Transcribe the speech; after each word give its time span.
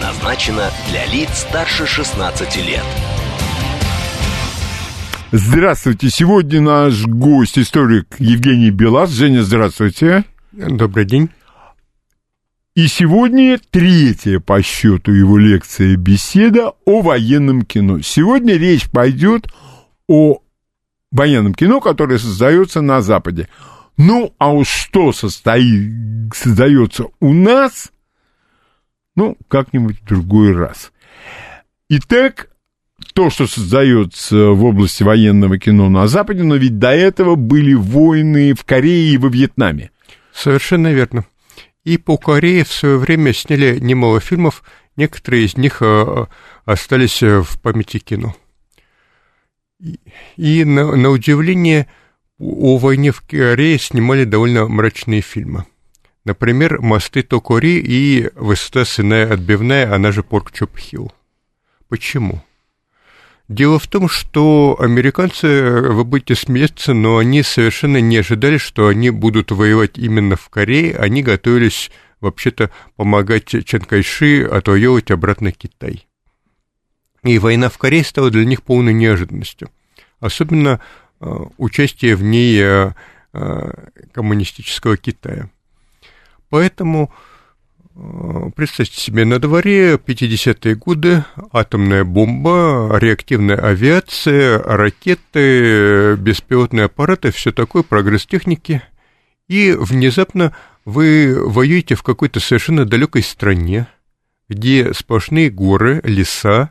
предназначена 0.00 0.70
для 0.88 1.04
лиц 1.06 1.28
старше 1.40 1.86
16 1.86 2.56
лет. 2.66 2.84
Здравствуйте. 5.30 6.08
Сегодня 6.08 6.60
наш 6.62 7.04
гость, 7.04 7.58
историк 7.58 8.06
Евгений 8.18 8.70
Белас. 8.70 9.10
Женя, 9.10 9.42
здравствуйте. 9.42 10.24
Добрый 10.52 11.04
день. 11.04 11.28
И 12.74 12.86
сегодня 12.86 13.60
третья 13.70 14.40
по 14.40 14.62
счету 14.62 15.12
его 15.12 15.36
лекция 15.36 15.96
беседа 15.96 16.72
о 16.86 17.02
военном 17.02 17.62
кино. 17.62 18.00
Сегодня 18.00 18.54
речь 18.54 18.88
пойдет 18.90 19.48
о 20.08 20.38
военном 21.12 21.52
кино, 21.52 21.80
которое 21.80 22.18
создается 22.18 22.80
на 22.80 23.02
Западе. 23.02 23.48
Ну, 23.98 24.32
а 24.38 24.50
уж 24.50 24.68
что 24.68 25.12
состоит, 25.12 26.34
создается 26.34 27.06
у 27.20 27.34
нас, 27.34 27.90
ну, 29.16 29.36
как-нибудь 29.48 30.00
в 30.00 30.04
другой 30.04 30.52
раз. 30.52 30.92
Итак, 31.88 32.50
то, 33.14 33.30
что 33.30 33.46
создается 33.46 34.50
в 34.50 34.64
области 34.64 35.02
военного 35.02 35.58
кино 35.58 35.88
на 35.88 36.06
Западе, 36.06 36.42
но 36.42 36.56
ведь 36.56 36.78
до 36.78 36.90
этого 36.92 37.34
были 37.34 37.74
войны 37.74 38.54
в 38.54 38.64
Корее 38.64 39.14
и 39.14 39.18
во 39.18 39.28
Вьетнаме. 39.28 39.90
Совершенно 40.32 40.92
верно. 40.92 41.24
И 41.84 41.98
по 41.98 42.16
Корее 42.18 42.64
в 42.64 42.72
свое 42.72 42.98
время 42.98 43.32
сняли 43.32 43.78
немало 43.80 44.20
фильмов, 44.20 44.62
некоторые 44.96 45.44
из 45.44 45.56
них 45.56 45.78
э, 45.80 46.26
остались 46.64 47.22
э, 47.22 47.40
в 47.40 47.60
памяти 47.60 47.98
кино. 47.98 48.36
И 50.36 50.64
на, 50.64 50.94
на 50.94 51.08
удивление, 51.08 51.88
о 52.38 52.76
войне 52.76 53.12
в 53.12 53.22
Корее 53.22 53.78
снимали 53.78 54.24
довольно 54.24 54.68
мрачные 54.68 55.22
фильмы. 55.22 55.64
Например, 56.24 56.80
«Мосты 56.80 57.22
Токори» 57.22 57.78
и 57.78 58.30
«Высота 58.34 58.84
сыная 58.84 59.32
отбивная», 59.32 59.94
она 59.94 60.12
же 60.12 60.22
«Порк 60.22 60.52
Чоп 60.52 60.76
Хилл». 60.78 61.12
Почему? 61.88 62.42
Дело 63.48 63.80
в 63.80 63.88
том, 63.88 64.08
что 64.08 64.76
американцы, 64.78 65.80
вы 65.90 66.04
будете 66.04 66.36
смеяться, 66.36 66.94
но 66.94 67.18
они 67.18 67.42
совершенно 67.42 68.00
не 68.00 68.18
ожидали, 68.18 68.58
что 68.58 68.86
они 68.86 69.10
будут 69.10 69.50
воевать 69.50 69.98
именно 69.98 70.36
в 70.36 70.48
Корее. 70.50 70.96
Они 70.96 71.24
готовились 71.24 71.90
вообще-то 72.20 72.70
помогать 72.94 73.48
Чан 73.64 73.80
Кайши 73.80 74.44
отвоевывать 74.44 75.10
обратно 75.10 75.50
Китай. 75.50 76.06
И 77.24 77.38
война 77.38 77.70
в 77.70 77.78
Корее 77.78 78.04
стала 78.04 78.30
для 78.30 78.44
них 78.44 78.62
полной 78.62 78.92
неожиданностью. 78.92 79.70
Особенно 80.20 80.80
э, 81.20 81.26
участие 81.58 82.14
в 82.14 82.22
ней 82.22 82.60
э, 82.62 82.92
э, 83.32 83.72
коммунистического 84.12 84.96
Китая. 84.96 85.50
Поэтому 86.50 87.10
Представьте 88.56 88.98
себе, 88.98 89.24
на 89.26 89.38
дворе 89.38 89.96
50-е 89.96 90.74
годы 90.74 91.24
атомная 91.52 92.04
бомба, 92.04 92.96
реактивная 92.98 93.56
авиация, 93.56 94.62
ракеты, 94.62 96.14
беспилотные 96.16 96.84
аппараты, 96.86 97.30
все 97.30 97.52
такое, 97.52 97.82
прогресс 97.82 98.26
техники. 98.26 98.80
И 99.48 99.72
внезапно 99.72 100.54
вы 100.84 101.36
воюете 101.44 101.94
в 101.94 102.02
какой-то 102.02 102.40
совершенно 102.40 102.86
далекой 102.86 103.22
стране, 103.22 103.86
где 104.48 104.94
сплошные 104.94 105.50
горы, 105.50 106.00
леса, 106.04 106.70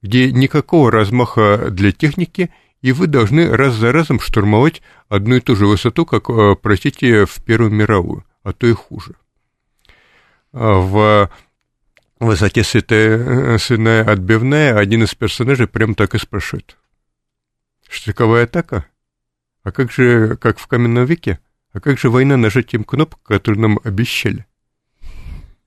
где 0.00 0.32
никакого 0.32 0.90
размаха 0.90 1.68
для 1.70 1.92
техники, 1.92 2.50
и 2.80 2.92
вы 2.92 3.08
должны 3.08 3.50
раз 3.54 3.74
за 3.74 3.92
разом 3.92 4.20
штурмовать 4.20 4.80
одну 5.08 5.36
и 5.36 5.40
ту 5.40 5.56
же 5.56 5.66
высоту, 5.66 6.06
как, 6.06 6.30
э, 6.30 6.54
простите, 6.60 7.26
в 7.26 7.42
Первую 7.44 7.72
мировую, 7.72 8.24
а 8.46 8.52
то 8.52 8.66
и 8.66 8.72
хуже 8.72 9.16
в 10.52 11.30
высоте 12.18 12.64
святая, 12.64 13.58
сыная 13.58 14.04
отбивная 14.04 14.78
один 14.78 15.02
из 15.02 15.14
персонажей 15.14 15.66
прям 15.66 15.94
так 15.94 16.14
и 16.14 16.18
спрашивает. 16.18 16.76
Штыковая 17.88 18.44
атака? 18.44 18.86
А 19.62 19.72
как 19.72 19.92
же, 19.92 20.36
как 20.36 20.58
в 20.58 20.66
каменном 20.66 21.04
веке? 21.04 21.40
А 21.72 21.80
как 21.80 21.98
же 21.98 22.08
война 22.08 22.36
нажатием 22.36 22.84
кнопок, 22.84 23.20
которую 23.22 23.60
нам 23.60 23.80
обещали? 23.84 24.46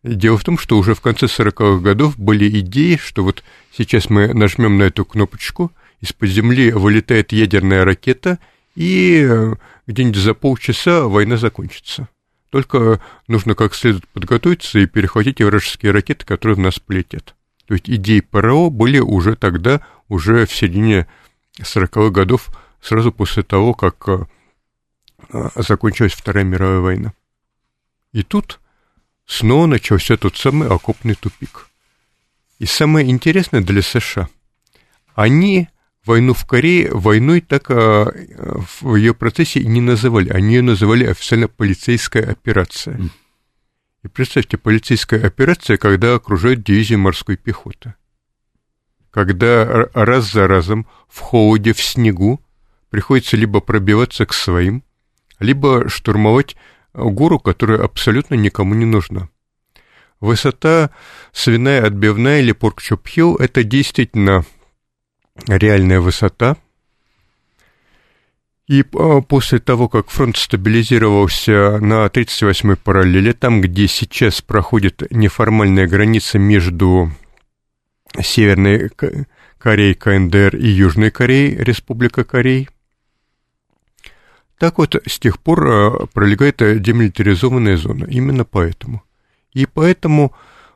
Дело 0.01 0.37
в 0.37 0.43
том, 0.43 0.57
что 0.57 0.77
уже 0.77 0.95
в 0.95 1.01
конце 1.01 1.25
40-х 1.25 1.81
годов 1.83 2.17
были 2.17 2.49
идеи, 2.61 2.95
что 2.95 3.23
вот 3.23 3.43
сейчас 3.71 4.09
мы 4.09 4.33
нажмем 4.33 4.77
на 4.77 4.83
эту 4.83 5.05
кнопочку, 5.05 5.71
из-под 5.99 6.29
земли 6.29 6.71
вылетает 6.71 7.33
ядерная 7.33 7.83
ракета, 7.83 8.39
и 8.75 9.27
э, 9.29 9.55
где-нибудь 9.87 10.15
за 10.15 10.33
полчаса 10.33 11.03
война 11.03 11.35
закончится. 11.35 12.07
Только 12.49 12.99
нужно 13.27 13.53
как 13.55 13.75
следует 13.75 14.07
подготовиться 14.07 14.79
и 14.79 14.87
перехватить 14.87 15.41
вражеские 15.41 15.91
ракеты, 15.91 16.25
которые 16.25 16.55
в 16.55 16.59
нас 16.59 16.79
полетят. 16.79 17.35
То 17.65 17.75
есть 17.75 17.89
идеи 17.89 18.21
ПРО 18.21 18.69
были 18.71 18.99
уже 18.99 19.35
тогда, 19.35 19.81
уже 20.07 20.47
в 20.47 20.55
середине 20.55 21.07
40-х 21.59 22.09
годов, 22.09 22.49
сразу 22.81 23.11
после 23.11 23.43
того, 23.43 23.75
как 23.75 24.07
э, 24.07 24.25
закончилась 25.55 26.13
Вторая 26.13 26.43
мировая 26.43 26.79
война. 26.79 27.13
И 28.11 28.23
тут 28.23 28.59
снова 29.27 29.67
начался 29.67 30.17
тот 30.17 30.35
самый 30.35 30.67
окопный 30.67 31.13
тупик. 31.13 31.67
И 32.57 32.65
самое 32.65 33.09
интересное 33.09 33.61
для 33.61 33.83
США, 33.83 34.27
они 35.13 35.69
войну 36.05 36.33
в 36.33 36.45
Корее 36.45 36.89
войной 36.91 37.41
так 37.41 37.69
а, 37.69 38.11
в 38.81 38.95
ее 38.95 39.13
процессе 39.13 39.63
не 39.63 39.81
называли. 39.81 40.29
Они 40.29 40.55
ее 40.55 40.61
называли 40.61 41.05
официально 41.05 41.47
полицейская 41.47 42.29
операция. 42.29 42.99
И 44.03 44.07
представьте, 44.07 44.57
полицейская 44.57 45.25
операция, 45.25 45.77
когда 45.77 46.15
окружают 46.15 46.63
дивизию 46.63 46.99
морской 46.99 47.35
пехоты. 47.37 47.95
Когда 49.11 49.65
раз 49.93 50.31
за 50.31 50.47
разом 50.47 50.87
в 51.07 51.19
холоде, 51.19 51.73
в 51.73 51.81
снегу 51.81 52.39
приходится 52.89 53.35
либо 53.35 53.59
пробиваться 53.59 54.25
к 54.25 54.33
своим, 54.33 54.83
либо 55.39 55.89
штурмовать 55.89 56.55
гору, 56.93 57.39
которая 57.39 57.83
абсолютно 57.83 58.35
никому 58.35 58.73
не 58.73 58.85
нужна. 58.85 59.29
Высота 60.19 60.91
свиная 61.31 61.85
отбивная 61.85 62.41
или 62.41 62.51
поркчопхилл– 62.51 63.35
это 63.37 63.63
действительно 63.63 64.45
реальная 65.47 65.99
высота. 65.99 66.57
И 68.67 68.85
а, 68.93 69.21
после 69.21 69.59
того, 69.59 69.89
как 69.89 70.09
фронт 70.09 70.37
стабилизировался 70.37 71.79
на 71.79 72.05
38-й 72.05 72.75
параллели, 72.77 73.31
там, 73.31 73.61
где 73.61 73.87
сейчас 73.87 74.41
проходит 74.43 75.03
неформальная 75.11 75.87
граница 75.87 76.37
между 76.37 77.11
Северной 78.21 78.91
Кореей, 79.57 79.95
КНДР 79.95 80.55
и 80.55 80.67
Южной 80.67 81.09
Кореей, 81.09 81.55
Республика 81.55 82.23
Корей, 82.23 82.69
так 84.59 84.77
вот, 84.77 84.95
с 85.07 85.17
тех 85.17 85.39
пор 85.39 85.67
а, 85.67 86.05
пролегает 86.07 86.57
демилитаризованная 86.57 87.77
зона. 87.77 88.05
Именно 88.05 88.45
поэтому. 88.45 89.01
И 89.53 89.65
поэтому 89.65 90.33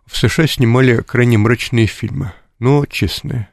в 0.07 0.17
США 0.17 0.47
снимали 0.47 1.01
крайне 1.01 1.37
мрачные 1.37 1.85
фильмы, 1.85 2.33
но 2.57 2.85
честные 2.85 3.52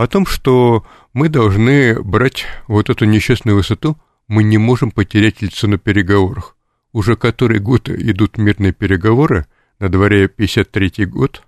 о 0.00 0.06
том, 0.06 0.24
что 0.24 0.86
мы 1.12 1.28
должны 1.28 2.02
брать 2.02 2.46
вот 2.68 2.88
эту 2.88 3.04
несчастную 3.04 3.54
высоту, 3.54 3.98
мы 4.28 4.42
не 4.42 4.56
можем 4.56 4.92
потерять 4.92 5.42
лицо 5.42 5.66
на 5.68 5.76
переговорах. 5.76 6.56
Уже 6.92 7.16
который 7.16 7.58
год 7.58 7.90
идут 7.90 8.38
мирные 8.38 8.72
переговоры, 8.72 9.46
на 9.78 9.90
дворе 9.90 10.24
53-й 10.24 11.04
год. 11.04 11.44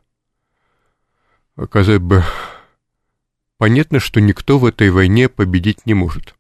Казалось 1.71 2.01
бы, 2.01 2.25
понятно, 3.57 4.01
что 4.01 4.21
никто 4.21 4.59
в 4.59 4.67
этой 4.67 4.91
войне 4.91 5.31
победить 5.31 5.87
не 5.87 5.95
может. 5.95 6.35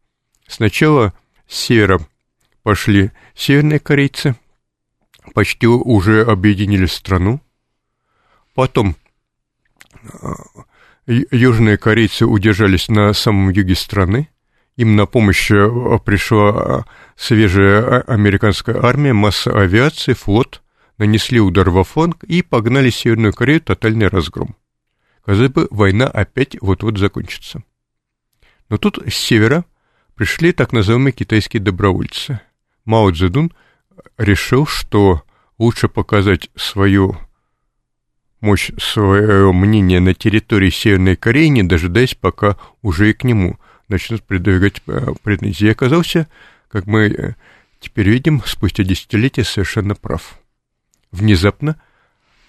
Сначала 0.46 1.14
с 1.48 1.56
севера 1.56 1.98
пошли 2.62 3.10
северные 3.34 3.80
корейцы, 3.80 4.36
почти 5.32 5.66
уже 5.66 6.24
объединили 6.26 6.84
страну. 6.84 7.40
Потом 8.54 8.96
южные 11.06 11.78
корейцы 11.78 12.26
удержались 12.26 12.88
на 12.88 13.12
самом 13.12 13.50
юге 13.50 13.74
страны. 13.74 14.28
Им 14.76 14.96
на 14.96 15.06
помощь 15.06 15.50
э, 15.50 15.98
пришла 16.04 16.84
э, 16.86 16.90
свежая 17.16 18.00
американская 18.02 18.82
армия, 18.82 19.12
масса 19.12 19.58
авиации, 19.58 20.14
флот, 20.14 20.62
нанесли 20.98 21.40
удар 21.40 21.68
во 21.70 21.84
фланг 21.84 22.24
и 22.24 22.42
погнали 22.42 22.90
Северную 22.90 23.34
Корею 23.34 23.60
тотальный 23.60 24.08
разгром. 24.08 24.56
казалось 25.24 25.52
бы, 25.52 25.68
война 25.70 26.06
опять 26.06 26.56
вот-вот 26.60 26.98
закончится. 26.98 27.62
Но 28.68 28.78
тут 28.78 28.98
с 29.06 29.14
севера 29.14 29.64
пришли 30.14 30.52
так 30.52 30.72
называемые 30.72 31.12
китайские 31.12 31.62
добровольцы. 31.62 32.40
Мао 32.84 33.10
Цзэдун 33.10 33.52
решил, 34.16 34.66
что 34.66 35.22
лучше 35.58 35.88
показать 35.88 36.48
свою 36.56 37.18
мощь, 38.42 38.70
свое 38.78 39.50
мнение 39.52 40.00
на 40.00 40.12
территории 40.12 40.68
Северной 40.68 41.16
Кореи, 41.16 41.46
не 41.46 41.62
дожидаясь, 41.62 42.14
пока 42.14 42.56
уже 42.82 43.10
и 43.10 43.12
к 43.14 43.24
нему 43.24 43.58
начнут 43.88 44.22
предъявлять 44.22 44.82
э, 44.86 45.14
претензии. 45.22 45.66
И 45.66 45.70
оказался, 45.70 46.28
как 46.68 46.86
мы 46.86 47.06
э, 47.06 47.34
теперь 47.80 48.10
видим, 48.10 48.42
спустя 48.44 48.84
десятилетия 48.84 49.44
совершенно 49.44 49.94
прав. 49.94 50.38
Внезапно 51.12 51.76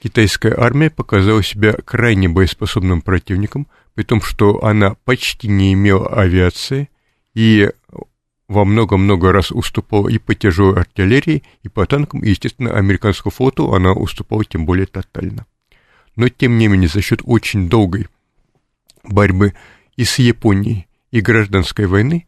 китайская 0.01 0.55
армия 0.57 0.89
показала 0.89 1.43
себя 1.43 1.73
крайне 1.73 2.27
боеспособным 2.27 3.01
противником, 3.01 3.67
при 3.93 4.03
том, 4.03 4.21
что 4.21 4.63
она 4.63 4.95
почти 5.05 5.47
не 5.47 5.73
имела 5.73 6.07
авиации 6.07 6.89
и 7.35 7.69
во 8.47 8.65
много-много 8.65 9.31
раз 9.31 9.51
уступала 9.51 10.09
и 10.09 10.17
по 10.17 10.35
тяжелой 10.35 10.79
артиллерии, 10.79 11.43
и 11.63 11.69
по 11.69 11.85
танкам, 11.85 12.21
и, 12.21 12.29
естественно, 12.29 12.75
американскому 12.75 13.31
флоту 13.31 13.73
она 13.73 13.93
уступала 13.93 14.43
тем 14.43 14.65
более 14.65 14.85
тотально. 14.85 15.45
Но, 16.15 16.29
тем 16.29 16.57
не 16.57 16.67
менее, 16.67 16.89
за 16.89 17.01
счет 17.01 17.21
очень 17.23 17.69
долгой 17.69 18.07
борьбы 19.03 19.53
и 19.95 20.05
с 20.05 20.19
Японией, 20.19 20.87
и 21.11 21.21
гражданской 21.21 21.85
войны, 21.85 22.27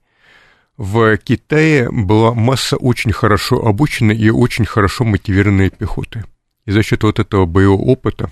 в 0.77 1.17
Китае 1.17 1.89
была 1.89 2.33
масса 2.33 2.77
очень 2.77 3.11
хорошо 3.11 3.65
обученной 3.65 4.15
и 4.15 4.29
очень 4.29 4.65
хорошо 4.65 5.05
мотивированной 5.05 5.69
пехоты. 5.69 6.25
И 6.65 6.71
за 6.71 6.83
счет 6.83 7.03
вот 7.03 7.19
этого 7.19 7.45
боевого 7.45 7.81
опыта 7.81 8.31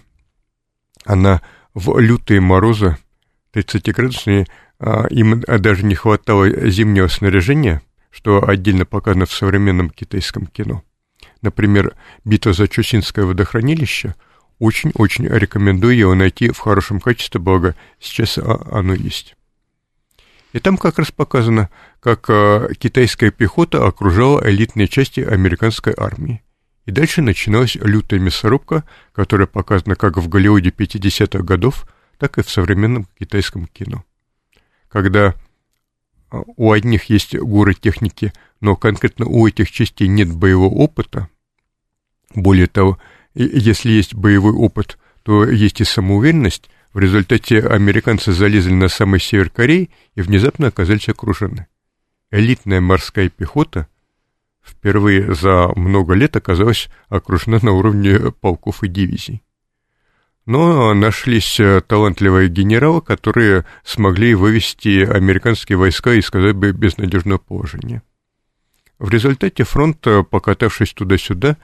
она 1.05 1.41
в 1.73 1.97
лютые 1.99 2.41
морозы 2.41 2.97
30-градусные, 3.53 4.47
а, 4.79 5.07
им 5.07 5.41
даже 5.41 5.85
не 5.85 5.95
хватало 5.95 6.69
зимнего 6.69 7.07
снаряжения, 7.07 7.81
что 8.09 8.47
отдельно 8.47 8.85
показано 8.85 9.25
в 9.25 9.33
современном 9.33 9.89
китайском 9.89 10.47
кино. 10.47 10.83
Например, 11.41 11.95
«Битва 12.25 12.53
за 12.53 12.67
Чусинское 12.67 13.25
водохранилище» 13.25 14.15
очень-очень 14.59 15.27
рекомендую 15.27 15.97
его 15.97 16.15
найти 16.15 16.51
в 16.51 16.59
хорошем 16.59 16.99
качестве, 16.99 17.39
благо 17.39 17.75
сейчас 17.99 18.37
оно 18.37 18.93
есть. 18.93 19.35
И 20.53 20.59
там 20.59 20.77
как 20.77 20.99
раз 20.99 21.11
показано, 21.11 21.69
как 21.99 22.29
а, 22.29 22.69
китайская 22.75 23.31
пехота 23.31 23.85
окружала 23.85 24.41
элитные 24.47 24.87
части 24.87 25.19
американской 25.19 25.93
армии. 25.97 26.43
И 26.85 26.91
дальше 26.91 27.21
начиналась 27.21 27.75
лютая 27.75 28.19
мясорубка, 28.19 28.83
которая 29.13 29.47
показана 29.47 29.95
как 29.95 30.17
в 30.17 30.27
Голливуде 30.29 30.69
50-х 30.69 31.43
годов, 31.43 31.87
так 32.19 32.37
и 32.37 32.43
в 32.43 32.49
современном 32.49 33.07
китайском 33.17 33.65
кино. 33.65 34.03
Когда 34.89 35.33
а, 36.29 36.43
у 36.55 36.71
одних 36.71 37.05
есть 37.05 37.35
горы 37.35 37.73
техники, 37.73 38.31
но 38.61 38.75
конкретно 38.75 39.25
у 39.25 39.47
этих 39.47 39.71
частей 39.71 40.07
нет 40.07 40.31
боевого 40.31 40.73
опыта, 40.73 41.29
более 42.35 42.67
того, 42.67 42.99
если 43.33 43.91
есть 43.91 44.13
боевой 44.13 44.53
опыт, 44.53 44.97
то 45.23 45.45
есть 45.45 45.81
и 45.81 45.83
самоуверенность, 45.83 46.69
в 46.93 46.99
результате 46.99 47.59
американцы 47.59 48.31
залезли 48.31 48.73
на 48.73 48.87
самый 48.87 49.19
север 49.19 49.49
Кореи 49.49 49.89
и 50.15 50.21
внезапно 50.21 50.67
оказались 50.67 51.09
окружены. 51.09 51.67
Элитная 52.29 52.81
морская 52.81 53.29
пехота 53.29 53.87
впервые 54.63 55.33
за 55.33 55.69
много 55.75 56.13
лет 56.13 56.35
оказалась 56.35 56.89
окружена 57.09 57.59
на 57.61 57.71
уровне 57.71 58.31
полков 58.31 58.83
и 58.83 58.87
дивизий. 58.87 59.43
Но 60.45 60.93
нашлись 60.93 61.59
талантливые 61.87 62.49
генералы, 62.49 63.01
которые 63.01 63.65
смогли 63.83 64.35
вывести 64.35 65.05
американские 65.05 65.77
войска 65.77 66.13
из, 66.13 66.25
сказать 66.25 66.55
бы, 66.55 66.71
безнадежного 66.73 67.37
положения. 67.37 68.03
В 68.99 69.09
результате 69.09 69.63
фронт, 69.63 70.05
покатавшись 70.29 70.93
туда-сюда, 70.93 71.57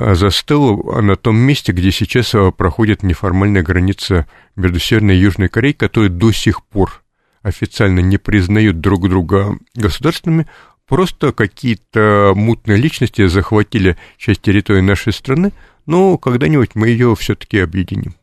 а, 0.00 0.14
застыл 0.14 0.80
на 1.02 1.16
том 1.16 1.36
месте, 1.36 1.72
где 1.72 1.90
сейчас 1.90 2.32
а, 2.32 2.52
проходит 2.52 3.02
неформальная 3.02 3.64
граница 3.64 4.28
между 4.54 4.78
Северной 4.78 5.16
и 5.16 5.20
Южной 5.20 5.48
Кореей, 5.48 5.74
которые 5.74 6.08
до 6.08 6.30
сих 6.30 6.64
пор 6.64 7.02
официально 7.42 7.98
не 7.98 8.16
признают 8.16 8.80
друг 8.80 9.08
друга 9.08 9.58
государственными, 9.74 10.46
просто 10.86 11.32
какие-то 11.32 12.32
мутные 12.36 12.78
личности 12.78 13.26
захватили 13.26 13.96
часть 14.18 14.42
территории 14.42 14.82
нашей 14.82 15.12
страны, 15.12 15.52
но 15.84 16.16
когда-нибудь 16.16 16.76
мы 16.76 16.90
ее 16.90 17.16
все-таки 17.16 17.58
объединим. 17.58 18.14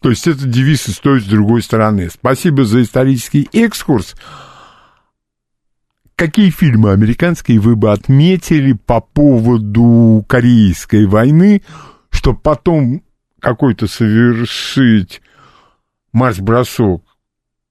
То 0.00 0.08
есть 0.08 0.26
это 0.26 0.46
девиз 0.46 0.84
«Стоит 0.84 1.24
с 1.24 1.26
другой 1.26 1.60
стороны». 1.60 2.08
Спасибо 2.08 2.64
за 2.64 2.80
исторический 2.80 3.50
экскурс 3.52 4.14
какие 6.18 6.50
фильмы 6.50 6.90
американские 6.90 7.60
вы 7.60 7.76
бы 7.76 7.92
отметили 7.92 8.72
по 8.72 9.00
поводу 9.00 10.24
Корейской 10.28 11.06
войны, 11.06 11.62
чтобы 12.10 12.40
потом 12.40 13.02
какой-то 13.38 13.86
совершить 13.86 15.22
марш-бросок 16.12 17.04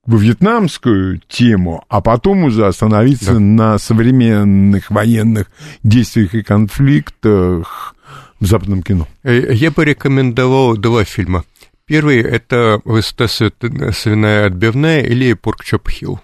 в 0.06 0.18
вьетнамскую 0.18 1.20
тему, 1.28 1.84
а 1.90 2.00
потом 2.00 2.44
уже 2.44 2.66
остановиться 2.66 3.34
да. 3.34 3.38
на 3.40 3.78
современных 3.78 4.90
военных 4.90 5.50
действиях 5.82 6.34
и 6.34 6.42
конфликтах 6.42 7.94
в 8.40 8.46
западном 8.46 8.82
кино? 8.82 9.06
Э, 9.24 9.52
я 9.52 9.70
бы 9.70 9.84
рекомендовал 9.84 10.78
два 10.78 11.04
фильма. 11.04 11.44
Первый— 11.84 12.20
это 12.22 12.80
«Высота 12.86 13.28
свиная 13.28 14.46
отбивная» 14.46 15.02
или 15.02 15.34
«Поркчоп 15.34 15.90
Хилл». 15.90 16.20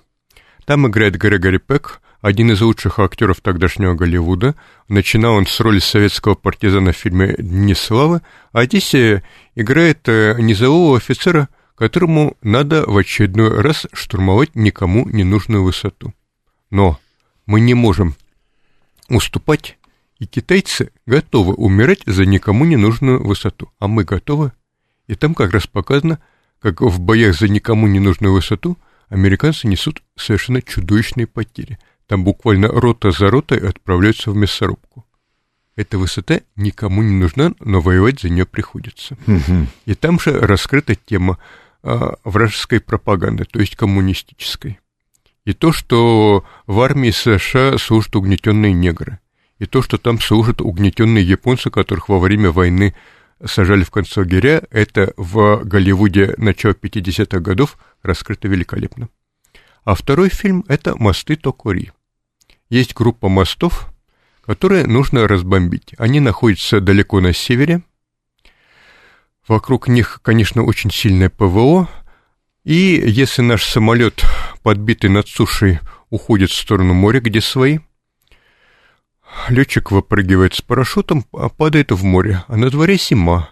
Там 0.64 0.86
играет 0.86 1.16
Грегори 1.16 1.58
Пек, 1.58 2.00
один 2.24 2.50
из 2.50 2.62
лучших 2.62 3.00
актеров 3.00 3.42
тогдашнего 3.42 3.92
Голливуда. 3.92 4.54
Начинал 4.88 5.34
он 5.34 5.44
с 5.44 5.60
роли 5.60 5.78
советского 5.78 6.34
партизана 6.34 6.92
в 6.92 6.96
фильме 6.96 7.34
«Дни 7.36 7.74
славы», 7.74 8.22
а 8.50 8.64
здесь 8.64 8.94
играет 9.54 10.08
э, 10.08 10.34
низового 10.38 10.96
офицера, 10.96 11.50
которому 11.74 12.38
надо 12.40 12.86
в 12.86 12.96
очередной 12.96 13.60
раз 13.60 13.86
штурмовать 13.92 14.54
никому 14.54 15.06
не 15.06 15.22
нужную 15.22 15.64
высоту. 15.64 16.14
Но 16.70 16.98
мы 17.44 17.60
не 17.60 17.74
можем 17.74 18.14
уступать, 19.10 19.76
и 20.18 20.24
китайцы 20.24 20.92
готовы 21.04 21.52
умирать 21.52 22.04
за 22.06 22.24
никому 22.24 22.64
не 22.64 22.76
нужную 22.76 23.22
высоту, 23.22 23.70
а 23.78 23.86
мы 23.86 24.04
готовы. 24.04 24.52
И 25.08 25.14
там 25.14 25.34
как 25.34 25.52
раз 25.52 25.66
показано, 25.66 26.20
как 26.58 26.80
в 26.80 27.00
боях 27.00 27.38
за 27.38 27.48
никому 27.48 27.86
не 27.86 28.00
нужную 28.00 28.32
высоту 28.32 28.78
американцы 29.10 29.66
несут 29.68 30.02
совершенно 30.16 30.62
чудовищные 30.62 31.26
потери– 31.26 31.78
там 32.06 32.24
буквально 32.24 32.68
рота 32.68 33.10
за 33.10 33.30
ротой 33.30 33.58
отправляются 33.58 34.30
в 34.30 34.36
мясорубку. 34.36 35.06
Эта 35.76 35.98
высота 35.98 36.40
никому 36.56 37.02
не 37.02 37.12
нужна, 37.12 37.52
но 37.58 37.80
воевать 37.80 38.20
за 38.20 38.28
нее 38.28 38.46
приходится. 38.46 39.16
Угу. 39.26 39.66
И 39.86 39.94
там 39.94 40.20
же 40.20 40.38
раскрыта 40.38 40.94
тема 40.94 41.38
а, 41.82 42.14
вражеской 42.24 42.80
пропаганды, 42.80 43.44
то 43.44 43.58
есть 43.58 43.74
коммунистической. 43.74 44.78
И 45.44 45.52
то, 45.52 45.72
что 45.72 46.44
в 46.66 46.80
армии 46.80 47.10
США 47.10 47.76
служат 47.78 48.14
угнетенные 48.16 48.72
негры. 48.72 49.18
И 49.58 49.66
то, 49.66 49.82
что 49.82 49.98
там 49.98 50.20
служат 50.20 50.60
угнетенные 50.60 51.24
японцы, 51.24 51.70
которых 51.70 52.08
во 52.08 52.18
время 52.18 52.50
войны 52.50 52.94
сажали 53.44 53.84
в 53.84 53.90
концлагеря, 53.90 54.62
это 54.70 55.12
в 55.16 55.62
Голливуде 55.64 56.34
начала 56.38 56.72
50-х 56.72 57.40
годов 57.40 57.78
раскрыто 58.02 58.48
великолепно. 58.48 59.08
А 59.84 59.94
второй 59.94 60.30
фильм– 60.30 60.64
это 60.68 60.96
«Мосты 60.96 61.36
Токори». 61.36 61.92
Есть 62.70 62.94
группа 62.94 63.28
мостов, 63.28 63.92
которые 64.40 64.86
нужно 64.86 65.28
разбомбить. 65.28 65.94
Они 65.98 66.20
находятся 66.20 66.80
далеко 66.80 67.20
на 67.20 67.34
севере. 67.34 67.82
Вокруг 69.46 69.88
них, 69.88 70.20
конечно, 70.22 70.62
очень 70.64 70.90
сильное 70.90 71.28
ПВО. 71.28 71.88
И 72.64 73.02
если 73.06 73.42
наш 73.42 73.64
самолет, 73.64 74.24
подбитый 74.62 75.10
над 75.10 75.28
сушей, 75.28 75.80
уходит 76.08 76.50
в 76.50 76.56
сторону 76.56 76.94
моря, 76.94 77.20
где 77.20 77.42
свои, 77.42 77.80
летчик 79.50 79.90
выпрыгивает 79.90 80.54
с 80.54 80.62
парашютом, 80.62 81.26
а 81.32 81.50
падает 81.50 81.92
в 81.92 82.02
море, 82.04 82.42
а 82.48 82.56
на 82.56 82.70
дворе 82.70 82.96
зима. 82.96 83.50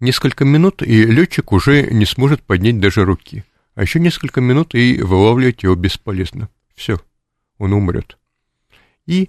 Несколько 0.00 0.46
минут, 0.46 0.82
и 0.82 1.04
летчик 1.04 1.52
уже 1.52 1.82
не 1.82 2.06
сможет 2.06 2.42
поднять 2.42 2.80
даже 2.80 3.04
руки. 3.04 3.44
А 3.76 3.82
еще 3.82 4.00
несколько 4.00 4.40
минут, 4.40 4.74
и 4.74 5.00
вылавливать 5.00 5.62
его 5.62 5.74
бесполезно. 5.74 6.48
Все, 6.74 6.98
он 7.58 7.74
умрет. 7.74 8.18
И 9.06 9.28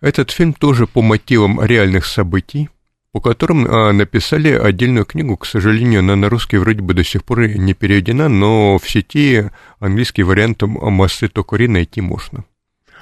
этот 0.00 0.32
фильм 0.32 0.52
тоже 0.52 0.86
по 0.86 1.02
мотивам 1.02 1.64
реальных 1.64 2.04
событий, 2.04 2.68
по 3.12 3.20
которым 3.20 3.64
а, 3.64 3.92
написали 3.92 4.50
отдельную 4.50 5.06
книгу, 5.06 5.36
к 5.36 5.46
сожалению, 5.46 6.00
она 6.00 6.16
на 6.16 6.28
русский 6.28 6.58
вроде 6.58 6.82
бы 6.82 6.94
до 6.94 7.04
сих 7.04 7.24
пор 7.24 7.46
не 7.46 7.74
переведена, 7.74 8.28
но 8.28 8.78
в 8.78 8.90
сети 8.90 9.50
английский 9.78 10.24
вариант 10.24 10.62
«Массы 10.62 11.28
Токари» 11.28 11.68
найти 11.68 12.00
можно. 12.00 12.44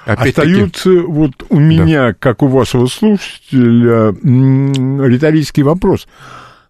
Остаются 0.05 0.91
вот 1.01 1.45
у 1.49 1.59
меня, 1.59 2.09
да. 2.09 2.13
как 2.13 2.43
у 2.43 2.47
вашего 2.47 2.85
слушателя, 2.85 4.11
риторический 4.13 5.63
вопрос– 5.63 6.07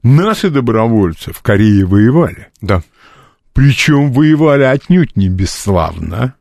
Наши 0.05 0.51
добровольцы 0.51 1.33
в 1.33 1.41
Корее 1.41 1.83
воевали. 1.83 2.49
Да. 2.61 2.83
Причем 3.55 4.11
воевали 4.11 4.63
отнюдь 4.63 5.15
не 5.15 5.29
бесславно. 5.29 6.35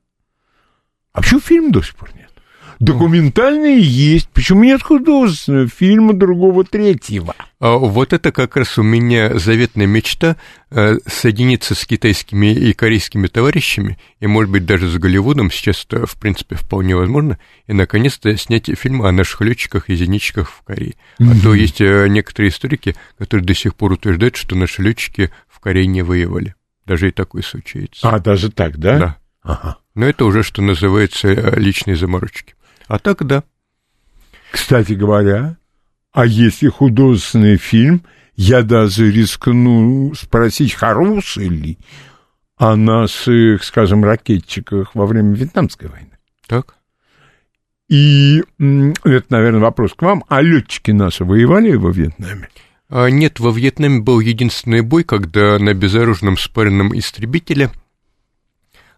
А 1.13 1.23
почему 1.23 1.41
фильм 1.41 1.71
до 1.71 1.81
сих 1.81 1.95
пор 1.95 2.11
нет? 2.17 2.29
Документальные 2.81 3.81
есть, 3.81 4.29
почему 4.31 4.65
нет 4.65 4.83
художественного 4.83 5.69
фильма 5.69 6.13
другого 6.13 6.65
третьего? 6.65 7.37
А 7.61 7.77
вот 7.77 8.13
это 8.13 8.33
как 8.33 8.57
раз 8.57 8.79
у 8.79 8.83
меня 8.83 9.39
заветная 9.39 9.87
мечта 9.87 10.37
э, 10.73 10.99
соединиться 11.07 11.77
с 11.77 11.87
китайскими 11.87 12.53
и 12.53 12.73
корейскими 12.73 13.29
товарищами, 13.29 13.97
и, 14.19 14.27
может 14.27 14.51
быть, 14.51 14.67
даже 14.67 14.89
с 14.89 14.99
Голливудом, 14.99 15.53
сейчас 15.53 15.87
это, 15.89 16.07
в 16.07 16.17
принципе, 16.17 16.57
вполне 16.57 16.97
возможно, 16.97 17.39
и, 17.69 17.75
наконец-то, 17.75 18.37
снять 18.37 18.69
фильм 18.77 19.03
о 19.03 19.13
наших 19.13 19.41
летчиках 19.43 19.89
и 19.89 19.95
зенитчиках 19.95 20.51
в 20.51 20.63
Корее. 20.63 20.95
А 21.21 21.33
то 21.41 21.55
есть 21.55 21.81
э, 21.81 22.09
некоторые 22.09 22.51
историки, 22.51 22.97
которые 23.17 23.47
до 23.47 23.55
сих 23.55 23.77
пор 23.77 23.93
утверждают, 23.93 24.35
что 24.35 24.57
наши 24.57 24.83
летчики 24.83 25.31
в 25.49 25.61
Корее 25.61 25.87
не 25.87 26.03
воевали. 26.03 26.57
Даже 26.87 27.09
и 27.09 27.13
такое 27.13 27.43
случается. 27.43 28.09
А, 28.09 28.19
даже 28.19 28.51
так, 28.51 28.79
да? 28.79 28.99
Да. 28.99 29.19
Ага. 29.43 29.79
Но 29.95 30.07
это 30.07 30.25
уже, 30.25 30.43
что 30.43 30.63
называется, 30.63 31.29
личные 31.59 31.97
заморочки. 31.97 32.55
А 32.89 32.99
так, 32.99 33.25
да. 33.25 33.45
Кстати 34.51 34.93
говоря, 34.93 35.57
а 36.13 36.27
если 36.27 36.69
художественный 36.69 37.57
фильм, 37.57 38.03
я 38.37 38.63
даже 38.63 39.11
рискну 39.11 40.13
спросить, 40.15 40.75
хороший 40.75 41.49
ли 41.49 41.79
о 42.57 42.77
наших, 42.77 43.65
скажем, 43.65 44.05
ракетчиках 44.05 44.95
во 44.95 45.07
время 45.07 45.35
Вьетнамской 45.35 45.89
войны. 45.89 46.19
Так. 46.47 46.77
И 47.89 48.43
это, 48.59 49.27
наверное, 49.29 49.61
вопрос 49.61 49.95
к 49.95 50.03
вам. 50.03 50.25
А 50.29 50.41
летчики 50.41 50.91
наши 50.91 51.25
воевали 51.25 51.75
во 51.75 51.91
Вьетнаме? 51.91 52.49
А 52.91 53.09
нет, 53.09 53.41
во 53.41 53.51
Вьетнаме 53.51 54.01
был 54.01 54.21
единственный 54.21 54.83
бой, 54.83 55.05
когда 55.05 55.59
на 55.59 55.73
безоружном 55.75 56.37
спаренном 56.37 56.97
истребителе 56.97 57.71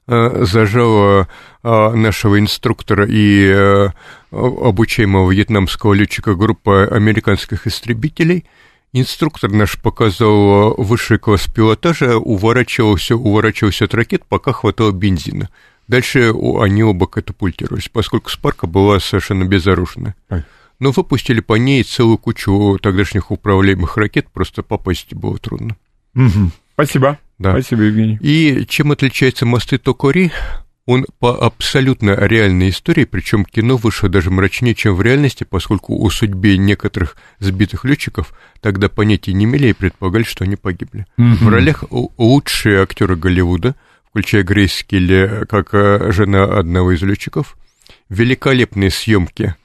э, 0.07 0.45
зажало 0.45 1.29
э, 1.63 1.91
нашего 1.93 2.39
инструктора 2.41 3.07
и 3.09 3.47
э, 3.47 3.89
обучаемого 4.33 5.31
вьетнамского 5.31 5.95
летчика 5.95 6.35
группа 6.35 6.85
американских 6.89 7.67
истребителей. 7.67 8.45
Инструктор 8.93 9.51
наш 9.51 9.81
показал 9.81 10.75
высший 10.77 11.19
класс 11.19 11.47
пилотажа, 11.47 12.17
уворачивался, 12.17 13.15
уворачивался 13.15 13.85
от 13.85 13.95
ракет, 13.95 14.25
пока 14.29 14.53
хватало 14.53 14.91
бензина. 14.91 15.49
Дальше 15.87 16.33
они 16.61 16.83
оба 16.83 17.07
катапультировались, 17.07 17.89
поскольку 17.89 18.31
спарка 18.31 18.67
была 18.67 18.99
совершенно 18.99 19.45
безоружна. 19.45 20.15
Но 20.79 20.91
выпустили 20.91 21.41
по 21.41 21.55
ней 21.55 21.83
целую 21.83 22.19
кучу 22.19 22.79
тогдашних 22.83 23.31
управляемых 23.31 23.97
ракет, 23.97 24.29
просто 24.33 24.63
попасть 24.63 25.15
было 25.15 25.39
трудно. 25.39 25.77
Мгм. 26.15 26.53
Спасибо. 26.75 27.19
Да. 27.39 27.53
Спасибо, 27.53 27.83
Евгений. 27.83 28.19
И 28.21 28.67
чем 28.69 28.93
отличается 28.93 29.47
«Мосты 29.47 29.79
Токори»? 29.79 30.33
Он 30.87 31.05
по 31.19 31.45
абсолютно 31.45 32.13
реальной 32.13 32.69
истории, 32.69 33.05
причем 33.05 33.45
кино 33.45 33.77
вышло 33.77 34.09
даже 34.09 34.31
мрачнее, 34.31 34.77
чем 34.77 34.95
в 34.95 35.03
реальности, 35.03 35.43
поскольку 35.43 36.01
о 36.01 36.11
судьбе 36.11 36.57
некоторых 36.59 37.17
сбитых 37.41 37.85
летчиков 37.85 38.33
тогда 38.61 38.89
понятия 38.89 39.33
не 39.33 39.47
имели 39.47 39.69
и 39.69 39.73
предполагали, 39.73 40.23
что 40.23 40.45
они 40.45 40.55
погибли. 40.55 41.05
В 41.17 41.49
ролях 41.49 41.85
лучшие 41.91 42.83
актеры 42.83 43.17
Голливуда, 43.17 43.75
включая 44.09 44.45
Грейс 44.45 44.85
Келли, 44.85 45.45
как 45.49 45.75
э, 45.75 46.13
жена 46.13 46.45
одного 46.45 46.93
из 46.93 47.03
летчиков, 47.03 47.57
великолепные 48.09 48.91
съемки 48.91 49.57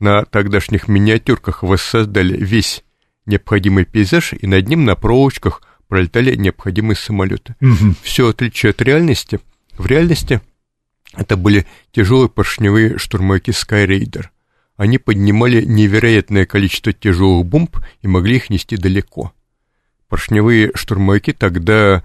на 0.00 0.24
тогдашних 0.24 0.88
миниатюрках 0.88 1.62
воссоздали 1.62 2.36
весь 2.36 2.82
необходимый 3.26 3.84
пейзаж, 3.84 4.32
и 4.32 4.46
над 4.46 4.66
ним 4.66 4.84
на 4.84 4.96
проволочках 4.96 5.62
пролетали 5.88 6.34
необходимые 6.34 6.96
самолеты. 6.96 7.54
Все 8.02 8.28
отличие 8.28 8.70
от 8.70 8.82
реальности. 8.82 9.40
В 9.76 9.86
реальности 9.86 10.40
это 11.14 11.36
были 11.36 11.66
тяжелые 11.92 12.28
поршневые 12.28 12.98
штурмовики 12.98 13.50
Skyraider. 13.50 14.26
Они 14.76 14.98
поднимали 14.98 15.62
невероятное 15.62 16.46
количество 16.46 16.92
тяжелых 16.92 17.44
бомб 17.46 17.76
и 18.00 18.08
могли 18.08 18.36
их 18.36 18.48
нести 18.50 18.76
далеко. 18.76 19.32
Поршневые 20.08 20.72
штурмовики 20.74 21.32
тогда 21.32 22.02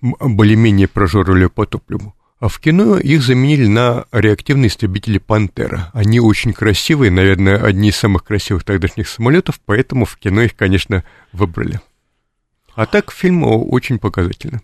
более-менее 0.00 0.88
прожоривали 0.88 1.46
по 1.46 1.66
топливу. 1.66 2.14
А 2.40 2.48
в 2.48 2.58
кино 2.58 2.96
их 2.96 3.22
заменили 3.22 3.66
на 3.66 4.06
реактивные 4.12 4.68
истребители 4.68 5.18
«Пантера». 5.18 5.90
Они 5.92 6.20
очень 6.20 6.54
красивые, 6.54 7.10
наверное, 7.10 7.62
одни 7.62 7.90
из 7.90 7.96
самых 7.96 8.24
красивых 8.24 8.64
тогдашних 8.64 9.08
самолетов, 9.08 9.60
поэтому 9.66 10.06
в 10.06 10.16
кино 10.16 10.40
их, 10.40 10.56
конечно, 10.56 11.04
выбрали. 11.32 11.80
А 12.74 12.86
так 12.86 13.12
фильм 13.12 13.44
очень 13.44 13.98
показательный. 13.98 14.60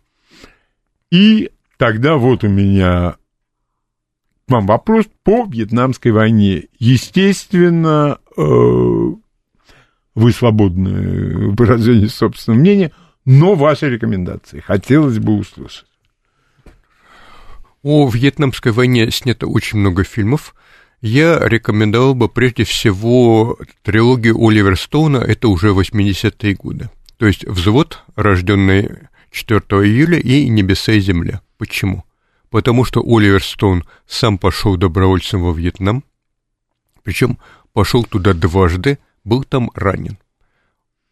И 1.11 1.51
тогда 1.77 2.17
вот 2.17 2.45
у 2.45 2.49
меня 2.49 3.17
вам 4.49 4.67
вопрос 4.67 5.05
по 5.23 5.45
Вьетнамской 5.45 6.13
войне. 6.13 6.65
Естественно, 6.79 8.19
э, 8.39 8.43
вы 10.15 10.33
свободны 10.33 11.51
в 11.51 11.57
выражении 11.57 12.07
собственного 12.07 12.59
мнения, 12.59 12.93
но 13.27 13.55
ваши 13.55 13.91
рекомендации 13.91 14.61
хотелось 14.61 15.19
бы 15.19 15.35
услышать. 15.35 15.87
О 17.89 18.11
Вьетнамской 18.11 18.73
войне 18.73 19.09
снято 19.13 19.47
очень 19.47 19.79
много 19.79 20.03
фильмов. 20.03 20.57
Я 21.03 21.39
рекомендовал 21.39 22.17
бы 22.17 22.29
прежде 22.29 22.65
всего 22.65 23.57
трилогию 23.85 24.35
Оливера 24.45 24.75
Стоуна, 24.75 25.19
это 25.19 25.47
уже 25.47 25.69
80-е 25.69 26.55
годы. 26.57 26.91
То 27.17 27.27
есть 27.27 27.47
«Взвод», 27.47 28.03
рожденный 28.17 28.91
4 29.31 29.61
июля, 29.87 30.19
и 30.19 30.49
«Небеса 30.49 30.95
и 30.95 30.99
земля». 30.99 31.43
Почему? 31.59 32.03
Потому 32.51 32.85
что 32.85 33.05
Оливер 33.07 33.41
Стоун 33.41 33.85
сам 34.09 34.37
пошел 34.39 34.77
добровольцем 34.77 35.45
во 35.45 35.53
Вьетнам, 35.53 36.03
причем 37.05 37.39
пошел 37.73 38.03
туда 38.03 38.33
дважды, 38.33 38.99
был 39.23 39.45
там 39.45 39.71
ранен. 39.77 40.19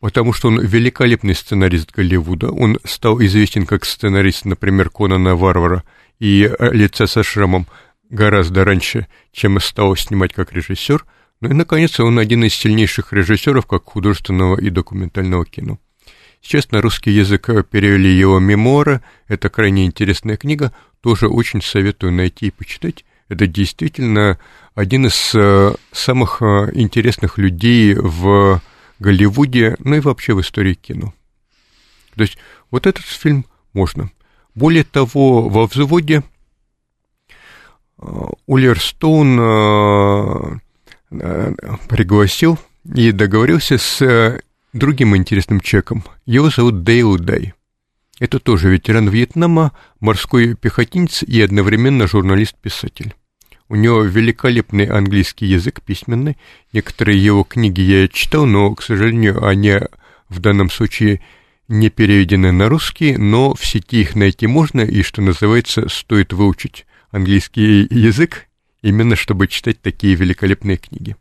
Потому 0.00 0.32
что 0.32 0.48
он 0.48 0.60
великолепный 0.60 1.36
сценарист 1.36 1.92
Голливуда. 1.92 2.50
Он 2.50 2.78
стал 2.82 3.22
известен 3.22 3.64
как 3.64 3.84
сценарист, 3.84 4.44
например, 4.44 4.90
Конана 4.90 5.36
Варвара 5.36 5.84
и 6.18 6.44
э, 6.44 6.70
Лица 6.72 7.06
со 7.06 7.22
шрамом 7.22 7.66
гораздо 8.10 8.64
раньше, 8.64 9.06
чем 9.32 9.60
стал 9.60 9.96
снимать 9.96 10.32
как 10.32 10.52
режиссер. 10.52 11.04
Ну 11.40 11.50
и, 11.50 11.52
наконец, 11.52 11.98
он 12.00 12.18
один 12.18 12.44
из 12.44 12.54
сильнейших 12.54 13.12
режиссеров 13.12 13.66
как 13.66 13.84
художественного 13.84 14.58
и 14.60 14.70
документального 14.70 15.44
кино. 15.44 15.78
Сейчас 16.40 16.70
на 16.70 16.80
русский 16.82 17.10
язык 17.10 17.46
перевели 17.70 18.10
его 18.10 18.38
мемуары. 18.38 19.02
Это 19.28 19.48
крайне 19.48 19.86
интересная 19.86 20.36
книга. 20.36 20.72
Тоже 21.00 21.28
очень 21.28 21.62
советую 21.62 22.12
найти 22.12 22.48
и 22.48 22.50
почитать. 22.50 23.04
Это 23.28 23.46
действительно 23.46 24.38
один 24.74 25.06
из 25.06 25.32
э, 25.34 25.72
самых 25.92 26.42
э, 26.42 26.70
интересных 26.74 27.38
людей 27.38 27.94
в 27.94 28.60
Голливуде, 28.98 29.76
ну 29.78 29.96
и 29.96 30.00
вообще 30.00 30.34
в 30.34 30.40
истории 30.40 30.74
кино. 30.74 31.14
То 32.14 32.22
есть 32.22 32.38
вот 32.70 32.86
этот 32.86 33.04
фильм 33.04 33.46
можно. 33.72 34.10
Более 34.54 34.84
того, 34.84 35.48
во 35.48 35.66
взводе 35.66 36.22
э, 37.98 38.06
Уиллер 38.46 38.80
Стоун 38.80 39.38
э, 39.40 40.58
э, 41.10 41.52
пригласил 41.88 42.58
и 42.94 43.10
договорился 43.12 43.78
с 43.78 44.40
другим 44.72 45.16
интересным 45.16 45.60
человеком. 45.60 46.04
Его 46.26 46.50
зовут 46.50 46.84
Дейл 46.84 47.18
Дай. 47.18 47.54
Это 48.20 48.38
тоже 48.38 48.68
ветеран 48.70 49.08
Вьетнама, 49.08 49.72
морской 49.98 50.54
пехотинец 50.54 51.24
и 51.24 51.42
одновременно 51.42 52.06
журналист-писатель. 52.06 53.14
У 53.68 53.74
него 53.74 54.02
великолепный 54.02 54.86
английский 54.86 55.46
язык 55.46 55.80
письменный. 55.80 56.36
Некоторые 56.72 57.22
его 57.22 57.42
книги 57.42 57.80
я 57.80 58.08
читал, 58.08 58.46
но, 58.46 58.72
к 58.74 58.82
сожалению, 58.82 59.44
они 59.44 59.80
в 60.28 60.38
данном 60.38 60.70
случае 60.70 61.22
не 61.68 61.88
переведены 61.90 62.52
на 62.52 62.68
русский, 62.68 63.16
но 63.16 63.54
в 63.54 63.64
сети 63.64 64.00
их 64.00 64.14
найти 64.14 64.46
можно, 64.46 64.80
и, 64.80 65.02
что 65.02 65.22
называется, 65.22 65.88
стоит 65.88 66.32
выучить 66.32 66.86
английский 67.10 67.86
язык, 67.90 68.48
именно 68.82 69.16
чтобы 69.16 69.48
читать 69.48 69.80
такие 69.80 70.14
великолепные 70.14 70.76
книги. 70.76 71.16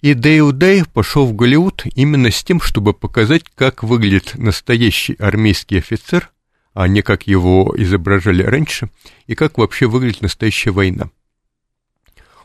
И 0.00 0.14
Дэйв 0.14 0.52
Дэйв 0.52 0.88
пошел 0.88 1.26
в 1.26 1.34
Голливуд 1.34 1.84
именно 1.94 2.30
с 2.30 2.42
тем, 2.42 2.60
чтобы 2.60 2.92
показать, 2.92 3.44
как 3.54 3.84
выглядит 3.84 4.32
настоящий 4.34 5.14
армейский 5.14 5.78
офицер, 5.78 6.30
а 6.74 6.88
не 6.88 7.02
как 7.02 7.26
его 7.26 7.72
изображали 7.76 8.42
раньше, 8.42 8.90
и 9.26 9.34
как 9.34 9.58
вообще 9.58 9.86
выглядит 9.86 10.22
настоящая 10.22 10.70
война. 10.70 11.10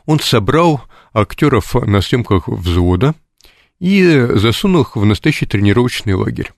Он 0.04 0.20
собрал 0.20 0.82
актеров 1.12 1.74
на 1.74 2.00
съемках 2.00 2.48
взвода 2.48 3.14
и 3.80 4.26
засунул 4.34 4.82
их 4.82 4.96
в 4.96 5.04
настоящий 5.04 5.46
тренировочный 5.46 6.14
лагерь. 6.14 6.52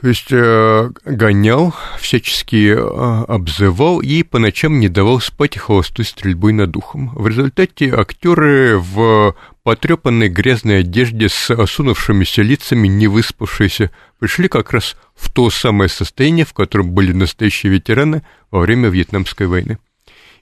То 0.00 0.08
есть 0.08 0.28
э, 0.30 0.90
гонял, 1.04 1.74
всячески 1.98 2.72
э, 2.72 3.24
обзывал 3.24 4.00
и 4.00 4.22
по 4.22 4.38
ночам 4.38 4.78
не 4.78 4.88
давал 4.88 5.20
спать 5.20 5.58
холостой 5.58 6.04
стрельбой 6.04 6.52
над 6.52 6.70
духом. 6.70 7.10
В 7.16 7.26
результате 7.26 7.92
актеры 7.92 8.78
в 8.78 9.34
потрепанной 9.64 10.28
грязной 10.28 10.80
одежде 10.80 11.28
с 11.28 11.50
осунувшимися 11.50 12.42
лицами, 12.42 12.86
не 12.86 13.08
выспавшиеся, 13.08 13.90
пришли 14.20 14.46
как 14.48 14.72
раз 14.72 14.96
в 15.16 15.32
то 15.32 15.50
самое 15.50 15.88
состояние, 15.88 16.44
в 16.44 16.52
котором 16.52 16.92
были 16.92 17.12
настоящие 17.12 17.72
ветераны 17.72 18.22
во 18.52 18.60
время 18.60 18.90
Вьетнамской 18.90 19.48
войны. 19.48 19.78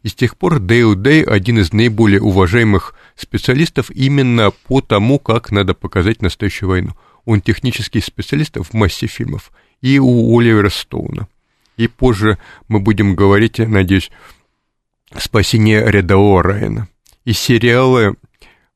И 0.02 0.08
с 0.08 0.14
тех 0.14 0.36
пор 0.36 0.58
Дэйл 0.58 0.96
Дэй 0.96 1.22
один 1.22 1.60
из 1.60 1.72
наиболее 1.72 2.20
уважаемых 2.20 2.94
специалистов 3.16 3.90
именно 3.90 4.50
по 4.68 4.82
тому, 4.82 5.18
как 5.18 5.50
надо 5.50 5.72
показать 5.72 6.20
настоящую 6.20 6.68
войну– 6.68 6.94
он 7.26 7.42
технический 7.42 8.00
специалист 8.00 8.56
в 8.56 8.72
массе 8.72 9.06
фильмов, 9.06 9.52
и 9.82 9.98
у 9.98 10.38
Оливера 10.38 10.70
Стоуна. 10.70 11.28
И 11.76 11.88
позже 11.88 12.38
мы 12.68 12.80
будем 12.80 13.14
говорить, 13.14 13.58
надеюсь, 13.58 14.10
«Спасение 15.14 15.84
рядового 15.90 16.42
Райана». 16.42 16.88
И 17.26 17.34
сериалы 17.34 18.16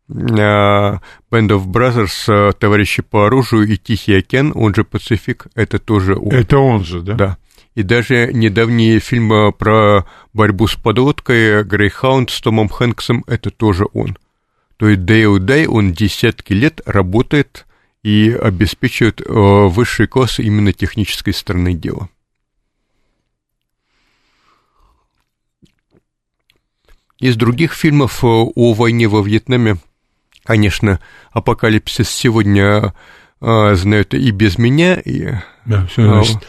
Band 0.09 1.01
of 1.31 1.67
Brothers, 1.67 2.53
Товарищи 2.55 3.01
по 3.01 3.27
оружию 3.27 3.67
и 3.69 3.77
Тихий 3.77 4.19
океан, 4.19 4.53
он 4.55 4.75
же 4.75 4.85
Пацифик, 4.85 5.47
это 5.55 5.79
тоже 5.79 6.17
он. 6.17 6.33
Это 6.33 6.59
он 6.59 6.85
же, 6.85 7.01
да? 7.01 7.15
Да. 7.15 7.39
И 7.77 7.85
даже 7.85 8.33
недавние 8.33 8.99
фильмы 8.99 9.53
про 9.53 10.05
борьбу 10.33 10.67
с 10.67 10.75
подлодкой 10.75 11.63
Грейхаунд 11.63 12.31
с 12.31 12.41
Томом 12.41 12.69
Хэнксом, 12.69 13.25
это 13.29 13.51
тоже 13.51 13.87
он. 13.93 14.19
То 14.77 14.89
есть 14.89 15.05
Дэйл 15.05 15.39
Дай, 15.39 15.67
он 15.67 15.93
десятки 15.93 16.53
лет 16.53 16.81
работает 16.85 17.67
и 18.03 18.31
обеспечивают 18.31 19.21
э, 19.21 19.25
высший 19.27 20.07
класс 20.07 20.39
именно 20.39 20.73
технической 20.73 21.35
стороны 21.35 21.75
дела. 21.75 22.09
Из 27.19 27.37
других 27.37 27.75
фильмов 27.75 28.25
э, 28.25 28.27
о 28.27 28.73
войне 28.73 29.07
во 29.07 29.23
Вьетнаме, 29.23 29.77
конечно, 30.45 31.01
«Апокалипсис» 31.33 32.09
сегодня 32.09 32.95
э, 33.43 33.75
знают 33.75 34.15
и 34.15 34.31
без 34.31 34.57
меня. 34.57 34.95
И, 34.95 35.35
да, 35.67 35.85
все, 35.87 36.03
значит, 36.03 36.49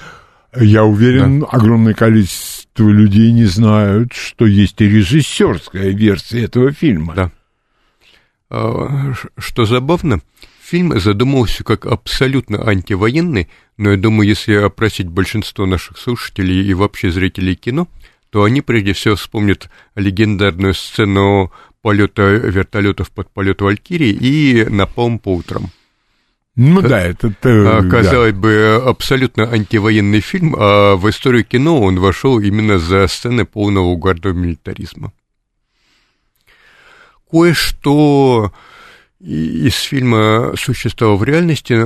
я 0.55 0.85
уверен, 0.85 1.41
да. 1.41 1.47
огромное 1.47 1.93
количество 1.93 2.87
людей 2.87 3.33
не 3.33 3.45
знают, 3.45 4.13
что 4.13 4.45
есть 4.45 4.79
и 4.79 4.87
режиссерская 4.87 5.89
версия 5.89 6.45
этого 6.45 6.71
фильма. 6.71 7.13
Да. 7.15 7.31
Что 9.37 9.63
забавно, 9.63 10.21
Фильм 10.71 10.97
задумывался 10.97 11.65
как 11.65 11.85
абсолютно 11.85 12.65
антивоенный, 12.65 13.49
но 13.75 13.91
я 13.91 13.97
думаю, 13.97 14.29
если 14.29 14.53
опросить 14.53 15.09
большинство 15.09 15.65
наших 15.65 15.97
слушателей 15.97 16.65
и 16.65 16.73
вообще 16.73 17.11
зрителей 17.11 17.55
кино, 17.55 17.89
то 18.29 18.45
они 18.45 18.61
прежде 18.61 18.93
всего 18.93 19.17
вспомнят 19.17 19.69
легендарную 19.95 20.73
сцену 20.73 21.51
полета 21.81 22.21
вертолетов 22.21 23.11
под 23.11 23.29
полет 23.31 23.59
Валькирии 23.59 24.11
и 24.11 24.63
напалм 24.63 25.19
по 25.19 25.35
утрам. 25.35 25.71
Ну 26.55 26.81
да, 26.81 27.01
это... 27.01 27.27
это 27.27 27.85
Казалось 27.91 28.31
да. 28.31 28.39
бы, 28.39 28.81
абсолютно 28.85 29.51
антивоенный 29.51 30.21
фильм, 30.21 30.55
а 30.57 30.95
в 30.95 31.09
историю 31.09 31.43
кино 31.43 31.81
он 31.81 31.99
вошел 31.99 32.39
именно 32.39 32.79
за 32.79 33.07
сцены 33.07 33.43
полного 33.43 33.87
угарного 33.87 34.33
милитаризма. 34.33 35.11
Кое-что 37.29 38.53
из 39.23 39.75
фильма 39.75 40.53
«Существо 40.57 41.15
в 41.15 41.23
реальности», 41.23 41.79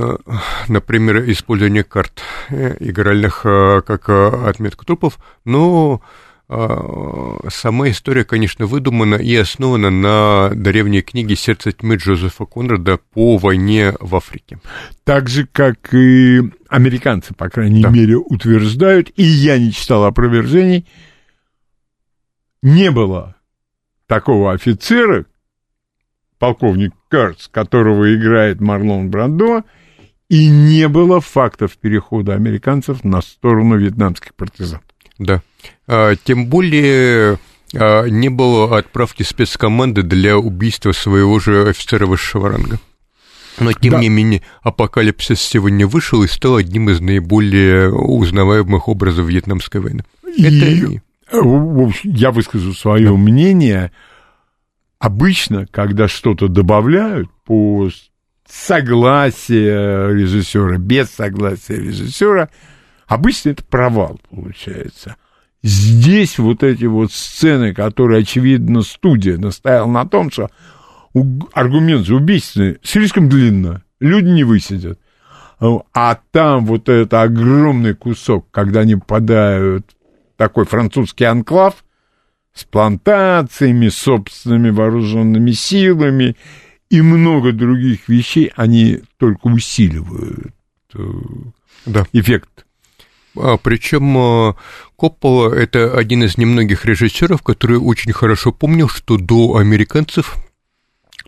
например, 0.68 1.30
использование 1.30 1.84
карт 1.84 2.22
э, 2.48 2.76
игральных 2.80 3.42
э, 3.44 3.82
как 3.86 4.08
э, 4.08 4.48
отметка 4.48 4.84
трупов, 4.84 5.18
но 5.44 6.00
сама 6.48 7.90
история, 7.90 8.22
конечно, 8.22 8.66
выдумана 8.66 9.16
и 9.16 9.34
основана 9.34 9.90
на 9.90 10.50
древней 10.54 11.02
книге 11.02 11.34
«Сердце 11.34 11.72
тьмы» 11.72 11.96
Джозефа 11.96 12.44
Конрада 12.44 13.00
по 13.12 13.36
войне 13.36 13.94
в 13.98 14.14
Африке. 14.14 14.60
Так 15.02 15.28
же, 15.28 15.48
как 15.50 15.92
и 15.92 16.42
американцы, 16.68 17.34
по 17.34 17.48
крайней 17.48 17.82
да. 17.82 17.88
мере, 17.88 18.16
утверждают, 18.16 19.10
и 19.16 19.24
я 19.24 19.58
не 19.58 19.72
читал 19.72 20.04
опровержений, 20.04 20.86
не 22.62 22.92
было 22.92 23.34
такого 24.06 24.52
офицера, 24.52 25.26
полковник 26.38 26.92
Кертс, 27.10 27.48
которого 27.48 28.14
играет 28.14 28.60
Марлон 28.60 29.10
Брандо, 29.10 29.64
и 30.28 30.48
не 30.48 30.88
было 30.88 31.20
фактов 31.20 31.76
перехода 31.78 32.34
американцев 32.34 33.04
на 33.04 33.22
сторону 33.22 33.76
вьетнамских 33.76 34.34
партизан. 34.34 34.80
Да. 35.18 35.42
А, 35.86 36.14
тем 36.16 36.46
более 36.46 37.38
а, 37.74 38.06
не 38.06 38.28
было 38.28 38.76
отправки 38.76 39.22
спецкоманды 39.22 40.02
для 40.02 40.36
убийства 40.36 40.92
своего 40.92 41.38
же 41.38 41.68
офицера 41.68 42.06
высшего 42.06 42.50
ранга. 42.50 42.78
Но, 43.58 43.72
тем 43.72 43.92
да. 43.92 44.00
не 44.00 44.10
менее, 44.10 44.42
апокалипсис 44.62 45.40
сегодня 45.40 45.86
вышел 45.86 46.22
и 46.22 46.28
стал 46.28 46.56
одним 46.56 46.90
из 46.90 47.00
наиболее 47.00 47.90
узнаваемых 47.90 48.88
образов 48.88 49.26
Вьетнамской 49.26 49.80
войны. 49.80 50.04
И, 50.36 50.44
Это... 50.44 51.00
общем, 51.32 52.10
я 52.12 52.32
выскажу 52.32 52.74
свое 52.74 53.08
да. 53.08 53.14
мнение– 53.14 53.92
обычно, 54.98 55.66
когда 55.66 56.08
что-то 56.08 56.48
добавляют 56.48 57.28
по 57.44 57.88
согласию 58.48 60.16
режиссера, 60.16 60.78
без 60.78 61.10
согласия 61.10 61.76
режиссера, 61.76 62.48
обычно 63.06 63.50
это 63.50 63.64
провал 63.64 64.20
получается. 64.30 65.16
Здесь 65.62 66.38
вот 66.38 66.62
эти 66.62 66.84
вот 66.84 67.10
сцены, 67.12 67.74
которые, 67.74 68.22
очевидно, 68.22 68.82
студия 68.82 69.36
настояла 69.36 69.90
на 69.90 70.06
том, 70.06 70.30
что 70.30 70.50
аргумент 71.52 72.06
же 72.06 72.16
убийственный, 72.16 72.78
слишком 72.82 73.28
длинно, 73.28 73.82
люди 73.98 74.28
не 74.28 74.44
высидят. 74.44 75.00
А 75.58 76.18
там 76.32 76.66
вот 76.66 76.88
этот 76.88 77.14
огромный 77.14 77.94
кусок, 77.94 78.46
когда 78.50 78.80
они 78.80 78.96
попадают 78.96 79.96
в 80.34 80.38
такой 80.38 80.66
французский 80.66 81.24
анклав, 81.24 81.82
с 82.56 82.64
плантациями, 82.64 83.88
собственными 83.88 84.70
вооруженными 84.70 85.52
силами 85.52 86.36
и 86.88 87.02
много 87.02 87.52
других 87.52 88.08
вещей, 88.08 88.50
они 88.56 89.02
только 89.18 89.48
усиливают 89.48 90.54
э, 90.94 90.98
да. 91.84 92.06
эффект. 92.14 92.64
А, 93.36 93.58
причем 93.58 94.16
э, 94.16 94.54
Коппола– 94.96 95.52
это 95.54 95.96
один 95.96 96.24
из 96.24 96.38
немногих 96.38 96.86
режиссеров, 96.86 97.42
который 97.42 97.76
очень 97.76 98.12
хорошо 98.12 98.52
помнил, 98.52 98.88
что 98.88 99.18
до 99.18 99.56
американцев 99.56 100.36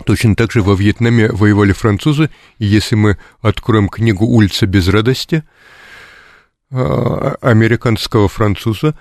точно 0.07 0.35
так 0.35 0.51
же 0.51 0.63
во 0.63 0.75
Вьетнаме 0.75 1.31
воевали 1.31 1.73
французы, 1.73 2.31
и 2.59 2.65
если 2.65 2.95
мы 2.95 3.19
откроем 3.43 3.91
книгу 3.91 4.25
«Улица 4.25 4.67
без 4.67 4.89
радости», 4.89 5.45
э, 6.71 7.35
американского 7.43 8.29
француза, 8.29 8.95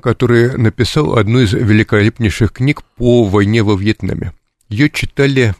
который 0.00 0.56
написал 0.58 1.16
одну 1.16 1.40
из 1.40 1.52
великолепнейших 1.52 2.52
книг 2.52 2.82
по 2.96 3.24
войне 3.24 3.62
во 3.62 3.74
Вьетнаме. 3.74 4.32
Ее 4.68 4.90
читали 4.90 5.54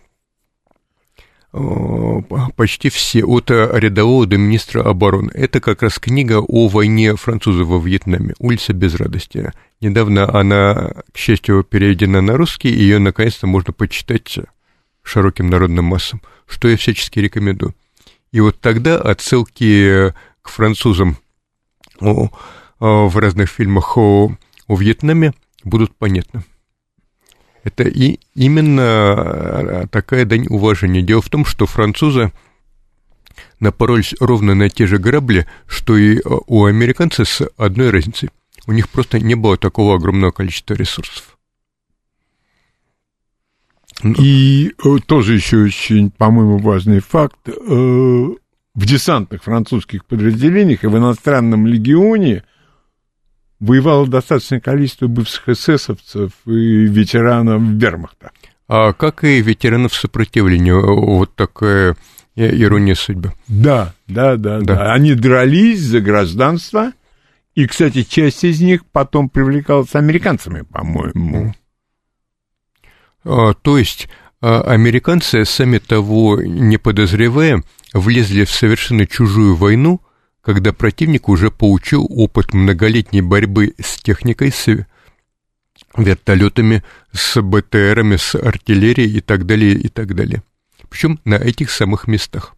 а, 1.52 2.20
почти 2.56 2.90
все, 2.90 3.24
от 3.24 3.50
рядового 3.50 4.26
до 4.26 4.36
министра 4.36 4.82
обороны. 4.82 5.30
Это 5.32 5.60
как 5.60 5.82
раз 5.82 5.98
книга 5.98 6.40
о 6.40 6.68
войне 6.68 7.16
французов 7.16 7.68
во 7.68 7.78
Вьетнаме 7.78 8.34
«Улица 8.38 8.72
без 8.72 8.94
радости». 8.94 9.52
Недавно 9.80 10.28
она, 10.28 10.92
к 11.12 11.16
счастью, 11.16 11.64
переведена 11.64 12.20
на 12.20 12.36
русский, 12.36 12.68
и 12.68 12.80
ее 12.80 12.98
наконец-то 12.98 13.46
можно 13.46 13.72
почитать 13.72 14.38
широким 15.02 15.48
народным 15.48 15.86
массам, 15.86 16.20
что 16.46 16.68
я 16.68 16.76
всячески 16.76 17.18
рекомендую. 17.18 17.74
И 18.30 18.40
вот 18.40 18.60
тогда 18.60 18.98
отсылки 18.98 20.12
к 20.42 20.48
французам 20.50 21.16
Э, 22.00 22.26
в 22.80 23.16
разных 23.16 23.50
фильмах 23.50 23.96
о, 23.96 24.36
о 24.66 24.76
Вьетнаме 24.76 25.32
будут 25.64 25.94
понятны. 25.94 26.42
Это 27.62 27.84
и 27.84 28.18
именно 28.34 28.80
э, 28.80 29.86
такая 29.90 30.24
дань 30.24 30.46
уважения. 30.48 31.02
Дело 31.02 31.20
в 31.20 31.28
том, 31.28 31.44
что 31.44 31.66
французы 31.66 32.32
напоролись 33.58 34.14
ровно 34.18 34.54
на 34.54 34.70
те 34.70 34.86
же 34.86 34.98
грабли, 34.98 35.46
что 35.66 35.96
и 35.96 36.16
э, 36.16 36.20
у 36.24 36.64
американцев 36.64 37.28
с 37.28 37.46
одной 37.56 37.90
разницей. 37.90 38.30
У 38.66 38.72
них 38.72 38.88
просто 38.88 39.20
не 39.20 39.34
было 39.34 39.56
такого 39.56 39.96
огромного 39.96 40.30
количества 40.30 40.74
ресурсов. 40.74 41.38
И 44.02 44.72
тоже 45.06 45.34
еще 45.34 45.58
очень, 45.64 46.10
по-моему, 46.10 46.56
важный 46.58 47.00
факт. 47.00 47.36
в 47.46 48.36
десантных 48.74 49.44
французских 49.44 50.06
подразделениях 50.06 50.84
и 50.84 50.86
в 50.86 50.96
иностранном 50.96 51.66
легионе 51.66 52.44
воевало 53.60 54.06
достаточное 54.06 54.60
количество 54.60 55.06
бывших 55.06 55.48
эсэсовцев 55.50 56.32
и 56.46 56.50
ветеранов 56.86 57.62
вермахта. 57.62 58.32
А 58.66 58.92
как 58.92 59.24
и 59.24 59.40
ветеранов 59.40 59.94
сопротивления, 59.94 60.74
вот 60.74 61.34
такая 61.34 61.96
Ирония 62.36 62.94
судьбы. 62.94 63.32
Да, 63.48 63.94
да, 64.06 64.36
да, 64.36 64.60
да, 64.60 64.74
Да. 64.74 64.92
Они 64.92 65.14
дрались 65.14 65.80
за 65.80 66.00
гражданство. 66.00 66.92
И, 67.54 67.66
кстати, 67.66 68.04
часть 68.04 68.44
из 68.44 68.60
них 68.60 68.86
потом 68.86 69.28
привлекалась 69.28 69.94
американцами, 69.94 70.62
по-моему. 70.62 71.54
А, 73.24 73.52
То 73.54 73.76
есть 73.76 74.08
а, 74.40 74.62
американцы, 74.62 75.44
сами 75.44 75.78
того 75.78 76.40
не 76.40 76.78
подозревая, 76.78 77.62
влезли 77.92 78.44
в 78.44 78.50
совершенно 78.50 79.06
чужую 79.06 79.56
войну, 79.56 80.00
когда 80.42 80.72
противник 80.72 81.28
уже 81.28 81.50
получил 81.50 82.06
опыт 82.08 82.54
многолетней 82.54 83.20
борьбы 83.20 83.74
с 83.78 83.96
техникой, 83.98 84.52
с 84.52 84.86
вертолетами, 85.96 86.82
с 87.12 87.40
БТРами, 87.40 88.16
с 88.16 88.34
артиллерией 88.34 89.18
и 89.18 89.20
так 89.20 89.46
далее, 89.46 89.72
и 89.72 89.88
так 89.88 90.14
далее. 90.14 90.42
Причем 90.88 91.20
на 91.24 91.34
этих 91.34 91.70
самых 91.70 92.06
местах. 92.06 92.54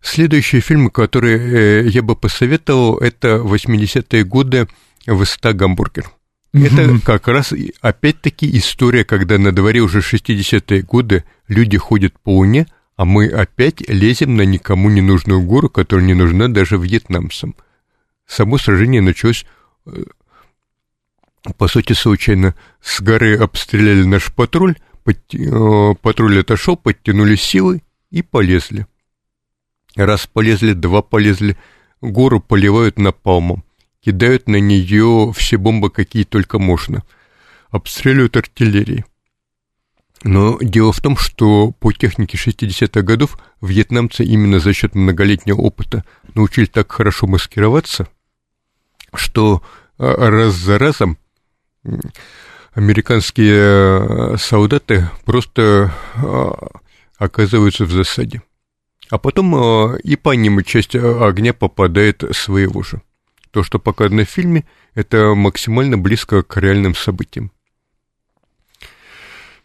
Следующий 0.00 0.60
фильм, 0.60 0.90
который 0.90 1.36
э, 1.36 1.88
я 1.88 2.02
бы 2.02 2.14
посоветовал, 2.14 2.98
это 2.98 3.38
80-е 3.38 4.24
годы 4.24 4.68
«Высота 5.06 5.52
гамбургер». 5.52 6.10
Это 6.52 6.98
как 7.04 7.28
раз, 7.28 7.52
опять-таки, 7.80 8.56
история, 8.56 9.04
когда 9.04 9.38
на 9.38 9.52
дворе 9.52 9.80
уже 9.80 9.98
60-е 9.98 10.82
годы 10.82 11.24
люди 11.46 11.76
ходят 11.76 12.18
по 12.20 12.36
Луне, 12.36 12.66
а 12.98 13.04
мы 13.04 13.28
опять 13.28 13.88
лезем 13.88 14.34
на 14.36 14.42
никому 14.42 14.90
не 14.90 15.00
нужную 15.00 15.40
гору, 15.40 15.70
которая 15.70 16.04
не 16.04 16.14
нужна 16.14 16.48
даже 16.48 16.76
вьетнамцам. 16.76 17.54
Само 18.26 18.58
сражение 18.58 19.00
началось, 19.00 19.46
э, 19.86 20.02
по 21.56 21.68
сути, 21.68 21.92
случайно. 21.92 22.56
С 22.82 23.00
горы 23.00 23.36
обстреляли 23.36 24.02
наш 24.02 24.34
патруль, 24.34 24.74
э, 25.06 25.94
патруль 26.02 26.40
отошел, 26.40 26.76
подтянули 26.76 27.36
силы 27.36 27.82
и 28.10 28.22
полезли. 28.22 28.88
Раз 29.94 30.26
полезли, 30.26 30.72
два 30.72 31.00
полезли, 31.00 31.56
гору 32.00 32.40
поливают 32.40 32.98
напалмом, 32.98 33.62
кидают 34.04 34.48
на 34.48 34.56
нее 34.56 35.32
все 35.36 35.56
бомбы, 35.56 35.90
какие 35.90 36.24
только 36.24 36.58
можно, 36.58 37.04
обстреливают 37.70 38.36
артиллерией. 38.36 39.04
Но 40.24 40.58
дело 40.60 40.92
в 40.92 41.00
том, 41.00 41.16
что 41.16 41.70
по 41.72 41.92
технике 41.92 42.36
60-х 42.36 43.02
годов 43.02 43.38
вьетнамцы 43.60 44.24
именно 44.24 44.58
за 44.58 44.72
счет 44.72 44.94
многолетнего 44.94 45.60
опыта 45.60 46.04
научились 46.34 46.70
так 46.70 46.90
хорошо 46.90 47.26
маскироваться, 47.26 48.08
что 49.14 49.62
а, 49.98 50.30
раз 50.30 50.54
за 50.54 50.78
разом 50.78 51.18
американские 52.72 53.54
э, 53.54 54.36
солдаты 54.38 55.08
просто 55.24 55.94
а, 56.16 56.68
оказываются 57.16 57.84
в 57.84 57.90
засаде. 57.90 58.42
А 59.10 59.18
потом 59.18 59.96
и 59.96 60.16
по 60.16 60.34
ним 60.34 60.62
часть 60.64 60.94
огня 60.94 61.54
попадает 61.54 62.22
своего 62.32 62.82
же. 62.82 63.00
То, 63.50 63.62
что 63.62 63.78
показано 63.78 64.26
в 64.26 64.28
фильме, 64.28 64.66
это 64.94 65.34
максимально 65.34 65.96
близко 65.96 66.42
к 66.42 66.58
реальным 66.58 66.94
событиям. 66.94 67.50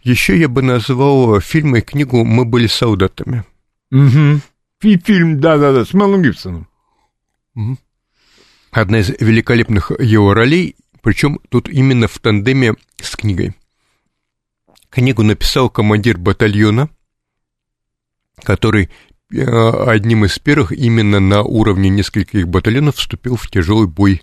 Еще 0.03 0.37
я 0.37 0.49
бы 0.49 0.61
назвал 0.61 1.39
фильм 1.39 1.77
и 1.77 1.81
книгу 1.81 2.25
«Мы 2.25 2.43
были 2.43 2.67
солдатами». 2.67 3.45
Угу. 3.91 4.41
И 4.81 4.97
фильм, 4.97 5.39
да-да-да, 5.39 5.85
с 5.85 5.93
Мелом 5.93 6.21
Гибсоном. 6.21 6.67
Одна 8.71 8.99
из 8.99 9.09
великолепных 9.09 9.91
его 9.97 10.33
ролей, 10.33 10.75
причем 11.01 11.39
тут 11.49 11.69
именно 11.69 12.07
в 12.07 12.19
тандеме 12.19 12.73
с 13.01 13.15
книгой. 13.15 13.53
Книгу 14.89 15.23
написал 15.23 15.69
командир 15.69 16.17
батальона, 16.17 16.89
который 18.43 18.89
э, 19.31 19.41
одним 19.87 20.25
из 20.25 20.37
первых 20.37 20.73
именно 20.73 21.19
на 21.19 21.43
уровне 21.43 21.89
нескольких 21.89 22.47
батальонов 22.47 22.97
вступил 22.97 23.37
в 23.37 23.49
тяжелый 23.49 23.87
бой 23.87 24.21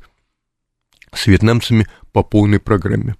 с 1.14 1.27
вьетнамцами 1.27 1.87
по 2.12 2.23
полной 2.23 2.61
программе. 2.61 3.16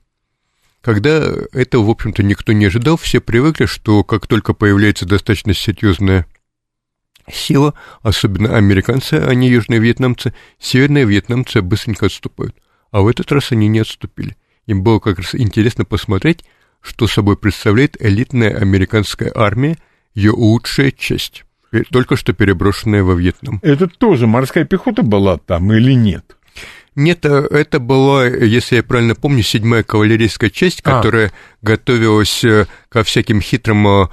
Когда 0.83 1.23
этого, 1.53 1.85
в 1.85 1.91
общем-то, 1.91 2.23
никто 2.23 2.53
не 2.53 2.67
ожидал, 2.67 2.97
все 2.97 3.21
привыкли, 3.21 3.67
что 3.67 4.03
как 4.03 4.27
только 4.27 4.55
появляется 4.55 5.07
достаточно 5.07 5.53
серьезная 5.53 6.27
сила, 7.31 7.75
особенно 8.03 8.57
американцы, 8.57 9.15
а 9.15 9.35
не 9.35 9.49
южные 9.49 9.79
вьетнамцы, 9.79 10.33
северные 10.59 11.05
вьетнамцы 11.05 11.61
быстренько 11.61 12.07
отступают. 12.07 12.57
А 12.91 13.03
в 13.03 13.09
этот 13.09 13.31
раз 13.31 13.53
они 13.53 13.69
не 13.69 13.81
отступили. 13.81 14.37
Им 14.67 14.83
было 14.83 14.99
как 15.01 15.19
раз 15.19 15.35
интересно 15.35 15.85
посмотреть, 15.85 16.45
что 16.81 17.07
собой 17.07 17.37
представляет 17.37 17.97
элитная 18.01 18.57
американская 18.57 19.31
армия, 19.35 19.77
ее 20.15 20.33
лучшая 20.33 20.91
часть, 20.91 21.45
э, 21.73 21.83
только 21.91 22.17
что 22.17 22.33
переброшенная 22.33 23.03
во 23.03 23.15
Вьетнам. 23.15 23.61
Это 23.63 23.87
тоже 23.87 24.27
морская 24.27 24.65
пехота 24.65 25.03
была 25.03 25.37
там 25.39 25.73
или 25.73 25.93
нет? 25.93 26.37
Нет, 26.97 27.25
э, 27.25 27.47
это 27.51 27.79
была, 27.79 28.27
если 28.27 28.77
я 28.77 28.83
правильно 28.83 29.15
помню, 29.15 29.43
седьмая 29.43 29.83
кавалерийская 29.83 30.51
часть, 30.51 30.81
А. 30.85 30.97
которая 30.97 31.33
готовилась 31.63 32.43
э, 32.45 32.67
ко 32.89 33.03
всяким 33.05 33.41
хитрым 33.41 33.87
э, 33.87 34.09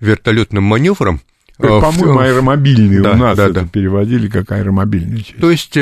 вертолетным 0.00 0.62
маневрам. 0.64 1.20
Э, 1.58 1.66
в- 1.66 1.80
по-моему, 1.80 2.18
аэромобильные 2.20 3.02
Да, 3.02 3.12
у 3.12 3.16
нас 3.16 3.36
да, 3.36 3.44
это 3.46 3.60
да. 3.62 3.66
переводили 3.66 4.28
как 4.28 4.50
аэромобильная 4.52 5.18
часть. 5.22 5.38
То 5.40 5.50
есть 5.50 5.76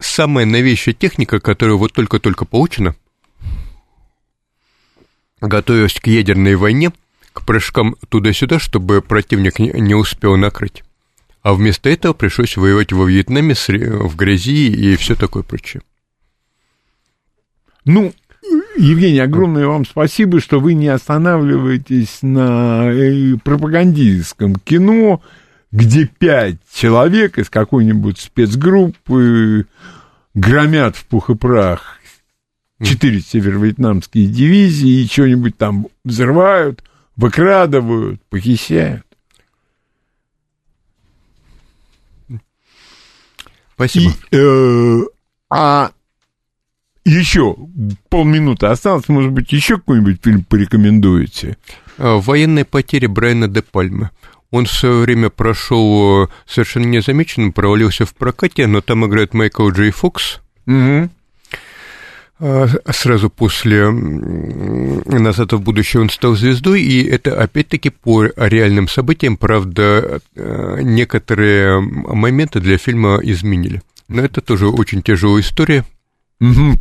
самая 0.00 0.44
новейшая 0.44 0.94
техника, 0.94 1.40
которая 1.40 1.76
вот 1.76 1.92
только-только 1.92 2.44
получена, 2.44 2.94
готовилась 5.40 5.94
к 5.94 6.06
ядерной 6.06 6.56
войне, 6.56 6.90
к 7.32 7.46
прыжкам 7.46 7.96
туда-сюда, 8.08 8.58
чтобы 8.58 9.00
противник 9.02 9.58
не 9.58 9.94
успел 9.94 10.36
накрыть. 10.36 10.82
А 11.42 11.54
вместо 11.54 11.88
этого 11.88 12.12
пришлось 12.12 12.56
воевать 12.56 12.92
во 12.92 13.06
Вьетнаме 13.06 13.54
в 13.54 14.16
грязи 14.16 14.68
и 14.68 14.96
все 14.96 15.14
такое 15.14 15.42
прочее. 15.42 15.82
Ну, 17.84 18.12
Евгений, 18.76 19.20
огромное 19.20 19.66
вам 19.66 19.86
спасибо, 19.86 20.40
что 20.40 20.60
вы 20.60 20.74
не 20.74 20.88
останавливаетесь 20.88 22.18
на 22.22 22.90
э, 22.90 23.36
пропагандистском 23.42 24.56
кино, 24.56 25.22
где 25.72 26.06
пять 26.06 26.56
человек 26.74 27.38
из 27.38 27.48
какой-нибудь 27.48 28.18
спецгруппы 28.18 29.66
громят 30.34 30.96
в 30.96 31.06
пух 31.06 31.30
и 31.30 31.34
прах 31.34 32.00
четыре 32.82 33.20
северо-вьетнамские 33.20 34.26
дивизии 34.26 35.02
и 35.02 35.06
что-нибудь 35.06 35.56
там 35.56 35.88
взрывают, 36.04 36.82
выкрадывают, 37.16 38.20
похищают. 38.28 39.04
Спасибо. 43.80 44.12
И, 44.30 44.36
э, 44.36 45.00
а 45.48 45.90
еще 47.06 47.56
полминуты 48.10 48.66
осталось, 48.66 49.08
может 49.08 49.32
быть, 49.32 49.52
еще 49.52 49.78
какой-нибудь 49.78 50.20
фильм 50.22 50.44
порекомендуете? 50.44 51.56
А, 51.96 52.20
Военные 52.20 52.66
потери 52.66 53.06
Брайана 53.06 53.48
де 53.48 53.62
Пальмы. 53.62 54.10
Он 54.50 54.66
в 54.66 54.70
свое 54.70 54.96
время 54.96 55.30
прошел 55.30 56.24
э, 56.24 56.28
совершенно 56.44 56.86
незамеченным, 56.86 57.52
провалился 57.52 58.04
в 58.04 58.14
прокате, 58.14 58.66
но 58.66 58.82
там 58.82 59.06
играет 59.06 59.32
Майкл 59.32 59.70
Джей 59.70 59.92
Фокс. 59.92 60.40
Угу. 60.66 61.08
А, 62.40 62.66
Сразу 62.90 63.28
после 63.28 63.90
«Назад 63.90 65.52
в 65.52 65.60
будущее» 65.60 66.02
он 66.02 66.10
стал 66.10 66.34
звездой, 66.34 66.82
и 66.82 67.04
это 67.04 67.40
опять-таки 67.40 67.90
по 67.90 68.24
реальным 68.36 68.88
событиям, 68.88 69.36
правда, 69.36 70.20
э, 70.34 70.78
некоторые 70.82 71.80
моменты 71.80 72.60
для 72.60 72.78
фильма 72.78 73.20
изменили. 73.22 73.82
Но 74.08 74.22
это 74.22 74.40
тоже 74.40 74.68
очень 74.68 75.02
тяжелая 75.02 75.42
история. 75.42 75.84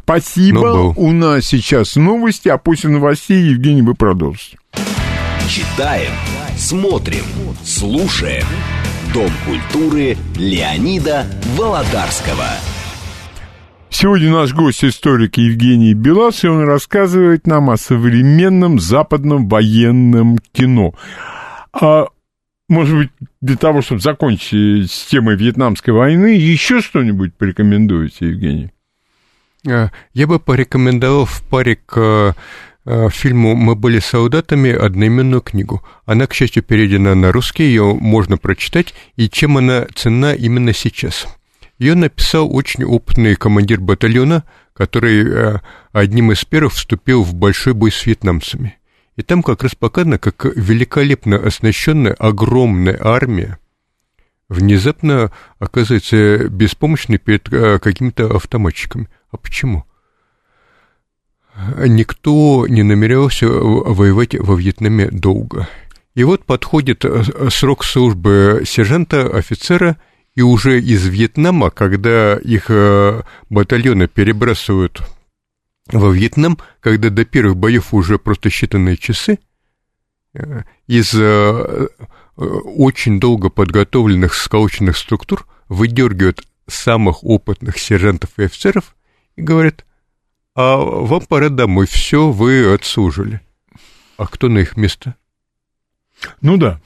Спасибо. 0.04 0.94
У 0.96 1.12
нас 1.12 1.46
сейчас 1.46 1.98
новости, 1.98 2.48
а 2.48 2.58
после 2.58 2.90
новостей, 2.90 3.50
Евгений, 3.50 3.82
вы 3.82 3.94
продолжите. 3.94 4.58
Читаем, 5.50 6.12
смотрим, 6.58 7.26
слушаем. 7.64 8.46
Дом 9.14 9.32
культуры 9.46 10.16
Леонида 10.38 11.26
Володарского. 11.58 12.48
Сегодня 13.90 14.32
наш 14.32 14.54
гость 14.54 14.86
историк 14.86 15.38
Евгений 15.38 15.94
Белас, 15.94 16.44
и 16.44 16.48
он 16.48 16.64
рассказывает 16.64 17.48
нам 17.48 17.72
о 17.72 17.78
современном 17.78 18.80
западном 18.80 19.50
военном 19.50 20.38
кино. 20.54 20.94
А 21.74 22.06
может 22.70 22.96
быть, 22.96 23.10
для 23.42 23.58
того, 23.58 23.82
чтобы 23.82 24.00
закончить 24.00 24.92
с 24.92 25.08
темой 25.08 25.36
Вьетнамской 25.36 25.92
войны, 25.92 26.28
еще 26.38 26.82
что-нибудь 26.82 27.34
порекомендуете, 27.34 28.28
Евгений? 28.28 28.72
А, 29.68 29.90
Я 30.14 30.28
бы 30.28 30.40
порекомендовал 30.40 31.26
в 31.26 31.42
паре 31.50 31.78
к 31.78 32.36
э, 32.86 33.10
фильму 33.10 33.56
«Мы 33.56 33.76
были 33.76 33.98
солдатами» 33.98 34.72
одноименную 34.72 35.42
книгу. 35.42 35.84
Она, 36.06 36.28
к 36.28 36.36
счастью, 36.36 36.62
переведена 36.62 37.16
на 37.16 37.32
русский, 37.32 37.64
ее 37.64 37.96
можно 37.96 38.38
прочитать, 38.38 38.94
и 39.16 39.30
чем 39.30 39.58
она 39.58 39.88
ценна 39.96 40.36
именно 40.36 40.72
сейчас. 40.74 41.26
Ее 41.80 41.96
написал 41.96 42.54
очень 42.54 42.84
опытный 42.84 43.36
командир 43.36 43.80
батальона, 43.80 44.44
который 44.74 45.26
э, 45.26 45.60
одним 45.94 46.34
из 46.34 46.44
первых 46.44 46.74
вступил 46.74 47.24
в 47.24 47.34
большой 47.34 47.74
бой 47.74 47.92
с 47.92 48.06
вьетнамцами. 48.06 48.78
И 49.16 49.22
там 49.22 49.42
как 49.42 49.64
раз 49.64 49.76
показано, 49.76 50.20
как 50.20 50.46
великолепно 50.46 51.38
оснащенная 51.38 52.14
огромная 52.14 53.00
армия 53.02 53.60
внезапно 54.50 55.32
оказывается 55.60 56.50
беспомощной 56.50 57.18
перед 57.18 57.52
э, 57.54 57.80
какими-то 57.80 58.36
автоматчиками. 58.36 59.08
А 59.32 59.38
почему? 59.38 59.86
Никто 61.78 62.66
не 62.68 62.84
намерялся 62.84 63.48
воевать 63.48 64.36
во 64.36 64.56
Вьетнаме 64.56 65.10
долго. 65.12 65.68
И 66.16 66.24
вот 66.24 66.46
подходит 66.46 67.06
э, 67.06 67.24
срок 67.50 67.86
службы 67.86 68.64
сержанта, 68.66 69.28
офицера, 69.30 69.98
и 70.40 70.42
уже 70.42 70.80
из 70.80 71.06
Вьетнама, 71.06 71.70
когда 71.70 72.38
их 72.38 72.68
э, 72.70 73.24
батальоны 73.50 74.08
перебрасывают 74.08 75.02
во 75.92 76.12
Вьетнам, 76.12 76.58
когда 76.80 77.10
до 77.10 77.26
первых 77.26 77.58
боев 77.58 77.94
уже 77.94 78.18
просто 78.18 78.48
считанные 78.48 78.96
часы, 78.96 79.40
э, 80.34 80.62
из 80.88 81.14
э, 81.14 81.88
очень 82.38 83.20
долго 83.20 83.50
подготовленных 83.50 84.34
сколоченных 84.34 84.96
структур 84.96 85.46
выдергивают 85.68 86.48
самых 86.68 87.26
опытных 87.26 87.78
сержантов 87.78 88.30
и 88.38 88.44
офицеров 88.44 88.96
и 89.36 89.42
говорят, 89.42 89.86
а 90.56 90.78
вам 90.78 91.26
пора 91.26 91.50
домой, 91.50 91.86
все, 91.86 92.32
вы 92.32 92.74
отслужили. 92.74 93.42
А 94.16 94.26
кто 94.26 94.48
на 94.48 94.60
их 94.60 94.78
место? 94.78 95.16
Ну 96.40 96.56
да. 96.56 96.80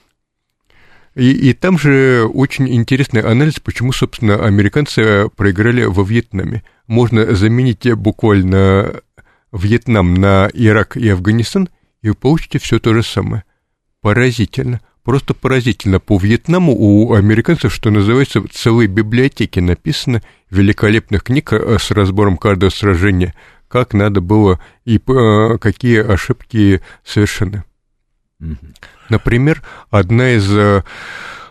И, 1.15 1.31
и 1.31 1.53
там 1.53 1.77
же 1.77 2.27
очень 2.33 2.67
интересный 2.73 3.21
анализ, 3.21 3.59
почему, 3.59 3.91
собственно, 3.91 4.43
американцы 4.43 5.29
проиграли 5.35 5.83
во 5.83 6.03
Вьетнаме. 6.03 6.63
Можно 6.87 7.35
заменить 7.35 7.91
буквально 7.93 9.01
Вьетнам 9.51 10.15
на 10.15 10.49
Ирак 10.53 10.97
и 10.97 11.07
Афганистан, 11.09 11.69
и 12.01 12.09
вы 12.09 12.15
получите 12.15 12.57
все 12.57 12.79
то 12.79 12.93
же 12.93 13.03
самое. 13.03 13.43
Поразительно. 14.01 14.81
Просто 15.03 15.33
поразительно. 15.33 15.99
По 15.99 16.17
Вьетнаму 16.17 16.73
у 16.73 17.13
американцев, 17.13 17.73
что 17.73 17.89
называется, 17.89 18.41
целые 18.49 18.87
библиотеки 18.87 19.59
написаны, 19.59 20.23
великолепных 20.49 21.23
книг 21.23 21.51
э, 21.51 21.77
с 21.77 21.91
разбором 21.91 22.37
каждого 22.37 22.69
сражения, 22.69 23.33
как 23.67 23.93
надо 23.93 24.21
было 24.21 24.61
и 24.85 24.97
э, 24.97 25.57
какие 25.59 25.99
ошибки 25.99 26.81
совершены. 27.03 27.65
Например, 29.09 29.61
одна 29.89 30.31
из 30.31 30.49
э, 30.51 30.83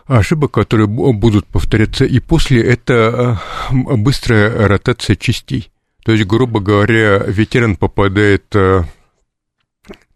ошибок, 0.05 0.51
которые 0.51 0.87
будут 0.87 1.45
повторяться 1.47 2.05
и 2.05 2.19
после, 2.19 2.63
это 2.63 3.39
э, 3.71 3.95
быстрая 3.95 4.67
ротация 4.67 5.15
частей. 5.15 5.71
То 6.03 6.11
есть, 6.11 6.25
грубо 6.25 6.59
говоря, 6.59 7.19
ветеран 7.19 7.75
попадает, 7.77 8.45
э, 8.55 8.83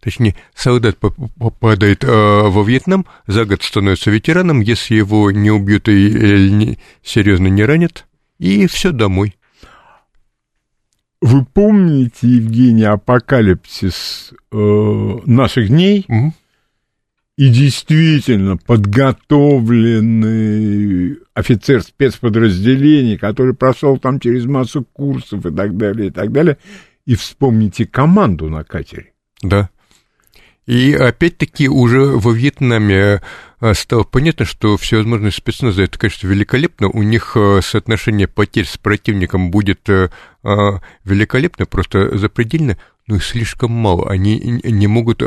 точнее, 0.02 0.36
солдат 0.54 0.98
попадает 0.98 2.04
во 2.04 2.64
Вьетнам, 2.64 3.06
за 3.28 3.46
год 3.46 3.64
становится 3.64 4.12
ветераном, 4.12 4.60
если 4.60 4.96
его 4.96 5.32
не 5.32 5.52
убьют 5.52 5.88
и 5.88 6.78
серьезно 7.04 7.48
не 7.48 7.64
ранят, 7.64 8.06
и 8.40 8.68
все 8.68 8.92
домой. 8.92 9.36
Вы 11.22 11.46
помните, 11.46 12.28
Евгений, 12.28 12.84
апокалипсис 12.84 14.34
э, 14.52 15.18
наших 15.26 15.70
дней? 15.70 16.06
Угу. 16.08 16.34
И 17.38 17.50
действительно 17.50 18.58
подготовленный 18.58 21.20
офицер 21.36 21.84
спецподразделений, 21.84 23.18
который 23.18 23.54
прошел 23.54 24.00
там 24.00 24.20
через 24.20 24.46
массу 24.46 24.84
курсов 24.84 25.46
и 25.46 25.56
так 25.56 25.78
далее, 25.78 26.08
и 26.08 26.12
так 26.12 26.32
далее. 26.32 26.58
И 27.06 27.14
вспомните 27.16 27.86
команду 27.86 28.50
на 28.50 28.64
катере. 28.64 29.14
Да. 29.44 29.70
И 30.66 30.94
опять-таки 30.94 31.70
уже 31.70 32.00
во 32.00 32.34
Вьетнаме 32.34 33.22
э, 33.62 33.74
стало 33.74 34.04
понятно, 34.04 34.44
что 34.44 34.76
всевозможные 34.76 35.32
спецназы, 35.32 35.84
это, 35.84 35.98
конечно, 35.98 36.28
великолепно, 36.28 36.90
у 36.90 37.04
них 37.04 37.38
э, 37.38 37.62
соотношение 37.64 38.28
потерь 38.28 38.66
с 38.66 38.78
противником 38.78 39.50
будет 39.50 39.88
э, 39.88 40.10
великолепно, 41.06 41.66
просто 41.68 42.18
запредельно, 42.18 42.78
но 43.08 43.16
их 43.16 43.24
слишком 43.24 43.72
мало, 43.72 44.10
они 44.10 44.40
не 44.64 44.88
могут 44.88 45.24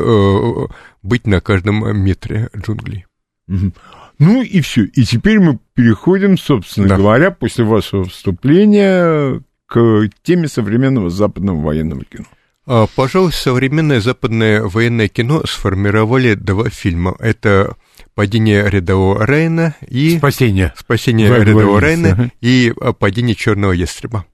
быть 1.02 1.26
на 1.26 1.40
каждом 1.40 1.96
метре 1.98 2.50
джунглей. 2.56 3.06
Ну 3.48 4.42
и 4.42 4.60
все. 4.60 4.84
И 4.84 5.04
теперь 5.04 5.40
мы 5.40 5.58
переходим, 5.74 6.36
собственно 6.36 6.88
да. 6.88 6.96
говоря, 6.98 7.30
после 7.30 7.64
вашего 7.64 8.04
вступления 8.04 9.42
к 9.66 10.10
теме 10.22 10.46
современного 10.46 11.08
западного 11.08 11.58
военного 11.60 12.04
кино. 12.04 12.26
А, 12.66 12.86
пожалуй, 12.94 13.32
современное 13.32 14.00
западное 14.00 14.62
военное 14.62 15.08
кино 15.08 15.42
сформировали 15.46 16.34
два 16.34 16.68
фильма. 16.68 17.16
Это 17.18 17.76
«Падение 18.14 18.68
рядового 18.68 19.26
Райна» 19.26 19.74
и... 19.88 20.18
«Спасение». 20.18 20.74
«Спасение 20.76 21.30
Вы 21.30 21.44
рядового 21.44 21.80
Райна» 21.80 22.30
и 22.42 22.74
«Падение 22.98 23.34
черного 23.34 23.72
ястреба». 23.72 24.26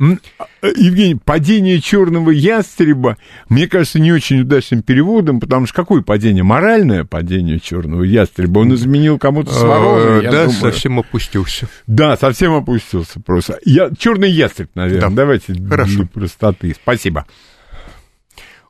А, 0.00 0.66
Евгений, 0.76 1.16
падение 1.16 1.80
черного 1.80 2.30
ястреба, 2.30 3.16
мне 3.48 3.66
кажется, 3.66 3.98
не 3.98 4.12
очень 4.12 4.42
удачным 4.42 4.82
переводом, 4.82 5.40
потому 5.40 5.66
что 5.66 5.74
какое 5.74 6.02
падение? 6.02 6.44
Моральное 6.44 7.04
падение 7.04 7.58
черного 7.58 8.04
ястреба. 8.04 8.60
Он 8.60 8.72
изменил 8.74 9.18
кому-то 9.18 9.52
свободу. 9.52 10.22
Да, 10.22 10.44
думаю. 10.44 10.50
совсем 10.52 11.00
опустился. 11.00 11.68
Да, 11.88 12.16
совсем 12.16 12.54
опустился 12.54 13.20
просто. 13.20 13.58
Я, 13.64 13.90
черный 13.98 14.30
ястреб, 14.30 14.70
наверное. 14.74 15.10
Да. 15.10 15.16
Давайте 15.16 15.54
Хорошо. 15.68 15.96
для 15.96 16.06
простоты. 16.06 16.74
Спасибо. 16.80 17.26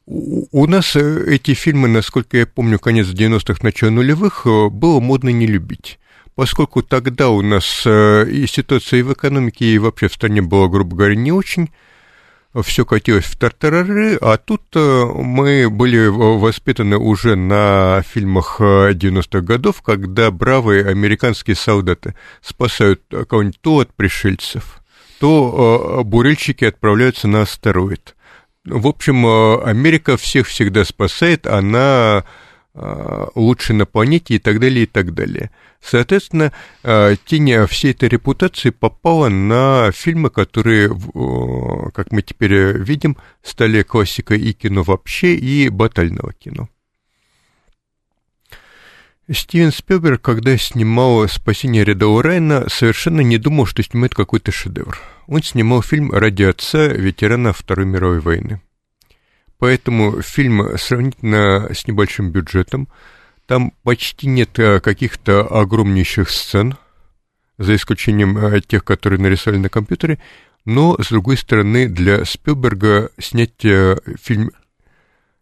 У 0.06 0.66
нас 0.66 0.96
э, 0.96 1.34
эти 1.34 1.52
фильмы, 1.52 1.88
насколько 1.88 2.38
я 2.38 2.46
помню, 2.46 2.78
конец 2.78 3.08
90-х, 3.08 3.60
начало 3.62 3.90
нулевых, 3.90 4.46
э, 4.46 4.68
было 4.70 5.00
модно 5.00 5.28
не 5.28 5.46
любить. 5.46 5.98
Поскольку 6.38 6.82
тогда 6.84 7.30
у 7.30 7.42
нас 7.42 7.82
э, 7.84 8.30
и 8.30 8.46
ситуация 8.46 9.00
и 9.00 9.02
в 9.02 9.12
экономике, 9.12 9.64
и 9.64 9.78
вообще 9.78 10.06
в 10.06 10.14
стране 10.14 10.40
была, 10.40 10.68
грубо 10.68 10.94
говоря, 10.94 11.16
не 11.16 11.32
очень, 11.32 11.68
все 12.62 12.84
катилось 12.84 13.24
в 13.24 13.36
тартарары, 13.36 14.14
а 14.20 14.36
тут 14.36 14.62
мы 14.72 15.68
были 15.68 16.06
воспитаны 16.06 16.96
уже 16.96 17.34
на 17.34 18.04
фильмах 18.08 18.60
90-х 18.60 19.40
годов, 19.40 19.82
когда 19.82 20.30
бравые 20.30 20.86
американские 20.86 21.56
солдаты 21.56 22.14
спасают 22.40 23.02
кого-нибудь 23.28 23.60
то 23.60 23.80
от 23.80 23.92
пришельцев, 23.92 24.78
то 25.18 26.02
бурильщики 26.04 26.66
отправляются 26.66 27.26
на 27.26 27.42
астероид– 27.42 28.14
в 28.64 28.86
общем, 28.86 29.26
э, 29.26 29.62
Америка 29.64 30.16
всех 30.16 30.46
всегда 30.46 30.84
спасает, 30.84 31.46
она 31.46 32.22
э, 32.22 32.47
лучше 33.34 33.72
на 33.72 33.86
планете 33.86 34.34
и 34.34 34.38
так 34.38 34.60
далее, 34.60 34.84
и 34.84 34.86
так 34.86 35.14
далее. 35.14 35.50
Соответственно, 35.80 36.52
э, 36.82 37.16
тень 37.24 37.66
всей 37.66 37.92
этой 37.92 38.08
репутации 38.08 38.70
попала 38.70 39.28
на 39.28 39.90
фильмы, 39.92 40.30
которые, 40.30 40.88
как 41.94 42.12
мы 42.12 42.22
теперь 42.22 42.78
видим, 42.78 43.16
стали 43.42 43.82
классикой 43.82 44.40
и 44.40 44.52
кино 44.52 44.82
вообще, 44.82 45.34
и 45.34 45.68
батального 45.68 46.32
кино. 46.32 46.68
Стивен 49.30 49.72
Спилберг, 49.72 50.22
когда 50.22 50.56
снимал 50.56 51.28
«Спасение 51.28 51.84
рядового 51.84 52.22
Райана», 52.22 52.66
совершенно 52.68 53.20
не 53.20 53.36
думал, 53.36 53.66
что 53.66 53.82
снимает 53.82 54.14
какой-то 54.14 54.52
шедевр. 54.52 54.98
Он 55.26 55.42
снимал 55.42 55.82
фильм 55.82 56.10
ради 56.12 56.44
отца, 56.44 56.86
ветерана 56.86 57.52
Второй 57.52 57.84
мировой 57.84 58.20
войны. 58.20 58.62
Поэтому 59.58 60.22
фильм 60.22 60.78
сравнительно 60.78 61.68
с 61.72 61.86
небольшим 61.86 62.30
бюджетом. 62.30 62.88
Там 63.46 63.72
почти 63.82 64.28
нет 64.28 64.58
э, 64.58 64.78
каких-то 64.80 65.40
огромнейших 65.40 66.30
сцен, 66.30 66.76
за 67.56 67.74
исключением 67.74 68.38
э, 68.38 68.60
тех, 68.60 68.84
которые 68.84 69.20
нарисовали 69.20 69.58
на 69.58 69.68
компьютере. 69.68 70.18
Но, 70.64 70.96
с 71.02 71.08
другой 71.08 71.36
стороны, 71.36 71.88
для 71.88 72.24
Спилберга 72.24 73.10
снять 73.18 73.64
э, 73.64 73.96
фильм 74.22 74.52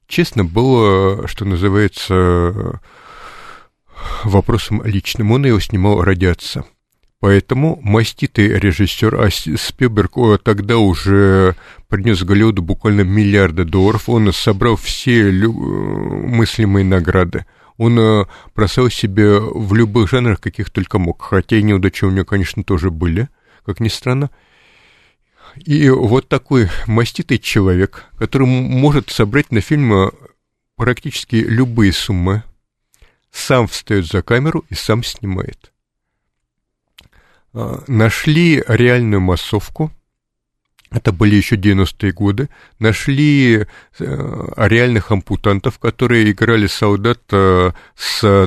честно 0.06 0.44
было, 0.44 1.26
что 1.26 1.44
называется, 1.44 2.80
вопросом 4.24 4.82
личным. 4.84 5.32
Он 5.32 5.44
его 5.44 5.60
снимал 5.60 6.02
ради 6.02 6.26
отца. 6.26 6.64
Поэтому 7.20 7.78
маститый 7.82 8.48
режиссер 8.48 9.30
Спилберг 9.58 10.42
тогда 10.42 10.76
уже 10.78 11.56
принес 11.88 12.22
Голливуду 12.22 12.62
буквально 12.62 13.02
миллиарды 13.02 13.64
долларов. 13.64 14.08
Он 14.08 14.32
собрал 14.32 14.76
все 14.76 15.30
мыслимые 15.30 16.84
награды. 16.84 17.46
Он 17.78 17.98
э, 17.98 18.24
просил 18.54 18.90
себе 18.90 19.38
в 19.38 19.74
любых 19.74 20.10
жанрах, 20.10 20.40
каких 20.40 20.70
только 20.70 20.98
мог. 20.98 21.22
Хотя 21.22 21.56
и 21.56 21.62
неудачи 21.62 22.04
у 22.04 22.10
него, 22.10 22.24
конечно, 22.24 22.64
тоже 22.64 22.90
были, 22.90 23.28
как 23.64 23.80
ни 23.80 23.88
странно. 23.88 24.30
И 25.56 25.88
вот 25.88 26.28
такой 26.28 26.68
маститый 26.86 27.38
человек, 27.38 28.06
который 28.18 28.46
может 28.46 29.10
собрать 29.10 29.52
на 29.52 29.60
фильм 29.60 29.92
э, 29.92 30.10
практически 30.76 31.36
любые 31.36 31.92
суммы, 31.92 32.42
сам 33.30 33.68
встает 33.68 34.06
за 34.06 34.22
камеру 34.22 34.64
и 34.70 34.74
сам 34.74 35.02
снимает. 35.02 35.72
А, 37.58 37.82
нашли 37.86 38.62
реальную 38.68 39.22
массовку, 39.22 39.90
это 40.90 41.10
были 41.10 41.36
еще 41.36 41.56
90-е 41.56 42.12
годы, 42.12 42.50
нашли 42.78 43.66
э, 43.98 44.48
реальных 44.56 45.10
ампутантов, 45.10 45.78
которые 45.78 46.30
играли 46.30 46.66
солдат 46.66 47.20
э, 47.32 47.72
с 47.96 48.22
э, 48.22 48.46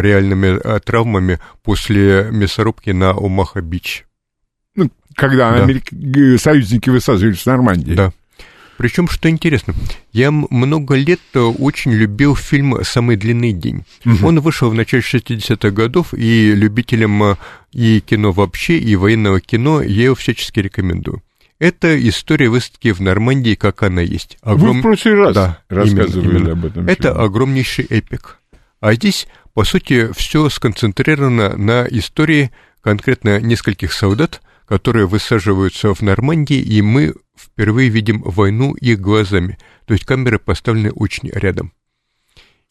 реальными 0.00 0.80
травмами 0.80 1.40
после 1.62 2.28
мясорубки 2.32 2.88
на 2.90 3.10
Омаха-Бич. 3.10 4.06
Ну, 4.74 4.90
когда 5.14 5.50
да. 5.50 5.64
Америк... 5.64 5.90
союзники 6.40 6.88
высаживались 6.88 7.42
в 7.42 7.46
Нормандии. 7.46 7.92
Да. 7.92 8.12
Причем, 8.78 9.08
что 9.08 9.28
интересно, 9.28 9.74
я 10.12 10.30
много 10.30 10.94
лет 10.94 11.20
очень 11.34 11.92
любил 11.92 12.36
фильм 12.36 12.76
«Самый 12.84 13.16
длинный 13.16 13.52
день». 13.52 13.84
Угу. 14.06 14.26
Он 14.26 14.40
вышел 14.40 14.70
в 14.70 14.74
начале 14.74 15.02
60-х 15.02 15.70
годов, 15.70 16.14
и 16.14 16.54
любителям 16.54 17.36
и 17.72 18.00
кино 18.00 18.30
вообще, 18.30 18.78
и 18.78 18.94
военного 18.94 19.40
кино 19.40 19.82
я 19.82 20.04
его 20.04 20.14
всячески 20.14 20.60
рекомендую. 20.60 21.22
Это 21.58 21.98
история 22.08 22.48
выставки 22.48 22.92
в 22.92 23.00
Нормандии, 23.00 23.56
как 23.56 23.82
она 23.82 24.00
есть. 24.00 24.38
Огром... 24.42 24.74
Вы 24.76 24.78
в 24.78 24.82
прошлый 24.82 25.14
раз 25.16 25.34
да, 25.34 25.58
рассказывали 25.68 26.28
именно, 26.28 26.38
именно. 26.38 26.52
об 26.52 26.64
этом. 26.64 26.86
Это 26.86 27.08
фильме. 27.08 27.24
огромнейший 27.24 27.84
эпик. 27.86 28.38
А 28.80 28.94
здесь, 28.94 29.26
по 29.54 29.64
сути, 29.64 30.12
все 30.12 30.48
сконцентрировано 30.48 31.56
на 31.56 31.84
истории 31.90 32.52
конкретно 32.80 33.40
нескольких 33.40 33.92
солдат, 33.92 34.40
которые 34.68 35.08
высаживаются 35.08 35.92
в 35.94 36.00
Нормандии, 36.00 36.60
и 36.60 36.80
мы 36.80 37.14
впервые 37.38 37.88
видим 37.88 38.22
войну 38.22 38.74
их 38.74 39.00
глазами. 39.00 39.58
То 39.86 39.94
есть 39.94 40.04
камеры 40.04 40.38
поставлены 40.38 40.90
очень 40.90 41.30
рядом. 41.30 41.72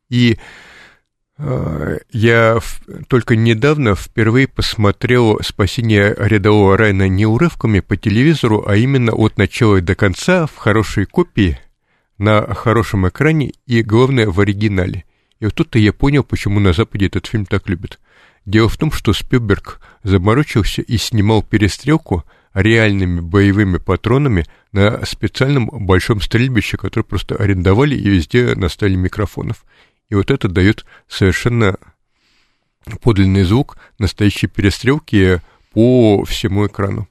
И 0.10 0.38
э, 1.38 1.98
я 2.12 2.60
в, 2.60 2.82
только 3.08 3.36
недавно 3.36 3.96
впервые 3.96 4.48
посмотрел 4.48 5.40
«Спасение 5.42 6.16
рядового 6.18 6.78
Райна» 6.78 7.08
не 7.08 7.26
урывками 7.26 7.80
по 7.80 7.98
телевизору, 7.98 8.66
а 8.68 8.76
именно 8.76 9.14
от 9.14 9.38
начала 9.38 9.82
до 9.82 9.96
конца 9.96 10.46
в 10.46 10.56
хорошей 10.56 11.06
копии, 11.06 11.60
на 12.18 12.54
хорошем 12.54 13.08
экране 13.08 13.54
и, 13.66 13.82
главное, 13.84 14.28
в 14.28 14.40
оригинале. 14.40 15.06
И 15.40 15.46
вот 15.46 15.56
тут-то 15.56 15.78
я 15.78 15.94
понял, 15.94 16.24
почему 16.24 16.60
на 16.60 16.74
Западе 16.74 17.08
этот 17.08 17.28
фильм 17.28 17.46
так 17.46 17.70
любят. 17.70 18.00
Дело 18.46 18.70
в 18.70 18.78
том, 18.78 18.92
что 18.92 19.14
Спилберг 19.14 19.82
заморочился 20.04 20.82
и 20.82 20.98
снимал 20.98 21.44
перестрелку 21.44 22.24
реальными 22.62 23.20
боевыми 23.20 23.78
патронами 23.78 24.46
на 24.72 25.06
специальном 25.06 25.70
большом 25.72 26.22
стрельбище, 26.22 26.78
которое 26.78 27.04
просто 27.04 27.36
арендовали 27.36 27.96
и 27.96 28.10
везде 28.10 28.56
наставили 28.56 28.96
микрофонов. 28.96 29.64
И 30.10 30.16
вот 30.16 30.32
это 30.32 30.48
дает 30.48 30.86
совершенно 31.08 31.78
подлинный 33.02 33.44
звук 33.44 33.78
настоящей 34.00 34.48
перестрелки 34.48 35.40
по 35.72 36.24
всему 36.26 36.66
экрану. 36.66 37.08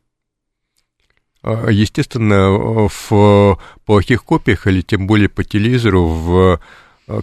А, 1.43 1.69
естественно, 1.71 2.89
в 2.89 3.61
плохих 3.85 4.25
копиях 4.25 4.67
или 4.67 4.81
тем 4.81 5.07
более 5.07 5.29
по 5.29 5.45
телевизору 5.45 6.09
в 6.09 6.61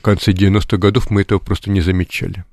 конце 0.01 0.31
90-х 0.31 0.77
годов 0.77 1.09
мы 1.09 1.21
этого 1.21 1.39
просто 1.39 1.69
не 1.69 1.81
замечали. 1.81 2.45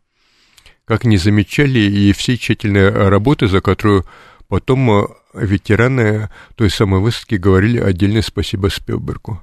Как 0.84 1.04
не 1.04 1.16
замечали 1.16 1.78
и 1.78 2.12
все 2.12 2.36
тщательные 2.36 2.90
работы, 2.90 3.46
за 3.46 3.60
которую 3.60 4.04
потом 4.48 5.14
ветераны 5.34 6.30
той 6.54 6.70
самой 6.70 7.00
выставки 7.00 7.34
говорили 7.36 7.78
отдельное 7.78 8.22
спасибо 8.22 8.68
Спилбергу. 8.68 9.42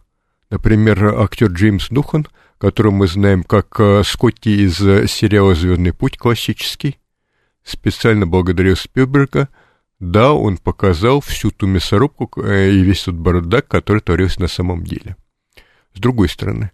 Например, 0.50 1.20
актер 1.20 1.48
Джеймс 1.48 1.90
Духан, 1.90 2.28
которого 2.58 2.94
мы 2.94 3.08
знаем 3.08 3.44
как 3.44 3.80
э, 3.80 4.04
Скотти 4.04 4.66
из 4.66 4.78
сериала 4.78 5.56
«Звездный 5.56 5.94
путь» 5.94 6.18
классический, 6.18 6.98
специально 7.64 8.26
благодарил 8.26 8.76
Спилберга. 8.76 9.50
Да, 10.00 10.34
он 10.34 10.58
показал 10.58 11.22
всю 11.22 11.52
ту 11.52 11.68
мясорубку 11.68 12.42
э, 12.42 12.72
и 12.72 12.82
весь 12.82 13.04
тот 13.04 13.16
бардак, 13.16 13.68
который 13.68 14.00
творился 14.00 14.42
на 14.42 14.48
самом 14.48 14.84
деле. 14.84 15.18
С 15.94 16.00
другой 16.00 16.30
стороны, 16.30 16.72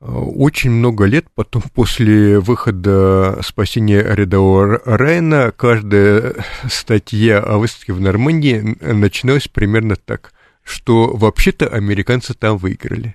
очень 0.00 0.70
много 0.70 1.04
лет 1.04 1.26
потом, 1.34 1.62
после 1.74 2.40
выхода 2.40 3.38
«Спасения 3.42 4.02
рядового 4.02 4.80
Райана», 4.84 5.52
каждая 5.56 6.34
статья 6.68 7.40
о 7.40 7.58
выставке 7.58 7.92
в 7.92 8.00
Нормандии 8.00 8.76
начиналась 8.80 9.48
примерно 9.48 9.96
так, 9.96 10.32
что 10.62 11.14
вообще-то 11.14 11.66
американцы 11.68 12.34
там 12.34 12.56
выиграли. 12.56 13.14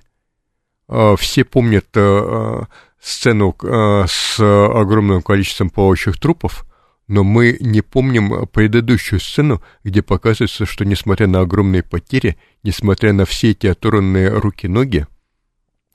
А, 0.88 1.16
все 1.16 1.44
помнят 1.44 1.86
а, 1.96 2.66
сцену 3.00 3.56
а, 3.62 4.04
с 4.08 4.38
огромным 4.38 5.22
количеством 5.22 5.70
плавающих 5.70 6.18
трупов, 6.18 6.64
но 7.08 7.22
мы 7.22 7.56
не 7.60 7.82
помним 7.82 8.46
предыдущую 8.48 9.20
сцену, 9.20 9.62
где 9.84 10.02
показывается, 10.02 10.66
что 10.66 10.84
несмотря 10.84 11.26
на 11.28 11.40
огромные 11.40 11.82
потери, 11.82 12.36
несмотря 12.64 13.12
на 13.12 13.24
все 13.24 13.52
эти 13.52 13.68
оторванные 13.68 14.28
руки-ноги, 14.28 15.06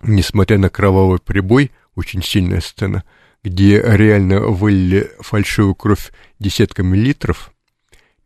несмотря 0.03 0.57
на 0.57 0.69
кровавый 0.69 1.19
прибой, 1.19 1.71
очень 1.95 2.23
сильная 2.23 2.61
сцена, 2.61 3.03
где 3.43 3.81
реально 3.81 4.41
вылили 4.41 5.11
фальшивую 5.19 5.75
кровь 5.75 6.11
десятками 6.39 6.95
литров, 6.97 7.51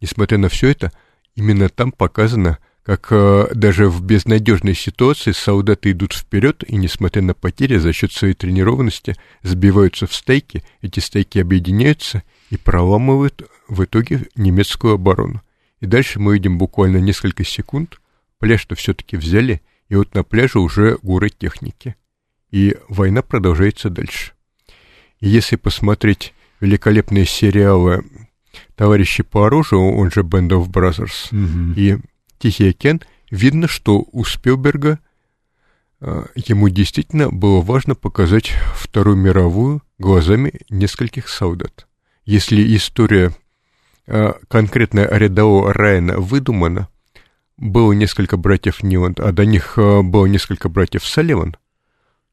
несмотря 0.02 0.38
на 0.38 0.50
все 0.50 0.70
это, 0.70 0.92
именно 1.36 1.70
там 1.70 1.92
показано, 1.92 2.60
как 2.84 3.08
э, 3.10 3.48
даже 3.56 3.90
в 3.90 4.04
безнадежной 4.04 4.76
ситуации 4.76 5.32
солдаты 5.32 5.92
идут 5.92 6.14
вперед 6.14 6.64
и, 6.68 6.76
несмотря 6.76 7.24
на 7.24 7.34
потери, 7.34 7.78
за 7.78 7.94
счет 7.94 8.12
своей 8.12 8.36
тренированности 8.36 9.16
сбиваются 9.42 10.06
в 10.06 10.14
стейки, 10.14 10.64
эти 10.82 11.00
стейки 11.00 11.40
объединяются 11.40 12.22
и 12.52 12.58
проламывают 12.58 13.50
в 13.68 13.84
итоге 13.84 14.28
немецкую 14.36 14.94
оборону. 14.94 15.42
И 15.80 15.88
дальше 15.88 16.20
мы 16.20 16.34
видим 16.36 16.60
буквально 16.60 16.98
несколько 16.98 17.44
секунд, 17.44 18.00
пляж-то 18.40 18.76
все-таки 18.76 19.18
взяли– 19.18 19.62
и 19.90 19.96
вот 19.96 20.14
на 20.14 20.24
пляже 20.24 20.60
уже 20.60 20.98
горы 21.02 21.30
техники. 21.30 21.96
И 22.52 22.78
война 22.88 23.22
продолжается 23.22 23.90
дальше. 23.90 24.34
И 25.20 25.30
если 25.30 25.56
посмотреть 25.56 26.34
великолепные 26.60 27.26
сериалы 27.26 28.04
«Товарищи 28.76 29.24
по 29.24 29.48
оружию», 29.48 29.82
он 29.82 30.12
же 30.12 30.22
«Band 30.22 30.50
of 30.50 30.70
Brothers» 30.70 31.30
угу. 31.32 31.80
и 31.80 31.98
«Тихий 32.40 32.70
океан», 32.70 33.02
видно, 33.30 33.68
что 33.68 34.06
у 34.12 34.24
Спилберга 34.24 35.00
а, 36.00 36.26
ему 36.36 36.70
действительно 36.70 37.30
было 37.30 37.62
важно 37.62 37.96
показать 37.96 38.54
Вторую 38.76 39.18
мировую 39.18 39.82
глазами 39.98 40.54
нескольких 40.70 41.30
солдат. 41.30 41.88
Если 42.26 42.76
история 42.76 43.34
а, 44.08 44.38
конкретно 44.48 45.08
рядового 45.10 45.74
Райана 45.74 46.20
выдумана, 46.20 46.90
было 47.58 47.94
несколько 47.94 48.38
братьев 48.38 48.84
Ниланд, 48.84 49.20
а 49.20 49.32
до 49.32 49.46
них 49.46 49.78
э, 49.78 50.02
было 50.02 50.26
несколько 50.26 50.70
братьев 50.70 51.06
Салливан, 51.06 51.56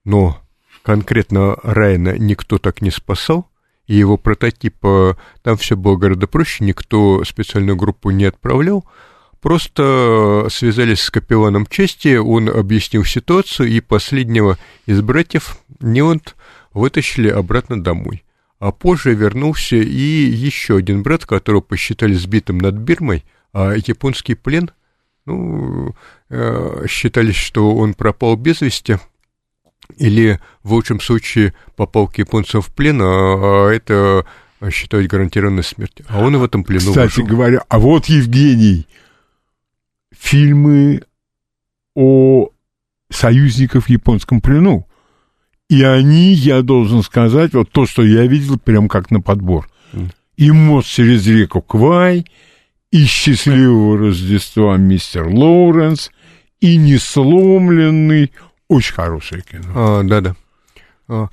но 0.05 0.43
конкретно 0.83 1.57
Райана 1.63 2.19
никто 2.19 2.59
так 2.59 2.83
не 2.83 2.91
спасал, 2.91 3.49
и 3.87 3.95
его 3.95 4.17
прототип, 4.17 4.77
э, 4.83 5.15
там 5.43 5.57
все 5.57 5.77
было 5.77 5.97
гораздо 5.97 6.27
проще, 6.27 6.65
никто 6.65 7.25
специальную 7.25 7.77
группу 7.77 8.11
не 8.11 8.25
отправлял, 8.25 8.85
просто 9.41 10.49
связались 10.51 11.03
с 11.03 11.11
капелланом 11.11 11.67
чести, 11.67 12.17
он 12.17 12.49
объяснил 12.49 13.05
ситуацию, 13.05 13.69
и 13.69 13.81
последнего 13.81 14.59
из 14.87 15.01
братьев 15.03 15.59
Ниланд 15.81 16.37
вытащили 16.73 17.29
обратно 17.29 17.83
домой. 17.83 18.25
А 18.59 18.71
позже 18.71 19.13
вернулся 19.15 19.75
и 19.75 19.91
еще 19.91 20.77
один 20.77 21.03
брат, 21.03 21.27
которого 21.27 21.61
посчитали 21.63 22.15
сбитым 22.15 22.59
над 22.59 22.77
Бирмой, 22.77 23.25
а 23.53 23.75
японский 23.75 24.35
плен– 24.35 24.71
ну, 25.27 25.95
э, 26.31 26.87
считались, 26.89 27.37
что 27.37 27.75
он 27.75 27.95
пропал 27.95 28.37
без 28.37 28.61
вести, 28.61 28.99
или 29.97 30.41
в 30.63 30.73
лучшем 30.73 31.01
случае 31.01 31.55
попал 31.77 32.09
к 32.09 32.19
японцам 32.19 32.63
в 32.63 32.69
плен, 32.69 33.01
а, 33.03 33.07
а 33.07 33.71
это 33.71 34.25
считать 34.71 35.09
гарантированной 35.09 35.65
смерть. 35.65 36.03
А 36.09 36.21
он 36.21 36.37
в 36.37 36.45
этом 36.45 36.65
плену 36.65 36.91
Кстати 36.91 37.21
вышел. 37.21 37.27
говоря, 37.27 37.63
а 37.69 37.79
вот, 37.79 38.07
Евгений, 38.07 38.87
фильмы 40.17 41.03
о 41.95 42.51
союзниках 43.11 43.85
в 43.85 43.89
японском 43.89 44.41
плену. 44.41 44.87
И 45.69 45.83
они, 45.83 46.33
я 46.33 46.63
должен 46.63 47.03
сказать, 47.03 47.55
вот 47.55 47.71
то, 47.71 47.87
что 47.87 48.03
я 48.03 48.27
видел, 48.27 48.59
прям 48.59 48.89
как 48.89 49.11
на 49.11 49.21
подбор. 49.21 49.69
И 50.37 50.51
мост 50.51 50.89
через 50.89 51.27
реку 51.27 51.61
Квай, 51.61 52.25
и 52.93 53.07
«Счастливого 53.07 53.99
Рождества, 53.99 54.77
мистер 54.77 55.27
Лоуренс», 55.27 56.11
и 56.61 56.77
«Несломленный». 56.77 58.33
Очень 58.69 58.95
хорошее 58.95 59.43
кино. 59.51 59.65
А, 59.75 60.03
да-да. 60.05 60.37
А, 61.09 61.29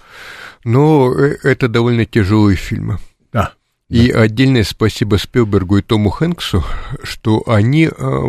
но 0.64 1.14
э, 1.14 1.38
это 1.44 1.68
довольно 1.68 2.06
тяжелые 2.06 2.56
фильмы. 2.56 2.98
Да. 3.32 3.54
И 3.90 4.12
да. 4.12 4.22
отдельное 4.22 4.64
спасибо 4.64 5.18
Спилбергу 5.18 5.78
и 5.78 5.82
Тому 5.82 6.10
Хэнксу, 6.10 6.64
что 7.04 7.44
они 7.46 7.90
э, 7.92 8.24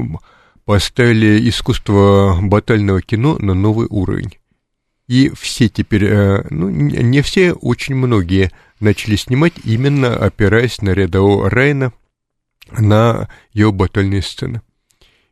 поставили 0.65 1.49
искусство 1.49 2.39
батального 2.43 3.01
кино 3.01 3.37
на 3.39 3.55
новый 3.55 3.87
уровень. 3.89 4.39
И 5.07 5.31
все 5.39 5.69
теперь, 5.69 6.05
э, 6.05 6.47
ну, 6.51 6.69
не 6.69 7.23
все, 7.23 7.53
очень 7.53 7.95
многие 7.95 8.51
начали 8.81 9.15
снимать 9.15 9.55
именно 9.65 10.17
опираясь 10.17 10.83
на 10.83 10.91
рядового 10.91 11.49
Райна, 11.49 11.93
на 12.79 13.29
его 13.53 13.73
батальные 13.73 14.23
сцены. 14.23 14.63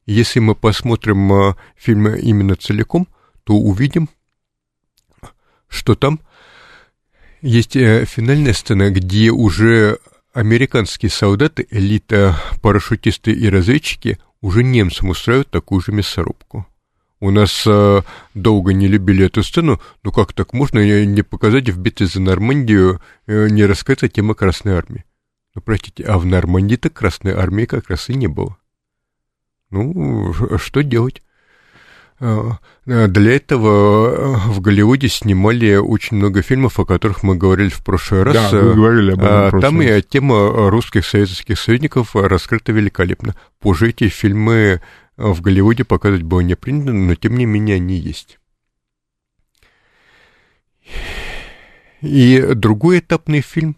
Если 0.06 0.40
мы 0.40 0.54
посмотрим 0.54 1.32
э, 1.32 1.54
фильм 1.76 2.08
именно 2.14 2.56
целиком, 2.56 3.08
то 3.44 3.54
увидим, 3.54 4.08
что 5.68 5.94
там 5.94 6.20
есть 7.42 7.76
э, 7.76 8.04
финальная 8.06 8.52
сцена, 8.52 8.90
где 8.90 9.30
уже 9.30 9.98
американские 10.32 11.10
солдаты, 11.10 11.66
элита, 11.70 12.40
парашютисты 12.62 13.32
и 13.32 13.48
разведчики 13.48 14.18
уже 14.40 14.62
немцам 14.62 15.10
устраивают 15.10 15.50
такую 15.50 15.80
же 15.80 15.92
мясорубку. 15.92 16.66
У 17.20 17.30
нас 17.30 17.64
э, 17.66 18.02
долго 18.34 18.72
не 18.72 18.86
любили 18.86 19.26
эту 19.26 19.42
сцену, 19.42 19.80
но 20.04 20.12
как 20.12 20.32
так 20.32 20.52
можно 20.52 21.04
не 21.04 21.22
показать 21.22 21.68
в 21.68 21.78
битве 21.78 22.06
за 22.06 22.20
Нормандию, 22.20 23.00
э, 23.26 23.48
не 23.48 23.66
рассказать 23.66 24.12
тема 24.12 24.34
Красной 24.34 24.74
Армии? 24.74 25.04
Простите, 25.64 26.04
а 26.04 26.18
в 26.18 26.26
Нормандии-то 26.26 26.90
Красной 26.90 27.32
Армии 27.32 27.64
как 27.64 27.90
раз 27.90 28.08
и 28.08 28.14
не 28.14 28.26
было. 28.26 28.56
Ну, 29.70 30.32
что 30.58 30.82
делать? 30.82 31.22
Э, 32.20 32.52
для 32.84 33.36
этого 33.36 34.08
э, 34.08 34.50
в 34.50 34.60
Голливуде 34.60 35.08
снимали 35.08 35.76
очень 35.76 36.16
много 36.16 36.42
фильмов, 36.42 36.80
о 36.80 36.84
которых 36.84 37.22
мы 37.22 37.36
говорили 37.36 37.68
в 37.68 37.84
прошлый 37.84 38.24
раз. 38.24 38.50
Да, 38.50 38.58
вы 38.60 38.74
говорили 38.74 39.12
об 39.12 39.20
этом. 39.20 39.58
А, 39.58 39.60
там 39.60 39.80
и 39.82 40.02
тема 40.02 40.70
русских 40.70 41.06
советских 41.06 41.58
союзников 41.58 42.16
раскрыта 42.16 42.72
великолепно. 42.72 43.36
Позже 43.60 43.90
эти 43.90 44.08
фильмы 44.08 44.80
в 45.16 45.40
Голливуде 45.40 45.84
показывать 45.84 46.22
было 46.22 46.40
не 46.40 46.54
принято, 46.54 46.92
но 46.92 47.14
тем 47.14 47.36
не 47.36 47.46
менее 47.46 47.76
они 47.76 47.96
есть. 47.96 48.38
И 52.00 52.40
другой 52.54 53.00
этапный 53.00 53.40
фильм 53.40 53.76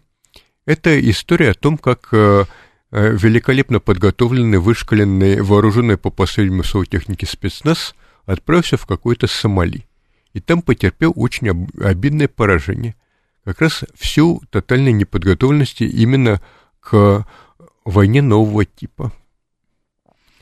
это 0.71 0.97
история 1.09 1.51
о 1.51 1.53
том, 1.53 1.77
как 1.77 2.09
э, 2.11 2.45
великолепно 2.91 3.79
подготовленный, 3.79 4.59
вышкаленный, 4.59 5.41
вооруженный 5.41 5.97
по 5.97 6.09
последнему 6.09 6.63
слову 6.63 6.85
техники 6.85 7.25
спецназ 7.25 7.93
отправился 8.25 8.77
в 8.77 8.85
какой-то 8.85 9.27
Сомали. 9.27 9.85
И 10.33 10.39
там 10.39 10.61
потерпел 10.61 11.11
очень 11.15 11.49
обидное 11.81 12.27
поражение. 12.27 12.95
Как 13.43 13.59
раз 13.59 13.83
всю 13.95 14.41
тотальной 14.49 14.93
неподготовленности 14.93 15.83
именно 15.83 16.41
к 16.79 17.25
войне 17.83 18.21
нового 18.21 18.63
типа. 18.63 19.11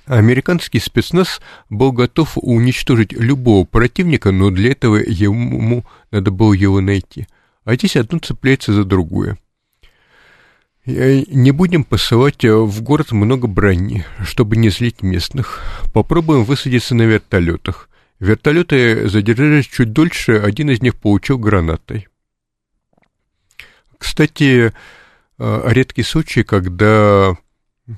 Американский 0.06 0.80
спецназ 0.80 1.40
был 1.70 1.92
готов 1.92 2.34
уничтожить 2.36 3.14
любого 3.14 3.66
противника, 3.66 4.32
но 4.32 4.50
для 4.50 4.72
этого 4.72 4.98
ему 4.98 5.86
надо 6.12 6.32
было 6.32 6.54
его 6.54 6.82
найти. 6.82 7.28
А 7.64 7.76
здесь 7.76 7.96
одно 7.96 8.20
цепляется 8.20 8.74
за 8.74 8.84
другое. 8.84 9.38
Не 10.86 11.52
будем 11.52 11.84
посылать 11.84 12.44
в 12.44 12.82
город 12.82 13.12
много 13.12 13.48
брони, 13.48 14.06
чтобы 14.24 14.58
не 14.58 14.70
злить 14.70 15.04
местных. 15.04 15.62
Попробуем 15.94 16.44
высадиться 16.44 16.96
на 16.96 17.04
вертолетах. 17.04 17.90
Вертолеты 18.20 19.08
задержались 19.08 19.68
чуть 19.68 19.94
дольше, 19.94 20.38
один 20.38 20.70
из 20.70 20.82
них 20.82 20.96
получил 20.96 21.38
гранатой. 21.38 22.08
Кстати, 23.98 24.74
э, 25.38 25.62
редкий 25.68 26.04
случай, 26.04 26.44
когда 26.44 27.38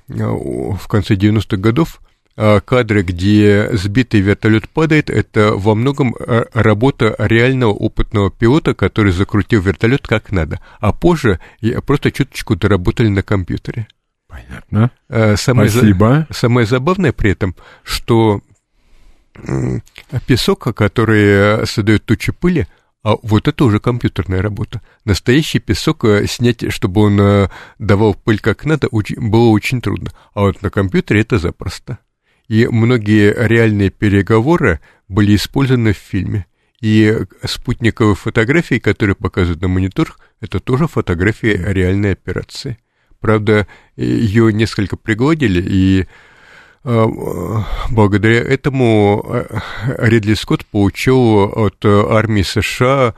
в 0.08 0.88
конце 0.88 1.16
90-х 1.16 1.58
годов 1.58 2.02
кадры, 2.36 3.04
где 3.04 3.70
сбитый 3.74 4.22
вертолет 4.22 4.70
падает, 4.70 5.10
это 5.10 5.54
во 5.54 5.76
многом 5.76 6.16
а, 6.20 6.46
работа 6.54 7.16
реального 7.20 7.72
опытного 7.72 8.32
пилота, 8.32 8.74
который 8.74 9.12
закрутил 9.12 9.62
вертолет 9.62 10.08
как 10.08 10.32
надо. 10.32 10.60
А 10.80 10.94
позже 10.94 11.40
просто 11.86 12.12
чуточку 12.12 12.56
доработали 12.56 13.10
на 13.10 13.22
компьютере. 13.22 13.88
Понятно. 14.28 14.92
А, 15.10 15.36
самое 15.36 15.70
Спасибо. 15.70 16.26
За... 16.30 16.36
Самое 16.36 16.66
забавное 16.66 17.12
при 17.12 17.32
этом, 17.32 17.56
что 17.84 18.42
песок, 20.28 20.74
который 20.76 21.66
создает 21.66 22.06
тучи 22.06 22.32
пыли, 22.32 22.68
а 23.04 23.16
вот 23.24 23.48
это 23.48 23.66
уже 23.66 23.80
компьютерная 23.80 24.42
работа. 24.42 24.82
Настоящий 25.06 25.60
песок 25.60 26.06
э, 26.06 26.28
снять, 26.28 26.72
чтобы 26.72 27.02
он 27.02 27.20
э, 27.20 27.50
давал 27.80 28.14
пыль 28.14 28.40
как 28.40 28.64
надо, 28.66 28.90
было 28.92 29.50
очень 29.50 29.82
трудно. 29.82 30.12
А 30.36 30.42
вот 30.42 30.62
на 30.62 30.70
компьютере 30.70 31.22
это 31.22 31.40
запросто. 31.40 31.98
И 32.48 32.68
многие 32.68 33.34
реальные 33.34 33.89
переговоры 33.89 34.80
были 35.08 35.36
использованы 35.36 35.94
в 35.94 35.98
фильме. 35.98 36.46
И 36.82 37.16
спутниковые 37.44 38.16
фотографии, 38.16 38.80
которые 38.80 39.16
показывают 39.16 39.62
на 39.62 39.68
мониторах, 39.68 40.20
это 40.39 40.60
тоже 40.60 40.88
фотографии 40.88 41.56
реальной 41.56 42.14
операции. 42.14 42.78
Правда, 43.20 43.68
ее 43.96 44.52
несколько 44.52 44.98
пригладили, 44.98 45.62
и 45.64 46.08
а, 46.84 47.66
благодаря 47.92 48.39
этому 48.39 49.24
а, 49.24 49.62
Ридли 50.00 50.34
Скотт 50.34 50.66
получил 50.66 51.44
от 51.44 51.86
армии 51.86 52.42
США 52.42 53.14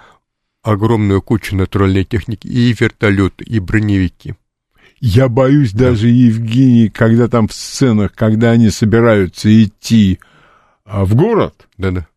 огромную 0.61 1.21
кучу 1.21 1.55
натуральной 1.55 2.03
техники, 2.03 2.47
и 2.47 2.73
вертолеты, 2.77 3.45
и 3.45 3.59
броневики. 3.59 4.35
Я 5.05 5.27
боюсь 5.27 5.73
да. 5.73 5.89
даже, 5.89 6.07
Евгений, 6.07 6.87
когда 6.87 7.27
там 7.27 7.49
в 7.49 7.53
сценах, 7.53 8.13
когда 8.13 8.51
они 8.51 8.69
собираются 8.69 9.49
идти 9.61 10.17
а, 10.85 11.03
в 11.03 11.13
город, 11.13 11.67
Да-да. 11.77 12.07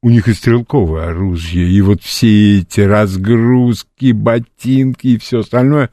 у 0.00 0.08
них 0.08 0.28
и 0.28 0.32
стрелковое 0.32 1.08
оружие, 1.08 1.68
и 1.68 1.80
вот 1.80 2.04
все 2.04 2.60
эти 2.60 2.82
разгрузки, 2.82 4.12
ботинки 4.12 5.08
и 5.08 5.18
все 5.18 5.40
остальное, 5.40 5.90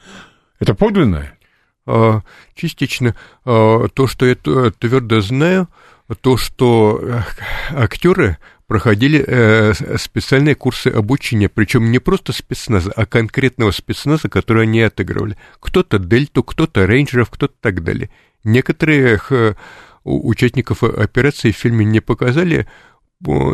это 0.59 0.75
подлинное? 0.75 1.39
А, 1.87 2.21
частично 2.53 3.15
а, 3.43 3.87
то, 3.87 4.05
что 4.05 4.27
я 4.27 4.35
твердо 4.35 5.21
знаю, 5.21 5.69
то, 6.21 6.37
что 6.37 6.99
э, 7.01 7.21
актеры 7.71 8.37
проходили 8.67 9.23
э, 9.25 9.73
специальные 9.97 10.55
курсы 10.55 10.87
обучения, 10.87 11.49
причем 11.49 11.91
не 11.91 11.99
просто 11.99 12.33
спецназа, 12.33 12.91
а 12.95 13.05
конкретного 13.05 13.71
спецназа, 13.71 14.29
который 14.29 14.63
они 14.63 14.81
отыгрывали. 14.81 15.37
Кто-то 15.59 15.99
дельту, 15.99 16.43
кто-то 16.43 16.85
рейнджеров, 16.85 17.29
кто-то 17.29 17.53
так 17.61 17.83
далее. 17.83 18.09
Некоторых 18.43 19.31
э, 19.31 19.55
участников 20.03 20.83
операции 20.83 21.51
в 21.51 21.57
фильме 21.57 21.85
не 21.85 21.99
показали, 21.99 22.67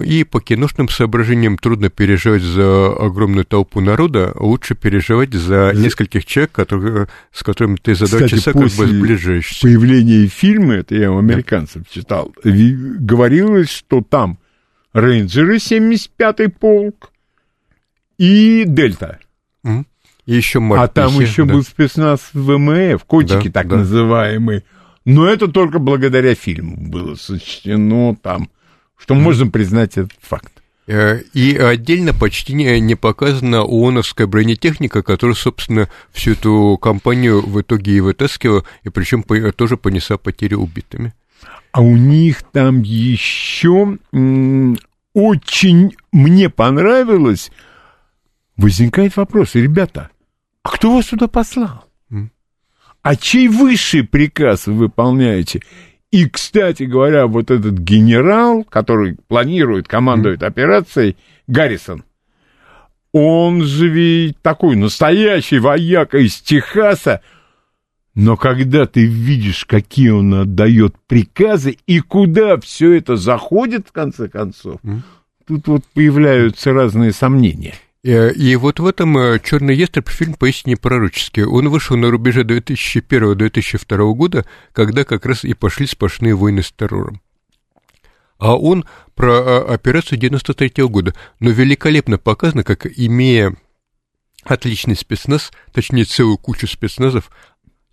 и 0.03 0.23
по 0.23 0.41
киношным 0.41 0.89
соображениям 0.89 1.57
трудно 1.57 1.89
переживать 1.89 2.41
за 2.41 2.87
огромную 2.87 3.45
толпу 3.45 3.79
народа, 3.79 4.33
а 4.35 4.43
лучше 4.43 4.75
переживать 4.75 5.33
за 5.33 5.71
нескольких 5.75 6.25
человек, 6.25 6.51
которые, 6.51 7.07
с 7.31 7.43
которыми 7.43 7.77
ты 7.77 7.95
за 7.95 8.09
два 8.09 8.27
часа 8.27 8.53
как 8.53 8.63
бы 8.63 8.69
сближаешься. 8.69 9.61
появления 9.61 10.27
фильма, 10.27 10.75
это 10.75 10.95
я 10.95 11.11
у 11.11 11.19
американцев 11.19 11.83
да. 11.83 11.89
читал, 11.89 12.33
говорилось, 12.43 13.69
что 13.69 14.01
там 14.01 14.39
рейнджеры 14.93 15.57
75-й 15.57 16.49
полк 16.49 17.11
и 18.17 18.63
Дельта. 18.65 19.19
И 19.63 20.35
еще 20.35 20.59
А 20.75 20.87
там 20.87 21.19
еще 21.19 21.45
да. 21.45 21.53
был 21.53 21.63
спецназ 21.63 22.29
ВМФ, 22.33 23.03
котики 23.05 23.47
да, 23.47 23.61
так 23.61 23.67
да. 23.67 23.77
называемые. 23.77 24.63
Но 25.03 25.27
это 25.27 25.47
только 25.47 25.79
благодаря 25.79 26.35
фильму 26.35 26.77
было 26.77 27.15
сочтено 27.15 28.15
там 28.15 28.49
что 29.01 29.15
можно 29.15 29.47
признать 29.47 29.97
этот 29.97 30.13
факт. 30.21 30.51
Э, 30.87 31.21
и 31.33 31.55
отдельно 31.55 32.13
почти 32.13 32.53
не, 32.53 32.79
не 32.79 32.95
показана 32.95 33.63
ООНовская 33.63 34.27
бронетехника, 34.27 35.01
которая, 35.01 35.35
собственно, 35.35 35.89
всю 36.11 36.33
эту 36.33 36.77
компанию 36.79 37.41
в 37.41 37.61
итоге 37.61 37.93
и 37.93 37.99
вытаскивала, 37.99 38.63
и 38.83 38.89
причем 38.89 39.23
тоже 39.53 39.77
понесла 39.77 40.17
потери 40.17 40.53
убитыми. 40.53 41.13
А 41.71 41.81
у 41.81 41.95
них 41.95 42.43
там 42.43 42.81
еще 42.81 43.97
очень 45.13 45.95
мне 46.11 46.49
понравилось. 46.49 47.51
Возникает 48.57 49.15
вопрос, 49.15 49.55
ребята, 49.55 50.09
а 50.63 50.69
кто 50.69 50.93
вас 50.93 51.07
туда 51.07 51.27
послал? 51.27 51.85
А 53.03 53.15
чей 53.15 53.47
высший 53.47 54.03
приказ 54.03 54.67
вы 54.67 54.73
выполняете? 54.73 55.61
И, 56.11 56.29
кстати 56.29 56.83
говоря, 56.83 57.25
вот 57.25 57.49
этот 57.49 57.79
генерал, 57.79 58.63
который 58.65 59.17
планирует, 59.27 59.87
командует 59.87 60.43
операцией, 60.43 61.17
Гаррисон, 61.47 62.03
он 63.13 63.63
же 63.63 63.87
ведь 63.87 64.41
такой 64.41 64.75
настоящий 64.75 65.59
вояка 65.59 66.17
из 66.17 66.39
Техаса, 66.41 67.21
но 68.13 68.35
когда 68.35 68.85
ты 68.85 69.05
видишь, 69.05 69.65
какие 69.65 70.09
он 70.09 70.33
отдает 70.33 70.95
приказы 71.07 71.77
и 71.87 71.99
куда 71.99 72.59
все 72.59 72.93
это 72.93 73.15
заходит, 73.15 73.87
в 73.87 73.91
конце 73.91 74.27
концов, 74.27 74.81
mm. 74.83 74.99
тут 75.47 75.67
вот 75.67 75.85
появляются 75.93 76.73
разные 76.73 77.13
сомнения. 77.13 77.75
Э, 78.03 78.31
и 78.31 78.55
вот 78.55 78.79
в 78.79 78.85
этом 78.85 79.17
э, 79.17 79.39
«Черный 79.39 79.75
ястреб» 79.75 80.09
фильм 80.09 80.33
поистине 80.33 80.75
пророческий. 80.75 81.43
Он 81.43 81.69
вышел 81.69 81.95
на 81.95 82.09
рубеже 82.09 82.43
2001-2002 82.43 84.13
года, 84.13 84.45
когда 84.73 85.03
как 85.03 85.25
раз 85.25 85.45
и 85.45 85.53
пошли 85.53 85.87
сплошные 85.87 86.35
войны 86.35 86.63
с 86.63 86.71
террором. 86.71 87.21
А 88.39 88.57
он 88.57 88.85
про 89.15 89.33
э, 89.33 89.73
операцию 89.73 90.17
93 90.17 90.69
-го 90.69 90.89
года, 90.89 91.13
но 91.39 91.51
великолепно 91.51 92.17
показано, 92.17 92.63
как, 92.63 92.87
имея 92.87 93.55
отличный 94.43 94.95
спецназ, 94.95 95.51
точнее, 95.71 96.05
целую 96.05 96.37
кучу 96.37 96.67
спецназов, 96.67 97.29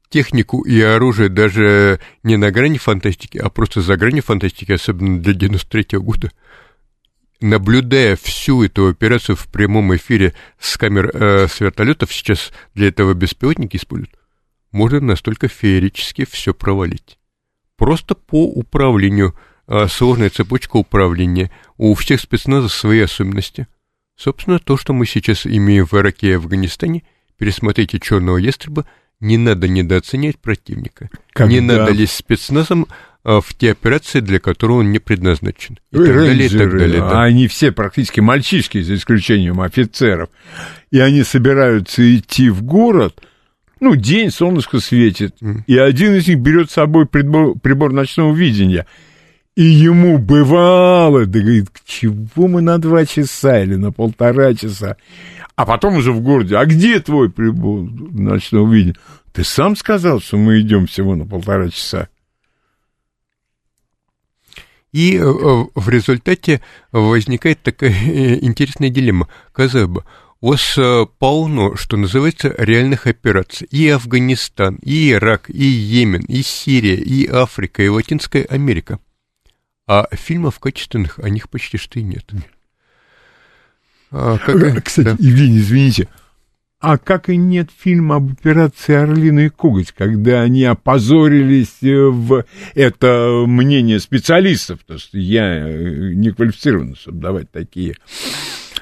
технику 0.09 0.63
и 0.63 0.81
оружие 0.81 1.29
даже 1.29 2.01
не 2.23 2.37
на 2.37 2.51
грани 2.51 2.79
фантастики, 2.79 3.39
а 3.39 3.51
просто 3.51 3.81
за 3.81 3.97
гранью 3.97 4.23
фантастики, 4.23 4.73
особенно 4.73 5.21
для 5.21 5.35
93 5.35 5.99
года, 5.99 6.31
наблюдая 7.41 8.17
всю 8.17 8.63
эту 8.65 8.89
операцию 8.89 9.37
в 9.37 9.47
прямом 9.49 9.95
эфире 9.97 10.35
с 10.59 10.77
камер 10.77 11.11
э, 11.15 11.49
с 11.49 11.61
вертолетов, 11.61 12.13
сейчас 12.13 12.53
для 12.75 12.89
этого 12.89 13.15
беспилотники 13.15 13.77
используют, 13.77 14.19
можно 14.73 15.01
настолько 15.01 15.49
феерически 15.49 16.25
все 16.25 16.53
провалить. 16.55 17.19
Просто 17.77 18.15
по 18.15 18.45
управлению, 18.45 19.37
э, 19.67 19.87
сложная 19.89 20.31
цепочка 20.31 20.77
управления, 20.77 21.51
у 21.77 21.95
всех 21.95 22.21
спецназов 22.21 22.73
свои 22.73 23.01
особенности. 23.01 23.69
Собственно, 24.17 24.59
то, 24.59 24.77
что 24.77 24.93
мы 24.93 25.07
сейчас 25.07 25.47
имеем 25.47 25.87
в 25.87 25.95
Ираке 25.95 26.31
и 26.31 26.33
Афганистане, 26.33 27.05
пересмотрите 27.37 28.01
«Черного 28.01 28.39
ястреба», 28.39 28.85
не 29.21 29.37
надо 29.37 29.69
недооценять 29.69 30.39
противника. 30.39 31.11
Когда... 31.33 31.53
Не 31.53 31.61
надо 31.61 31.93
лезть 31.93 32.15
спецназом 32.15 32.87
а, 33.25 33.41
в 33.41 33.55
те 33.55 33.73
операции, 33.73 34.21
для 34.21 34.39
которых 34.39 34.79
он 34.79 34.93
не 34.93 34.99
предназначен. 34.99 35.79
И, 35.91 35.97
и 35.97 35.99
так 35.99 36.15
далее, 36.15 36.47
и 36.47 36.49
так 36.49 36.71
далее. 36.71 37.01
Да. 37.01 37.23
Они 37.23 37.49
все 37.49 37.73
практически 37.73 38.21
мальчишки, 38.21 38.81
за 38.81 38.95
исключением 38.95 39.61
офицеров. 39.61 40.31
И 40.91 41.01
они 41.01 41.25
собираются 41.25 42.17
идти 42.17 42.49
в 42.49 42.63
город, 42.63 43.21
ну, 43.81 43.95
день, 43.95 44.31
солнышко 44.31 44.81
светит, 44.81 45.37
mm. 45.41 45.63
и 45.67 45.79
один 45.79 46.15
из 46.15 46.27
них 46.27 46.39
берет 46.41 46.71
с 46.71 46.75
собой 46.75 47.07
прибор, 47.07 47.59
прибор 47.59 47.93
ночного 47.93 48.35
видения. 48.35 48.87
И 49.55 49.63
ему 49.63 50.19
бывало, 50.19 51.27
да 51.27 51.41
говорит, 51.41 51.71
к 51.71 51.85
чего 51.85 52.47
мы 52.47 52.61
на 52.61 52.79
два 52.79 53.05
часа 53.05 53.61
или 53.61 53.75
на 53.75 53.91
полтора 53.91 54.55
часа? 54.55 54.97
А 55.59 55.67
потом 55.67 55.97
уже 55.97 56.13
в 56.13 56.21
городе, 56.21 56.57
а 56.57 56.65
где 56.67 57.01
твой 57.01 57.29
прибор 57.29 57.81
ночного 57.81 58.73
видения? 58.73 58.95
Ты 59.33 59.43
сам 59.43 59.75
сказал, 59.75 60.21
что 60.21 60.37
мы 60.37 60.61
идем 60.61 60.87
всего 60.87 61.17
на 61.17 61.27
полтора 61.27 61.69
часа. 61.69 62.09
И 64.93 65.17
э, 65.17 65.21
в 65.21 65.89
результате 65.89 66.63
возникает 66.93 67.61
такая 67.61 67.91
э, 67.91 68.39
интересная 68.41 68.91
дилемма. 68.91 69.27
Казалось 69.51 69.89
бы, 69.89 70.05
у 70.41 70.51
вас 70.51 70.79
э, 70.79 71.07
полно, 71.19 71.75
что 71.75 71.97
называется, 71.97 72.55
реальных 72.57 73.09
операций. 73.09 73.67
И 73.73 73.89
Афганистан, 73.89 74.77
и 74.77 75.11
Ирак, 75.11 75.51
и 75.51 75.65
Йемен, 75.65 76.23
и 76.23 76.43
Сирия, 76.43 76.95
и 76.95 77.27
Африка, 77.27 77.83
и 77.83 77.89
Латинская 77.89 78.45
Америка. 78.45 79.01
А 79.89 80.07
фильмов 80.13 80.61
качественных 80.61 81.19
о 81.19 81.29
них 81.29 81.51
почти 81.51 81.79
что 81.79 81.99
и 81.99 82.05
нет. 82.05 82.33
А, 84.11 84.39
как... 84.39 84.57
Э, 84.57 84.81
кстати, 84.85 85.07
да. 85.07 85.17
Евгений, 85.19 85.59
извините, 85.59 86.09
а 86.81 86.97
как 86.97 87.29
и 87.29 87.37
нет 87.37 87.71
фильма 87.77 88.17
об 88.17 88.33
операции 88.33 88.95
«Орлиный 88.95 89.51
коготь», 89.51 89.93
когда 89.93 90.43
они 90.43 90.65
опозорились 90.65 91.83
э, 91.83 92.07
в 92.07 92.45
это 92.75 93.45
мнение 93.47 94.01
специалистов, 94.01 94.81
то 94.87 94.95
есть 94.95 95.11
я 95.13 95.69
э, 95.69 96.13
не 96.15 96.31
квалифицирован, 96.31 96.95
чтобы 96.95 97.21
давать 97.21 97.51
такие 97.51 97.97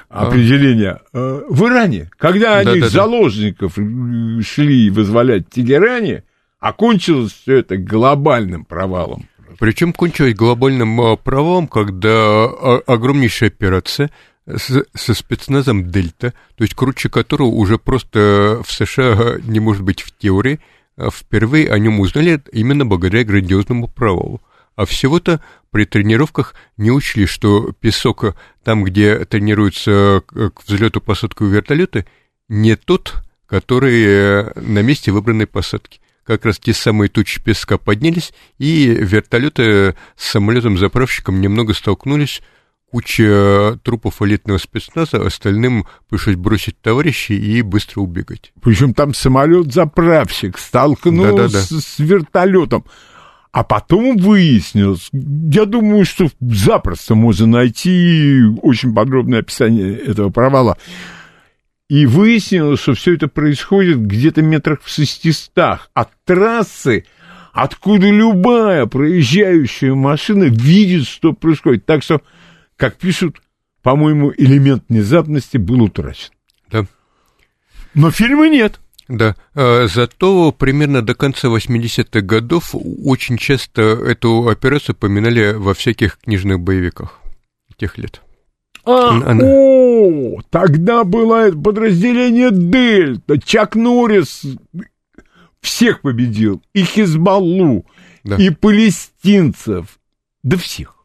а. 0.09 0.27
определения. 0.27 1.01
В 1.11 1.65
Иране, 1.65 2.09
когда 2.17 2.59
они 2.59 2.79
да, 2.79 2.85
да, 2.85 2.89
заложников 2.89 3.73
да. 3.75 4.41
шли 4.43 4.89
вызволять 4.89 5.47
в 5.47 5.49
Тегеране, 5.49 6.23
окончилось 6.59 7.33
все 7.33 7.57
это 7.57 7.77
глобальным 7.77 8.63
провалом. 8.63 9.27
Причем 9.59 9.91
кончилось 9.91 10.35
глобальным 10.35 11.17
провалом, 11.23 11.67
когда 11.67 12.45
огромнейшая 12.85 13.49
операция– 13.49 14.11
со 14.55 15.13
спецназом 15.13 15.91
Дельта, 15.91 16.33
то 16.55 16.63
есть 16.63 16.73
круче 16.73 17.09
которого 17.09 17.47
уже 17.47 17.77
просто 17.77 18.61
в 18.65 18.71
США 18.71 19.37
не 19.43 19.59
может 19.59 19.83
быть 19.83 20.01
в 20.01 20.17
теории, 20.17 20.59
а 20.95 21.09
впервые 21.11 21.69
о 21.71 21.77
нем 21.77 21.99
узнали 21.99 22.41
именно 22.51 22.85
благодаря 22.85 23.23
грандиозному 23.23 23.87
провалу. 23.87 24.41
А 24.75 24.85
всего-то 24.85 25.41
при 25.71 25.85
тренировках 25.85 26.53
не 26.77 26.91
учли, 26.91 27.25
что 27.25 27.71
песок 27.79 28.35
там, 28.63 28.83
где 28.83 29.25
тренируются 29.25 30.23
к 30.27 30.63
взлету 30.65 31.01
посадку 31.01 31.45
вертолеты, 31.45 32.05
не 32.47 32.75
тот, 32.75 33.15
который 33.47 34.03
э, 34.05 34.59
на 34.59 34.81
месте 34.81 35.11
выбранной 35.11 35.47
посадки. 35.47 35.99
Как 36.23 36.45
раз 36.45 36.59
те 36.59 36.73
самые 36.73 37.09
тучи 37.09 37.41
песка 37.41 37.77
поднялись, 37.77 38.33
и 38.59 38.87
вертолеты 38.87 39.95
с 40.15 40.31
самолетом-заправщиком 40.31 41.41
немного 41.41 41.73
столкнулись, 41.73 42.41
куча 42.91 43.77
трупов 43.83 44.21
элитного 44.21 44.57
спецназа, 44.57 45.25
остальным 45.25 45.85
пришлось 46.09 46.35
бросить 46.35 46.79
товарищей 46.81 47.35
и 47.35 47.61
быстро 47.61 48.01
убегать. 48.01 48.53
Причем 48.61 48.93
там 48.93 49.13
самолет-заправщик 49.13 50.57
столкнулся 50.57 51.33
да 51.33 51.45
-да 51.45 51.47
-да. 51.47 51.81
с 51.81 51.99
вертолетом. 51.99 52.85
А 53.51 53.63
потом 53.63 54.17
выяснилось, 54.17 55.09
я 55.11 55.65
думаю, 55.65 56.05
что 56.05 56.27
запросто 56.39 57.15
можно 57.15 57.47
найти 57.47 58.43
очень 58.61 58.93
подробное 58.93 59.39
описание 59.39 59.97
этого 59.97 60.29
провала. 60.29 60.77
И 61.89 62.05
выяснилось, 62.05 62.81
что 62.81 62.93
все 62.93 63.15
это 63.15 63.27
происходит 63.27 63.99
где-то 63.99 64.41
метрах 64.41 64.81
в 64.83 64.89
600 64.89 65.79
от 65.93 66.09
трассы, 66.25 67.05
откуда 67.53 68.09
любая 68.09 68.85
проезжающая 68.85 69.95
машина 69.95 70.43
видит, 70.43 71.07
что 71.07 71.33
происходит. 71.33 71.85
Так 71.85 72.03
что 72.03 72.21
как 72.77 72.95
пишут, 72.95 73.41
по-моему, 73.81 74.31
элемент 74.37 74.85
внезапности 74.87 75.57
был 75.57 75.81
утрачен. 75.83 76.31
Да. 76.71 76.85
Но 77.93 78.11
фильма 78.11 78.47
нет. 78.47 78.79
Да, 79.07 79.35
а, 79.55 79.87
зато 79.87 80.51
примерно 80.51 81.01
до 81.01 81.15
конца 81.15 81.47
80-х 81.47 82.21
годов 82.21 82.73
очень 82.73 83.37
часто 83.37 83.81
эту 83.81 84.49
операцию 84.49 84.95
поминали 84.95 85.53
во 85.53 85.73
всяких 85.73 86.17
книжных 86.19 86.59
боевиках 86.59 87.19
тех 87.77 87.97
лет. 87.97 88.21
А, 88.83 89.09
Она... 89.09 89.43
о, 89.43 90.41
тогда 90.49 91.03
было 91.03 91.51
подразделение 91.51 92.51
Дельта, 92.51 93.39
Чак 93.39 93.75
Норрис 93.75 94.43
всех 95.61 96.01
победил, 96.01 96.61
и 96.73 96.83
Хизбаллу, 96.83 97.85
да. 98.23 98.37
и 98.37 98.49
палестинцев, 98.49 99.99
да 100.43 100.57
всех. 100.57 100.96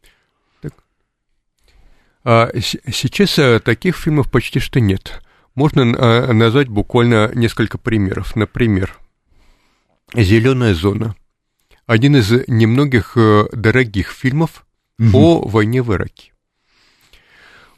А 2.25 2.51
сейчас 2.55 3.39
э, 3.39 3.59
таких 3.59 3.97
фильмов 3.97 4.31
почти 4.31 4.61
что 4.61 4.81
нет. 4.81 5.23
Можно 5.55 5.81
э, 5.81 6.33
назвать 6.33 6.69
буквально 6.69 7.33
несколько 7.35 7.79
примеров. 7.79 8.37
Например, 8.37 8.97
«Зеленая 10.15 10.75
зона». 10.75 11.17
Один 11.87 12.17
из 12.17 12.31
немногих 12.47 13.17
э, 13.17 13.47
дорогих 13.53 14.13
фильмов 14.13 14.65
угу. 15.01 15.19
о 15.19 15.49
войне 15.49 15.83
в 15.83 15.93
Ираке. 15.93 16.31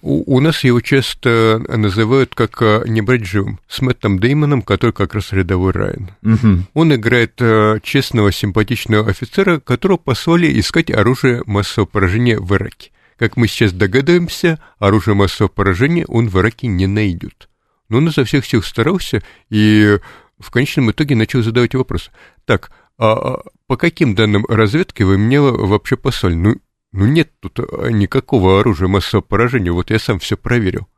У, 0.02 0.36
у 0.36 0.40
нас 0.40 0.62
его 0.62 0.82
часто 0.82 1.64
называют 1.66 2.34
как 2.34 2.60
«Не 2.86 3.00
брать 3.00 3.24
живым» 3.24 3.60
с 3.66 3.80
Мэттом 3.80 4.18
Деймоном, 4.18 4.60
который 4.60 4.92
как 4.92 5.14
раз 5.14 5.32
рядовой 5.32 5.72
Райан. 5.72 6.10
Угу. 6.22 6.64
Он 6.74 6.94
играет 6.94 7.40
честного, 7.82 8.30
симпатичного 8.30 9.08
офицера, 9.08 9.58
которого 9.58 9.96
послали 9.96 10.60
искать 10.60 10.90
оружие 10.90 11.42
массового 11.46 11.88
поражения 11.88 12.38
в 12.38 12.54
Ираке. 12.54 12.90
Как 13.18 13.36
мы 13.36 13.46
сейчас 13.46 13.72
догадаемся, 13.72 14.58
оружие 14.78 15.14
массового 15.14 15.50
поражения 15.50 16.04
он 16.06 16.28
в 16.28 16.38
Ираке 16.38 16.66
не 16.66 16.86
найдет. 16.86 17.48
Но 17.88 17.98
он 17.98 18.08
изо 18.08 18.24
всех 18.24 18.44
сил 18.44 18.62
старался 18.62 19.22
и 19.50 19.98
в 20.38 20.50
конечном 20.50 20.90
итоге 20.90 21.14
начал 21.14 21.42
задавать 21.42 21.74
вопрос. 21.74 22.10
Так, 22.44 22.70
а, 22.98 23.12
а 23.12 23.42
по 23.66 23.76
каким 23.76 24.14
данным 24.14 24.44
разведки 24.46 25.02
вы 25.02 25.18
мне 25.18 25.40
вообще 25.40 25.96
послали? 25.96 26.34
Ну, 26.34 26.56
ну 26.92 27.06
нет 27.06 27.30
тут 27.40 27.60
а, 27.60 27.88
никакого 27.88 28.60
оружия 28.60 28.88
массового 28.88 29.24
поражения, 29.24 29.72
вот 29.72 29.90
я 29.90 29.98
сам 29.98 30.18
все 30.18 30.36
проверил. 30.36 30.88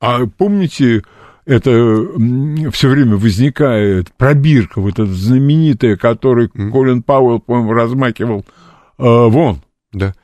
А 0.00 0.26
помните, 0.26 1.02
это 1.44 2.06
все 2.72 2.88
время 2.88 3.16
возникает 3.16 4.12
пробирка, 4.12 4.80
вот 4.80 4.94
эта 4.94 5.06
знаменитая, 5.06 5.96
которую 5.96 6.48
mm. 6.48 6.70
Колин 6.70 7.02
Пауэлл, 7.02 7.40
по-моему, 7.40 7.72
размакивал 7.72 8.44
э, 8.98 9.04
вон. 9.04 9.62
Да. 9.92 10.14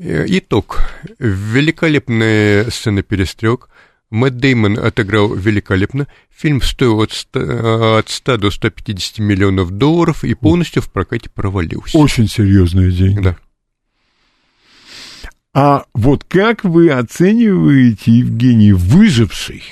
Э, 0.00 0.24
итог. 0.28 0.80
Великолепная 1.18 2.70
сцена 2.70 3.02
перестрелок. 3.02 3.68
Мэтт 4.10 4.36
Деймон 4.36 4.78
отыграл 4.78 5.34
великолепно. 5.34 6.06
Фильм 6.30 6.62
стоил 6.62 7.00
от 7.00 7.12
100, 7.12 7.98
от 7.98 8.08
100 8.08 8.36
до 8.38 8.50
150 8.50 9.18
миллионов 9.18 9.70
долларов 9.72 10.24
и 10.24 10.34
полностью 10.34 10.82
в 10.82 10.90
прокате 10.90 11.28
провалился. 11.28 11.98
Очень 11.98 12.28
серьезные 12.28 12.92
деньги. 12.92 13.22
Да. 13.22 13.36
А 15.52 15.84
вот 15.92 16.24
как 16.24 16.62
вы 16.64 16.90
оцениваете, 16.90 18.12
Евгений, 18.12 18.72
«Выживший»? 18.72 19.64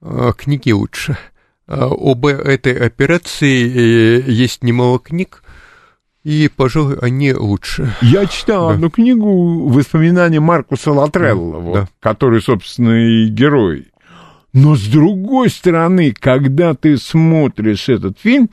А, 0.00 0.32
книги 0.32 0.70
лучше. 0.70 1.18
А, 1.66 1.88
об 1.90 2.24
этой 2.24 2.72
операции 2.72 4.22
э, 4.22 4.30
есть 4.30 4.64
немало 4.64 4.98
книг 4.98 5.42
и, 6.28 6.48
пожалуй, 6.48 6.98
они 7.00 7.32
лучше. 7.32 7.94
Я 8.02 8.26
читал 8.26 8.68
да. 8.68 8.74
одну 8.74 8.90
книгу 8.90 9.68
«Воспоминания 9.68 10.40
Маркуса 10.40 10.92
Латрелла», 10.92 11.74
да. 11.74 11.88
который, 12.00 12.42
собственно, 12.42 12.90
и 12.90 13.28
герой. 13.28 13.88
Но, 14.52 14.76
с 14.76 14.82
другой 14.86 15.50
стороны, 15.50 16.12
когда 16.12 16.74
ты 16.74 16.96
смотришь 16.96 17.88
этот 17.88 18.18
фильм, 18.18 18.50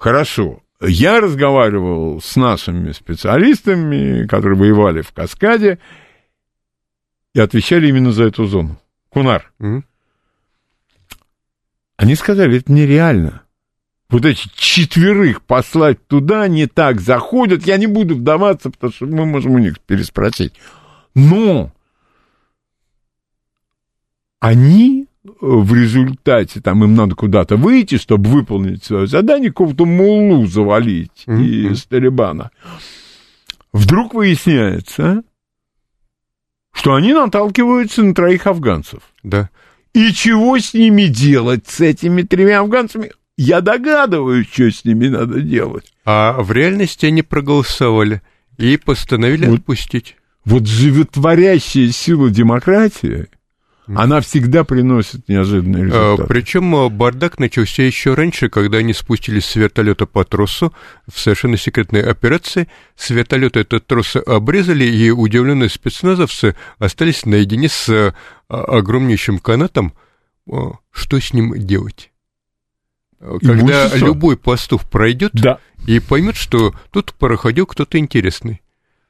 Хорошо. 0.00 0.62
Я 0.80 1.20
разговаривал 1.20 2.22
с 2.22 2.34
нашими 2.34 2.92
специалистами, 2.92 4.26
которые 4.26 4.58
воевали 4.58 5.02
в 5.02 5.12
Каскаде, 5.12 5.78
и 7.34 7.40
отвечали 7.40 7.88
именно 7.88 8.10
за 8.10 8.24
эту 8.24 8.46
зону. 8.46 8.80
Кунар. 9.10 9.52
Мгм. 9.58 9.84
Они 11.98 12.14
сказали, 12.14 12.58
это 12.58 12.72
нереально. 12.72 13.42
Вот 14.10 14.24
эти 14.24 14.48
четверых 14.54 15.42
послать 15.42 16.04
туда 16.08 16.48
не 16.48 16.66
так 16.66 17.00
заходят. 17.00 17.66
Я 17.66 17.76
не 17.76 17.86
буду 17.86 18.16
вдаваться, 18.16 18.70
потому 18.70 18.92
что 18.92 19.06
мы 19.06 19.24
можем 19.24 19.52
у 19.52 19.58
них 19.58 19.78
переспросить. 19.80 20.54
Но 21.14 21.72
они 24.40 25.06
э, 25.24 25.28
в 25.30 25.74
результате, 25.74 26.60
там 26.60 26.82
им 26.82 26.94
надо 26.94 27.14
куда-то 27.14 27.56
выйти, 27.56 27.98
чтобы 27.98 28.30
выполнить 28.30 28.84
свое 28.84 29.06
задание, 29.06 29.50
какого-то 29.50 29.84
муллу 29.84 30.46
завалить 30.46 31.24
Мгм. 31.26 31.42
из 31.72 31.84
Талибана. 31.84 32.50
Вдруг 33.72 34.14
выясняется, 34.14 35.22
что 36.72 36.94
они 36.94 37.12
наталкиваются 37.12 38.02
на 38.02 38.14
троих 38.14 38.46
афганцев. 38.46 39.02
Да. 39.22 39.50
И 39.92 40.12
чего 40.12 40.58
с 40.58 40.74
ними 40.74 41.04
делать, 41.04 41.68
с 41.68 41.80
этими 41.80 42.22
тремя 42.22 42.60
афганцами? 42.60 43.12
Я 43.42 43.62
догадываюсь, 43.62 44.48
что 44.52 44.70
с 44.70 44.84
ними 44.84 45.08
надо 45.08 45.40
делать. 45.40 45.94
А 46.04 46.42
в 46.42 46.52
реальности 46.52 47.06
они 47.06 47.22
проголосовали 47.22 48.20
и 48.58 48.76
постановили 48.76 49.46
Вот. 49.46 49.60
отпустить. 49.60 50.16
Вот 50.44 50.66
животворящая 50.66 51.88
сила 51.88 52.28
демократии, 52.28 53.28
она 53.86 54.20
всегда 54.20 54.62
приносит 54.62 55.26
неожиданные 55.26 55.86
результаты. 55.86 56.24
Причем 56.28 56.76
А, 56.76 56.90
бардак 56.90 57.38
начался 57.38 57.82
еще 57.82 58.12
раньше, 58.12 58.50
когда 58.50 58.76
они 58.76 58.92
спустились 58.92 59.46
с 59.46 59.56
вертолета 59.56 60.04
по 60.04 60.22
тросу 60.24 60.74
в 61.10 61.18
совершенно 61.18 61.56
секретной 61.56 62.02
операции. 62.02 62.68
С 62.94 63.08
вертолета 63.08 63.60
этот 63.60 63.86
трос 63.86 64.16
обрезали, 64.16 64.84
и 64.84 65.10
удивленные 65.10 65.70
спецназовцы 65.70 66.56
остались 66.78 67.24
наедине 67.24 67.70
с 67.70 67.88
а, 67.88 68.12
огромнейшим 68.50 69.38
канатом. 69.38 69.94
А, 70.46 70.72
Что 70.90 71.18
с 71.18 71.32
ним 71.32 71.54
делать? 71.58 72.09
Когда 73.20 73.82
Имущество. 73.86 73.96
любой 74.06 74.36
пастух 74.36 74.88
пройдет 74.88 75.32
Да. 75.34 75.58
и 75.86 76.00
поймет, 76.00 76.36
что 76.36 76.74
тут 76.90 77.12
проходил 77.14 77.66
кто-то 77.66 77.98
интересный. 77.98 78.62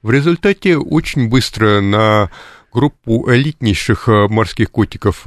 В 0.03 0.11
результате 0.11 0.77
очень 0.77 1.29
быстро 1.29 1.81
на 1.81 2.31
группу 2.73 3.31
элитнейших 3.33 4.09
а, 4.09 4.29
морских 4.29 4.71
котиков 4.71 5.27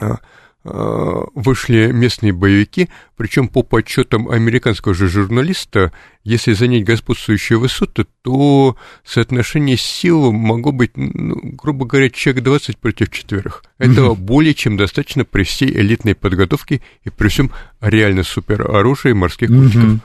а, 0.00 0.16
вышли 0.64 1.92
местные 1.92 2.32
боевики, 2.32 2.88
причем 3.16 3.48
по 3.48 3.62
подсчетам 3.62 4.30
американского 4.30 4.94
же 4.94 5.08
журналиста, 5.08 5.92
если 6.22 6.54
занять 6.54 6.84
господствующие 6.84 7.58
высоты, 7.58 8.06
то 8.22 8.74
соотношение 9.04 9.76
сил 9.76 10.32
могло 10.32 10.72
быть, 10.72 10.96
ну, 10.96 11.38
грубо 11.52 11.84
говоря, 11.84 12.08
человек 12.08 12.42
20 12.44 12.78
против 12.78 13.10
четверых. 13.10 13.62
Этого 13.78 14.14
более 14.14 14.54
чем 14.54 14.78
достаточно 14.78 15.26
при 15.26 15.42
всей 15.42 15.68
элитной 15.70 16.14
подготовке 16.14 16.80
и 17.02 17.10
при 17.10 17.28
всем 17.28 17.50
реально 17.82 18.22
супероружии 18.22 19.12
морских 19.12 19.48
котиков. 19.48 19.84
Мгм. 19.84 20.00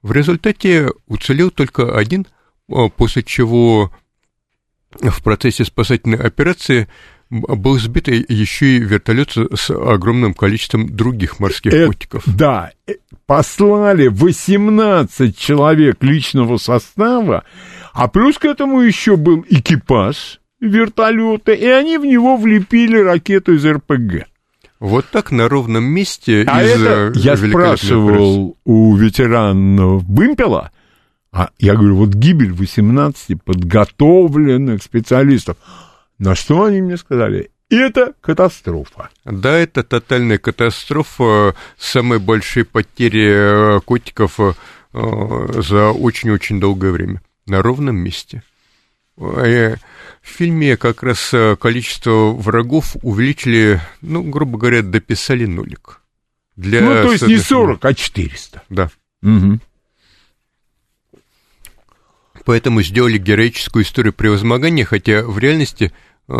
В 0.00 0.12
результате 0.12 0.88
уцелел 1.06 1.50
только 1.50 1.96
один, 1.96 2.26
а, 2.70 2.88
после 2.88 3.22
чего 3.22 3.92
в 5.00 5.22
процессе 5.22 5.64
спасательной 5.64 6.18
операции 6.18 6.88
был 7.32 7.78
сбит 7.78 8.08
еще 8.08 8.76
и 8.76 8.78
вертолет 8.78 9.36
с 9.54 9.70
огромным 9.70 10.34
количеством 10.34 10.94
других 10.94 11.40
морских 11.40 11.72
Э, 11.72 11.86
котиков. 11.86 12.22
Да, 12.26 12.72
э, 12.86 12.94
послали 13.26 14.08
18 14.08 15.36
человек 15.36 16.02
личного 16.02 16.58
состава, 16.58 17.44
а 17.94 18.08
плюс 18.08 18.38
к 18.38 18.44
этому 18.44 18.80
еще 18.80 19.16
был 19.16 19.44
экипаж 19.48 20.40
вертолета, 20.60 21.52
и 21.52 21.66
они 21.66 21.96
в 21.96 22.04
него 22.04 22.36
влепили 22.36 22.98
ракету 22.98 23.54
из 23.54 23.64
РПГ. 23.64 24.26
Вот 24.78 25.06
так 25.10 25.30
на 25.30 25.48
ровном 25.48 25.84
месте 25.84 26.44
А 26.46 26.62
из 26.62 26.82
это 26.82 27.12
э, 27.14 27.18
я 27.18 27.36
спрашивал 27.36 28.58
у 28.64 28.96
ветеранов 28.96 30.02
Вымпела, 30.04 30.70
а 31.32 31.48
я 31.58 31.76
говорю, 31.76 31.96
вот 31.96 32.10
гибель 32.10 32.52
18 32.52 33.42
подготовленных 33.42 34.82
специалистов. 34.82 35.56
На 36.18 36.34
что 36.34 36.64
они 36.64 36.80
мне 36.82 36.96
сказали? 36.96 37.50
Это 37.70 38.12
катастрофа. 38.20 39.08
Да, 39.24 39.56
это 39.56 39.82
тотальная 39.82 40.38
катастрофа, 40.38 41.54
самые 41.78 42.18
большие 42.18 42.64
потери 42.64 43.76
э, 43.76 43.80
котиков 43.80 44.38
э, 44.38 44.52
за 44.92 45.90
очень-очень 45.90 46.60
долгое 46.60 46.90
время. 46.90 47.22
На 47.46 47.62
ровном 47.62 47.96
месте. 47.96 48.42
Э, 49.16 49.76
В 50.22 50.28
фильме 50.28 50.76
как 50.76 51.02
раз 51.02 51.34
количество 51.58 52.32
врагов 52.32 52.94
увеличили, 53.02 53.80
ну, 54.02 54.22
грубо 54.22 54.58
говоря, 54.58 54.82
дописали 54.82 55.46
нулик. 55.46 56.02
Для, 56.56 56.82
ну, 56.82 56.88
то 56.88 57.12
есть 57.12 57.26
не 57.26 57.38
соответственно, 57.38 57.60
40, 57.78 57.84
а 57.86 57.94
400. 57.94 58.62
Да. 58.68 58.90
Мгм. 59.22 59.60
Поэтому 62.44 62.82
сделали 62.82 63.18
героическую 63.18 63.84
историю 63.84 64.12
превозмогания, 64.12 64.84
хотя 64.84 65.22
в 65.22 65.38
реальности 65.38 65.92
э, 66.28 66.34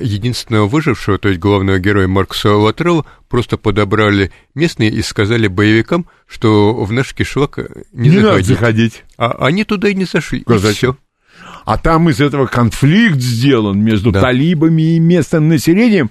единственного 0.00 0.66
выжившего, 0.66 1.18
то 1.18 1.28
есть 1.28 1.40
главного 1.40 1.78
героя 1.78 2.06
Маркуса 2.06 2.52
Латрелла, 2.54 3.06
просто 3.28 3.56
подобрали 3.56 4.30
местные 4.54 4.90
и 4.90 5.02
сказали 5.02 5.46
боевикам, 5.46 6.06
что 6.26 6.74
в 6.74 6.92
наш 6.92 7.14
кишлак 7.14 7.58
не, 7.92 8.10
Не, 8.10 8.18
надо 8.18 8.42
заходить. 8.42 9.04
А 9.16 9.46
они 9.46 9.64
туда 9.64 9.88
и 9.88 9.94
не 9.94 10.04
зашли. 10.04 10.42
А 10.46 10.54
и 10.54 10.58
всё. 10.58 10.96
А 11.64 11.78
там 11.78 12.08
из 12.08 12.20
этого 12.20 12.46
конфликт 12.46 13.18
сделан 13.18 13.78
между 13.82 14.10
Да. 14.10 14.20
талибами 14.20 14.96
и 14.96 14.98
местным 14.98 15.48
населением. 15.48 16.10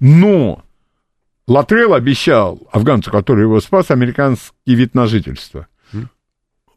Но 0.00 0.62
Латрелл 1.46 1.94
обещал 1.94 2.60
афганцу, 2.72 3.10
который 3.10 3.42
его 3.42 3.60
спас, 3.60 3.90
американский 3.90 4.74
вид 4.74 4.94
на 4.94 5.06
жительство. 5.06 5.66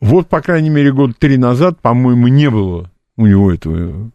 Вот, 0.01 0.27
по 0.27 0.41
крайней 0.41 0.69
мере, 0.69 0.91
год 0.91 1.17
три 1.17 1.37
назад, 1.37 1.79
по-моему, 1.79 2.27
не 2.27 2.49
было 2.49 2.89
у 3.17 3.27
него 3.27 3.53
этого, 3.53 4.11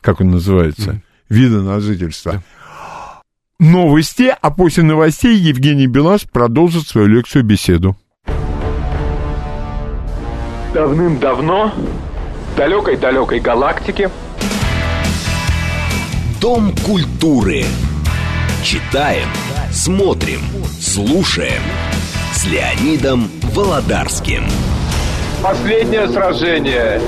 как 0.00 0.20
он 0.20 0.30
называется, 0.30 1.02
вида 1.28 1.60
на 1.62 1.80
жительство. 1.80 2.42
Новости, 3.58 4.34
а 4.40 4.50
после 4.50 4.84
новостей 4.84 5.36
Евгений 5.36 5.86
Белаш 5.86 6.22
продолжит 6.30 6.86
свою 6.86 7.08
лекцию-беседу. 7.08 7.96
Давным-давно, 10.72 11.72
в 12.52 12.56
далекой-далекой 12.56 13.40
галактике, 13.40 14.10
Дом 16.40 16.70
культуры. 16.84 17.64
Читаем, 18.62 19.28
смотрим, 19.72 20.40
слушаем. 20.78 21.62
С 22.34 22.44
Леонидом 22.44 23.28
Володарским. 23.54 24.44
Последнее 25.46 26.08
сражение 26.08 27.00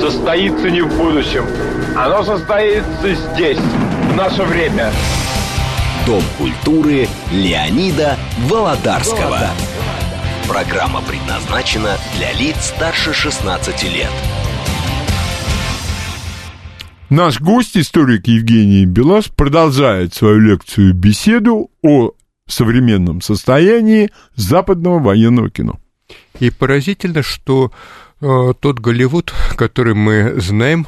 состоится 0.00 0.70
не 0.70 0.80
в 0.80 0.96
будущем. 0.96 1.44
Оно 1.94 2.24
состоится 2.24 3.14
здесь, 3.14 3.58
в 3.58 4.16
наше 4.16 4.44
время. 4.44 4.90
Дом 6.06 6.22
культуры 6.38 7.06
Леонида 7.30 8.16
Володарского. 8.48 9.40
Программа 10.48 11.02
предназначена 11.02 11.98
для 12.16 12.32
лиц 12.32 12.56
старше 12.74 13.12
16 13.12 13.82
лет. 13.94 14.10
Наш 17.10 17.42
гость, 17.42 17.76
историк 17.76 18.26
Евгений 18.26 18.86
Белаш, 18.86 19.26
продолжает 19.26 20.14
свою 20.14 20.38
лекцию-беседу 20.38 21.70
о 21.82 22.12
современном 22.48 23.20
состоянии 23.20 24.10
западного 24.34 24.98
военного 24.98 25.50
кино. 25.50 25.78
И 26.38 26.50
поразительно, 26.50 27.22
что 27.22 27.72
э, 28.20 28.52
тот 28.58 28.78
Голливуд, 28.78 29.32
который 29.56 29.94
мы 29.94 30.40
знаем, 30.40 30.86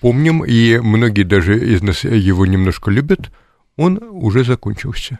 помним, 0.00 0.44
и 0.44 0.78
многие 0.78 1.24
даже 1.24 1.58
из 1.58 1.82
нас 1.82 2.04
его 2.04 2.46
немножко 2.46 2.90
любят, 2.90 3.32
он 3.76 3.98
уже 4.02 4.44
закончился. 4.44 5.18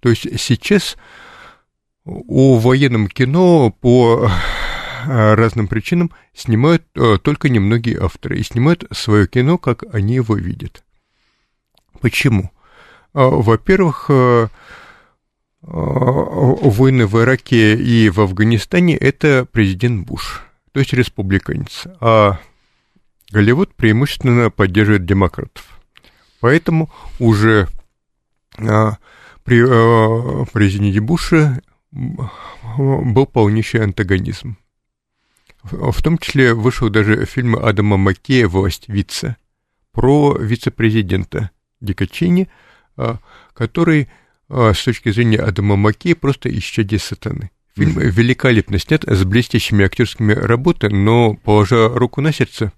То 0.00 0.10
есть 0.10 0.40
сейчас 0.40 0.96
о 2.04 2.58
военном 2.58 3.08
кино 3.08 3.70
по 3.70 4.28
э, 4.28 5.34
разным 5.34 5.68
причинам 5.68 6.12
снимают 6.34 6.84
э, 6.94 7.18
только 7.22 7.48
немногие 7.48 7.98
авторы 7.98 8.38
и 8.38 8.42
снимают 8.42 8.84
свое 8.92 9.26
кино, 9.26 9.58
как 9.58 9.82
они 9.92 10.14
его 10.14 10.36
видят. 10.36 10.84
Почему? 12.00 12.50
Во-первых, 13.16 14.06
э, 14.10 14.12
э, 14.12 14.48
войны 15.66 17.06
в 17.06 17.20
Ираке 17.20 17.74
и 17.74 18.08
в 18.08 18.20
Афганистане 18.20 18.96
это 18.96 19.46
президент 19.50 20.06
Буш, 20.06 20.42
то 20.72 20.80
есть 20.80 20.92
республиканец, 20.92 21.86
а 22.00 22.38
Голливуд 23.32 23.74
преимущественно 23.74 24.50
поддерживает 24.50 25.04
демократов. 25.04 25.80
Поэтому 26.40 26.90
уже 27.18 27.66
а, 28.58 28.98
при 29.42 29.64
а, 29.66 30.44
президенте 30.52 31.00
Буше 31.00 31.60
был 31.90 33.26
полнейший 33.26 33.82
антагонизм. 33.82 34.56
В 35.64 36.00
том 36.00 36.18
числе 36.18 36.54
вышел 36.54 36.90
даже 36.90 37.24
фильм 37.24 37.56
Адама 37.56 37.96
Маккея 37.96 38.46
«Власть 38.46 38.88
вице» 38.88 39.36
про 39.90 40.36
вице-президента 40.38 41.50
Дикачини, 41.80 42.48
который 43.52 44.08
с 44.48 44.84
точки 44.84 45.10
зрения 45.10 45.38
Адама 45.38 45.76
Маккея 45.76 46.14
просто 46.14 46.56
исчадие 46.56 47.00
сатаны. 47.00 47.50
Фильм 47.76 47.98
великолепно 47.98 48.78
снят, 48.78 49.04
с 49.04 49.24
блестящими 49.24 49.84
актерскими 49.84 50.32
работами, 50.32 50.94
но, 50.94 51.34
положа 51.34 51.88
руку 51.88 52.20
на 52.20 52.32
сердце, 52.32 52.72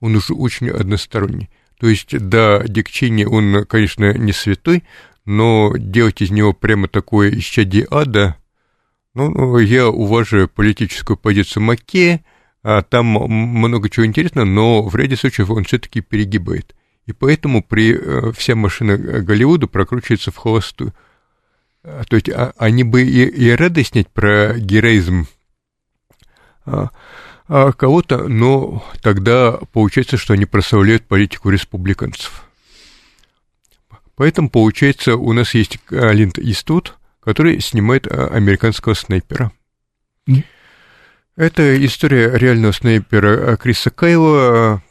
он 0.00 0.14
уже 0.14 0.34
очень 0.34 0.68
односторонний. 0.68 1.50
То 1.80 1.88
есть, 1.88 2.16
да, 2.16 2.62
Дик 2.62 2.88
Чейни, 2.88 3.24
он, 3.24 3.64
конечно, 3.66 4.12
не 4.16 4.32
святой, 4.32 4.84
но 5.24 5.74
делать 5.76 6.22
из 6.22 6.30
него 6.30 6.52
прямо 6.52 6.86
такое 6.86 7.36
исчадие 7.36 7.86
ада, 7.90 8.36
ну, 9.14 9.58
я 9.58 9.88
уважаю 9.88 10.48
политическую 10.48 11.16
позицию 11.16 11.62
Маккея, 11.62 12.24
а 12.64 12.82
там 12.82 13.06
много 13.06 13.88
чего 13.88 14.06
интересного, 14.06 14.44
но 14.44 14.82
в 14.82 14.96
ряде 14.96 15.16
случаев 15.16 15.50
он 15.50 15.64
все-таки 15.64 16.00
перегибает. 16.00 16.74
И 17.06 17.12
поэтому 17.12 17.62
при, 17.62 17.94
э, 17.94 18.32
вся 18.32 18.56
машина 18.56 18.96
Голливуда 18.96 19.66
прокручивается 19.66 20.32
в 20.32 20.36
холостую. 20.36 20.94
А, 21.84 22.02
то 22.08 22.16
есть 22.16 22.30
а, 22.30 22.52
они 22.56 22.82
бы 22.82 23.02
и, 23.02 23.26
и 23.26 23.50
рады 23.50 23.84
снять 23.84 24.08
про 24.08 24.54
героизм 24.54 25.26
а, 26.64 26.88
кого-то, 27.46 28.26
но 28.26 28.82
тогда 29.02 29.58
получается, 29.72 30.16
что 30.16 30.32
они 30.32 30.46
прославляют 30.46 31.06
политику 31.06 31.50
республиканцев. 31.50 32.48
Поэтому, 34.16 34.48
получается, 34.48 35.16
у 35.16 35.32
нас 35.34 35.54
есть 35.54 35.78
Линд 35.90 36.38
Иствуд, 36.38 36.96
который 37.20 37.60
снимает 37.60 38.10
американского 38.10 38.94
снайпера. 38.94 39.52
Mm. 40.26 40.44
Это 41.36 41.84
история 41.84 42.30
реального 42.38 42.72
снайпера 42.72 43.56
Криса 43.56 43.90
Кайла. 43.90 44.82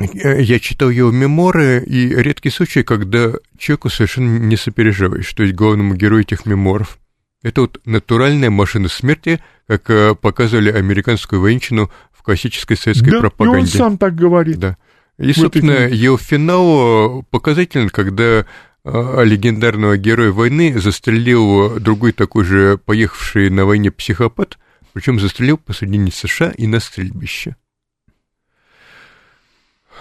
Я 0.00 0.58
читал 0.58 0.90
его 0.90 1.12
меморы, 1.12 1.82
и 1.86 2.08
редкий 2.08 2.50
случай, 2.50 2.82
когда 2.82 3.32
человеку 3.56 3.90
совершенно 3.90 4.38
не 4.38 4.56
сопереживаешь, 4.56 5.32
то 5.32 5.44
есть 5.44 5.54
главному 5.54 5.94
герою 5.94 6.22
этих 6.22 6.46
меморов. 6.46 6.98
Это 7.42 7.60
вот 7.60 7.80
натуральная 7.84 8.50
машина 8.50 8.88
смерти, 8.88 9.40
как 9.68 9.88
э, 9.90 10.14
показывали 10.14 10.70
американскую 10.70 11.40
военщину 11.40 11.90
в 12.10 12.22
классической 12.22 12.76
советской 12.76 13.10
да, 13.10 13.20
пропаганде. 13.20 13.60
И 13.60 13.62
он 13.62 13.66
сам 13.68 13.98
так 13.98 14.16
говорит. 14.16 14.58
Да. 14.58 14.78
И, 15.18 15.32
собственно, 15.32 15.82
вот 15.82 15.92
его 15.92 16.16
финал 16.16 17.22
показателен, 17.30 17.90
когда 17.90 18.46
а, 18.82 19.22
легендарного 19.22 19.96
героя 19.96 20.32
войны 20.32 20.78
застрелил 20.78 21.78
другой 21.78 22.12
такой 22.12 22.44
же 22.44 22.78
поехавший 22.78 23.48
на 23.50 23.64
войне 23.64 23.90
психопат, 23.90 24.58
причем 24.92 25.20
застрелил 25.20 25.56
посредине 25.56 26.10
США 26.10 26.50
и 26.56 26.66
на 26.66 26.80
стрельбище. 26.80 27.56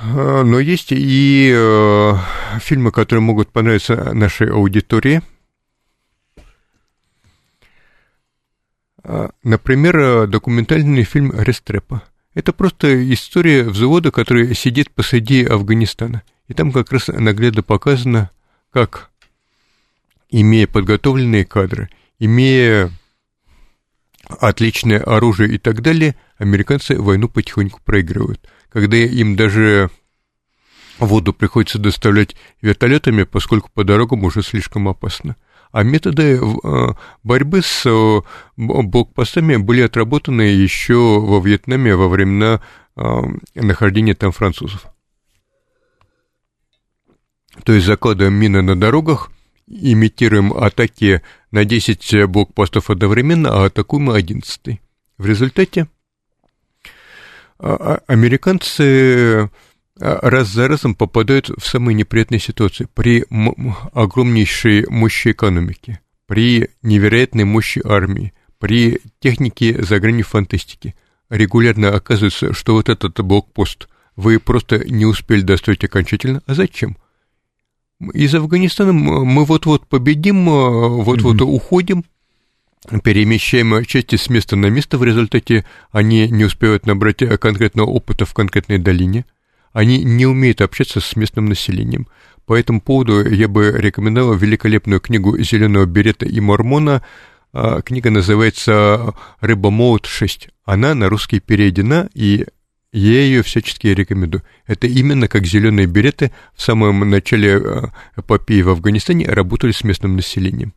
А, 0.05 0.43
но 0.43 0.59
есть 0.59 0.91
и 0.91 1.53
э, 1.55 2.13
фильмы, 2.59 2.91
которые 2.91 3.21
могут 3.21 3.49
понравиться 3.49 4.13
нашей 4.13 4.51
аудитории. 4.51 5.21
А, 9.03 9.29
например, 9.43 10.27
документальный 10.27 11.03
фильм 11.03 11.31
«Рестрепа». 11.33 12.03
Это 12.33 12.51
просто 12.51 13.13
история 13.13 13.63
взвода, 13.63 14.11
который 14.11 14.53
сидит 14.55 14.91
посреди 14.91 15.45
Афганистана. 15.45 16.23
И 16.47 16.53
там 16.53 16.71
как 16.73 16.91
раз 16.91 17.07
наглядно 17.07 17.63
показано, 17.63 18.29
как, 18.71 19.09
имея 20.29 20.67
подготовленные 20.67 21.45
кадры, 21.45 21.89
имея 22.19 22.91
отличное 24.27 24.99
оружие 24.99 25.55
и 25.55 25.57
так 25.57 25.81
далее, 25.81 26.15
американцы 26.37 26.99
войну 26.99 27.29
потихоньку 27.29 27.79
проигрывают. 27.85 28.45
Когда 28.73 28.97
им 28.97 29.35
даже 29.35 29.91
воду 30.97 31.31
приходится 31.31 31.77
доставлять 31.77 32.35
вертолетами, 32.61 33.23
поскольку 33.23 33.69
по 33.71 33.83
дорогам 33.83 34.23
уже 34.23 34.41
слишком 34.41 34.87
опасно. 34.87 35.35
А 35.71 35.83
методы 35.83 36.39
э, 36.39 36.87
борьбы 37.23 37.61
с 37.61 37.83
э, 37.85 38.21
блокпостами 38.57 39.57
были 39.57 39.81
отработаны 39.81 40.41
еще 40.41 41.19
во 41.19 41.39
Вьетнаме 41.39 41.95
во 41.95 42.07
времена 42.07 42.61
э, 42.95 43.21
нахождения 43.55 44.15
там 44.15 44.31
французов. 44.31 44.85
То 47.63 47.73
есть 47.73 47.85
закладываем 47.85 48.33
мины 48.33 48.61
на 48.61 48.79
дорогах, 48.79 49.31
имитируем 49.67 50.51
атаки 50.53 51.21
на 51.51 51.65
10 51.65 52.25
блокпостов 52.27 52.89
одновременно, 52.89 53.49
а 53.49 53.65
атакуем 53.65 54.09
11. 54.09 54.79
В 55.17 55.25
результате 55.25 55.87
американцы 57.59 59.49
а, 59.99 60.29
раз 60.29 60.49
за 60.49 60.67
разом 60.67 60.95
попадают 60.95 61.49
в 61.49 61.65
самые 61.65 61.95
неприятные 61.95 62.39
ситуации 62.39 62.87
при 62.93 63.25
огромнейшей 63.93 64.85
мощи 64.89 65.31
экономики, 65.31 65.99
при 66.25 66.69
невероятной 66.81 67.43
мощи 67.43 67.81
армии, 67.85 68.33
при 68.59 68.99
технике 69.19 69.83
за 69.83 69.99
гранью 69.99 70.25
фантастики. 70.25 70.95
Регулярно 71.29 71.89
оказывается, 71.95 72.53
что 72.53 72.73
вот 72.73 72.89
этот 72.89 73.19
блокпост 73.21 73.87
вы 74.15 74.39
просто 74.39 74.79
не 74.89 75.05
успели 75.05 75.41
достроить 75.41 75.83
окончательно. 75.83 76.41
А 76.45 76.53
зачем? 76.53 76.97
Из 78.13 78.33
Афганистана 78.35 78.93
мы 78.93 79.45
вот-вот 79.45 79.87
победим, 79.87 80.45
вот-вот 80.45 81.37
mm-hmm. 81.37 81.43
уходим, 81.43 82.03
перемещаем 83.03 83.83
части 83.85 84.15
с 84.15 84.29
места 84.29 84.55
на 84.55 84.67
место, 84.67 84.97
в 84.97 85.03
результате 85.03 85.65
они 85.91 86.27
не 86.29 86.45
успевают 86.45 86.85
набрать 86.85 87.17
конкретного 87.39 87.87
опыта 87.87 88.25
в 88.25 88.33
конкретной 88.33 88.77
долине, 88.77 89.25
они 89.71 90.03
не 90.03 90.25
умеют 90.25 90.61
общаться 90.61 90.99
с 90.99 91.15
местным 91.15 91.45
населением. 91.45 92.07
По 92.45 92.55
этому 92.57 92.81
поводу 92.81 93.27
я 93.27 93.47
бы 93.47 93.73
рекомендовал 93.75 94.35
великолепную 94.35 94.99
книгу 94.99 95.37
«Зеленого 95.39 95.85
берета 95.85 96.25
и 96.25 96.39
мормона». 96.39 97.03
А, 97.53 97.81
книга 97.81 98.09
называется 98.11 99.13
«Рыбомолот 99.39 100.05
6». 100.05 100.49
Она 100.65 100.93
на 100.93 101.09
русский 101.09 101.39
переведена, 101.39 102.09
и 102.13 102.45
я 102.91 103.21
ее 103.21 103.41
всячески 103.43 103.87
рекомендую. 103.87 104.43
Это 104.67 104.87
именно 104.87 105.27
как 105.27 105.45
зеленые 105.45 105.87
береты 105.87 106.31
в 106.53 106.61
самом 106.61 107.09
начале 107.09 107.59
э, 107.59 107.81
эпопеи 108.17 108.61
в 108.61 108.69
Афганистане 108.69 109.25
работали 109.25 109.71
с 109.71 109.83
местным 109.83 110.15
населением. 110.15 110.73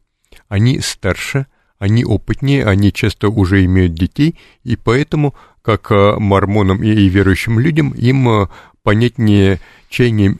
Они 0.48 0.80
старше, 0.80 1.46
они 1.78 2.04
опытнее, 2.04 2.64
они 2.64 2.92
часто 2.92 3.28
уже 3.28 3.64
имеют 3.64 3.94
детей, 3.94 4.36
и 4.64 4.76
поэтому, 4.76 5.34
как 5.62 5.90
э, 5.90 6.16
мормонам 6.18 6.82
и 6.82 7.08
верующим 7.08 7.58
людям, 7.58 7.90
им 7.90 8.28
э, 8.28 8.48
понятнее 8.82 9.60
чаяние 9.88 10.36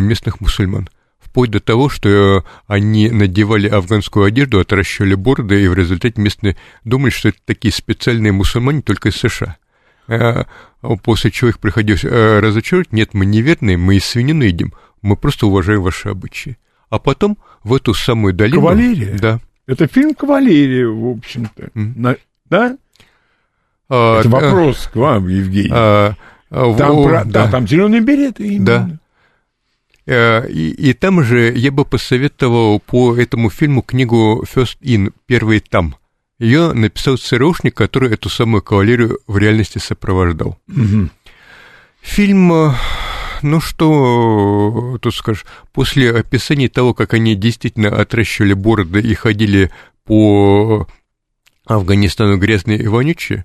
местных 0.00 0.40
мусульман. 0.40 0.88
Вплоть 1.20 1.50
до 1.50 1.60
того, 1.60 1.88
что 1.88 2.44
они 2.66 3.10
надевали 3.10 3.68
афганскую 3.68 4.26
одежду, 4.26 4.60
отращивали 4.60 5.14
бороды, 5.14 5.62
и 5.62 5.68
в 5.68 5.74
результате 5.74 6.20
местные 6.20 6.56
думали, 6.84 7.10
что 7.10 7.28
это 7.28 7.38
такие 7.44 7.72
специальные 7.72 8.32
мусульмане 8.32 8.82
только 8.82 9.10
из 9.10 9.16
США. 9.16 9.56
После 11.02 11.30
чего 11.30 11.50
их 11.50 11.58
приходилось 11.58 12.04
э, 12.04 12.40
разочаровать, 12.40 12.92
нет, 12.92 13.12
мы 13.12 13.26
неверные, 13.26 13.76
мы 13.76 13.96
и 13.96 14.00
свинину 14.00 14.44
едим, 14.44 14.72
мы 15.02 15.16
просто 15.16 15.46
уважаем 15.46 15.82
ваши 15.82 16.08
обычаи. 16.08 16.56
А 16.88 16.98
потом 16.98 17.36
в 17.62 17.74
эту 17.74 17.92
самую 17.92 18.32
долину... 18.32 18.62
Кавалерия? 18.62 19.18
Да. 19.18 19.40
Это 19.68 19.86
фильм 19.86 20.14
«Кавалерия», 20.14 20.88
в 20.88 21.10
общем-то. 21.10 21.64
Mm. 21.74 21.92
На, 21.94 22.16
да? 22.46 22.76
А, 23.90 24.20
Это 24.20 24.28
вопрос 24.30 24.86
а, 24.86 24.90
к 24.90 24.96
вам, 24.96 25.28
Евгений. 25.28 25.70
А, 25.70 26.14
а 26.50 26.74
там, 26.74 26.98
о, 26.98 27.04
про, 27.04 27.24
да. 27.26 27.44
да, 27.44 27.50
там 27.50 27.68
зеленые 27.68 28.00
береты. 28.00 28.46
Именно. 28.46 28.64
Да. 28.64 28.98
Э, 30.06 30.48
и, 30.48 30.70
и 30.70 30.94
там 30.94 31.22
же 31.22 31.52
я 31.54 31.70
бы 31.70 31.84
посоветовал 31.84 32.80
по 32.80 33.14
этому 33.14 33.50
фильму 33.50 33.82
книгу 33.82 34.42
«First 34.50 34.78
In», 34.80 35.12
«Первый 35.26 35.60
там». 35.60 35.96
Ее 36.38 36.72
написал 36.72 37.18
ЦРУшник, 37.18 37.74
который 37.74 38.14
эту 38.14 38.30
самую 38.30 38.62
кавалерию 38.62 39.18
в 39.26 39.36
реальности 39.36 39.76
сопровождал. 39.76 40.56
Угу. 40.68 41.10
Фильм, 42.00 42.52
э, 42.54 42.72
ну 43.42 43.60
что 43.60 44.98
тут 45.00 45.14
скажешь, 45.14 45.46
после 45.72 46.12
описания 46.12 46.68
того, 46.68 46.94
как 46.94 47.14
они 47.14 47.34
действительно 47.34 47.88
отращивали 47.88 48.52
бороды 48.52 49.00
и 49.00 49.14
ходили 49.14 49.70
по 50.04 50.86
Афганистану 51.66 52.38
грязные 52.38 52.78
и 52.78 52.86
вонючие, 52.86 53.44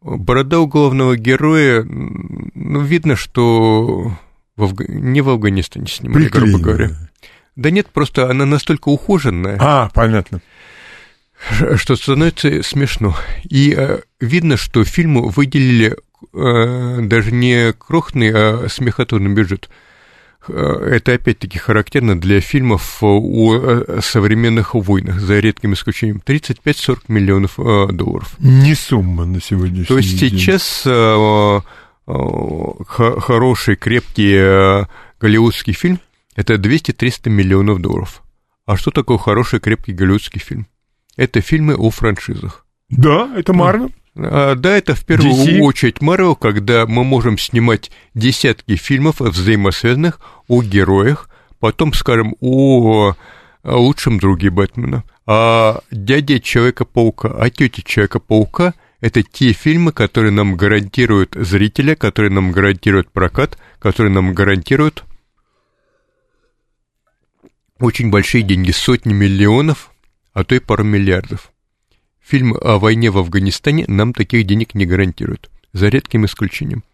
борода 0.00 0.60
у 0.60 0.66
главного 0.66 1.16
героя, 1.16 1.84
ну, 1.84 2.80
видно, 2.80 3.16
что 3.16 4.16
в 4.56 4.64
Афга... 4.64 4.84
не 4.88 5.20
в 5.20 5.28
Афганистане 5.28 5.86
снимали, 5.86 6.28
грубо 6.28 6.58
говоря. 6.58 6.90
Да 7.56 7.70
нет, 7.70 7.88
просто 7.88 8.30
она 8.30 8.46
настолько 8.46 8.88
ухоженная. 8.88 9.58
А, 9.60 9.90
понятно 9.94 10.40
что 11.76 11.96
становится 11.96 12.62
смешно. 12.62 13.16
И 13.48 13.74
э, 13.76 14.00
видно, 14.20 14.56
что 14.56 14.84
фильму 14.84 15.28
выделили 15.28 15.96
э, 16.32 17.00
даже 17.02 17.32
не 17.32 17.72
крохный, 17.72 18.30
а 18.32 18.68
смехотворный 18.68 19.32
бюджет. 19.32 19.68
это 20.48 21.12
опять-таки 21.12 21.58
характерно 21.58 22.20
для 22.20 22.40
фильмов 22.40 22.98
о 23.02 24.00
современных 24.00 24.74
войнах, 24.74 25.20
за 25.20 25.38
редким 25.38 25.74
исключением. 25.74 26.22
35-40 26.26 26.98
миллионов 27.08 27.56
долларов. 27.94 28.34
Не 28.38 28.74
сумма 28.74 29.24
на 29.24 29.40
сегодняшний 29.40 29.84
То 29.84 29.98
есть 29.98 30.18
день. 30.18 30.30
сейчас 30.30 30.82
хороший, 32.06 33.76
крепкий 33.76 34.86
голливудский 35.20 35.72
фильм– 35.72 36.00
это 36.34 36.54
200-300 36.54 37.28
миллионов 37.28 37.80
долларов. 37.80 38.22
А 38.66 38.76
что 38.76 38.90
такое 38.90 39.18
хороший, 39.18 39.60
крепкий 39.60 39.92
голливудский 39.92 40.40
фильм? 40.40 40.66
Это 41.16 41.40
фильмы 41.40 41.74
о 41.74 41.90
франшизах. 41.90 42.66
Да, 42.88 43.30
это 43.36 43.52
Марвел. 43.52 43.90
А, 44.16 44.54
да, 44.54 44.76
это 44.76 44.94
в 44.94 45.04
первую 45.04 45.32
DC. 45.32 45.60
очередь 45.60 46.00
Марвел, 46.00 46.36
когда 46.36 46.86
мы 46.86 47.04
можем 47.04 47.38
снимать 47.38 47.90
десятки 48.14 48.76
фильмов 48.76 49.20
взаимосвязанных 49.20 50.20
о 50.48 50.62
героях, 50.62 51.28
потом, 51.60 51.92
скажем, 51.94 52.34
о, 52.40 53.14
о 53.62 53.76
лучшем 53.76 54.18
друге 54.18 54.50
Бэтмена, 54.50 55.04
а 55.26 55.80
дяде 55.90 56.40
Человека-паука, 56.40 57.28
а 57.38 57.48
тете 57.50 57.82
Человека-паука– 57.82 58.74
это 59.00 59.22
те 59.22 59.52
фильмы, 59.52 59.92
которые 59.92 60.30
нам 60.30 60.56
гарантируют 60.56 61.34
зрителя, 61.34 61.96
которые 61.96 62.30
нам 62.30 62.52
гарантируют 62.52 63.10
прокат, 63.10 63.58
которые 63.78 64.12
нам 64.12 64.34
гарантируют 64.34 65.04
очень 67.78 68.10
большие 68.10 68.42
деньги, 68.42 68.70
сотни 68.70 69.12
миллионов, 69.12 69.90
а 70.32 70.44
то 70.44 70.54
и 70.54 70.60
пару 70.60 70.84
миллиардов. 70.84 71.51
Фильм 72.24 72.56
о 72.60 72.78
войне 72.78 73.10
в 73.10 73.18
Афганистане 73.18 73.84
нам 73.88 74.12
таких 74.12 74.46
денег 74.46 74.74
не 74.74 74.86
гарантирует, 74.86 75.50
за 75.72 75.88
редким 75.88 76.24
исключением. 76.24 76.84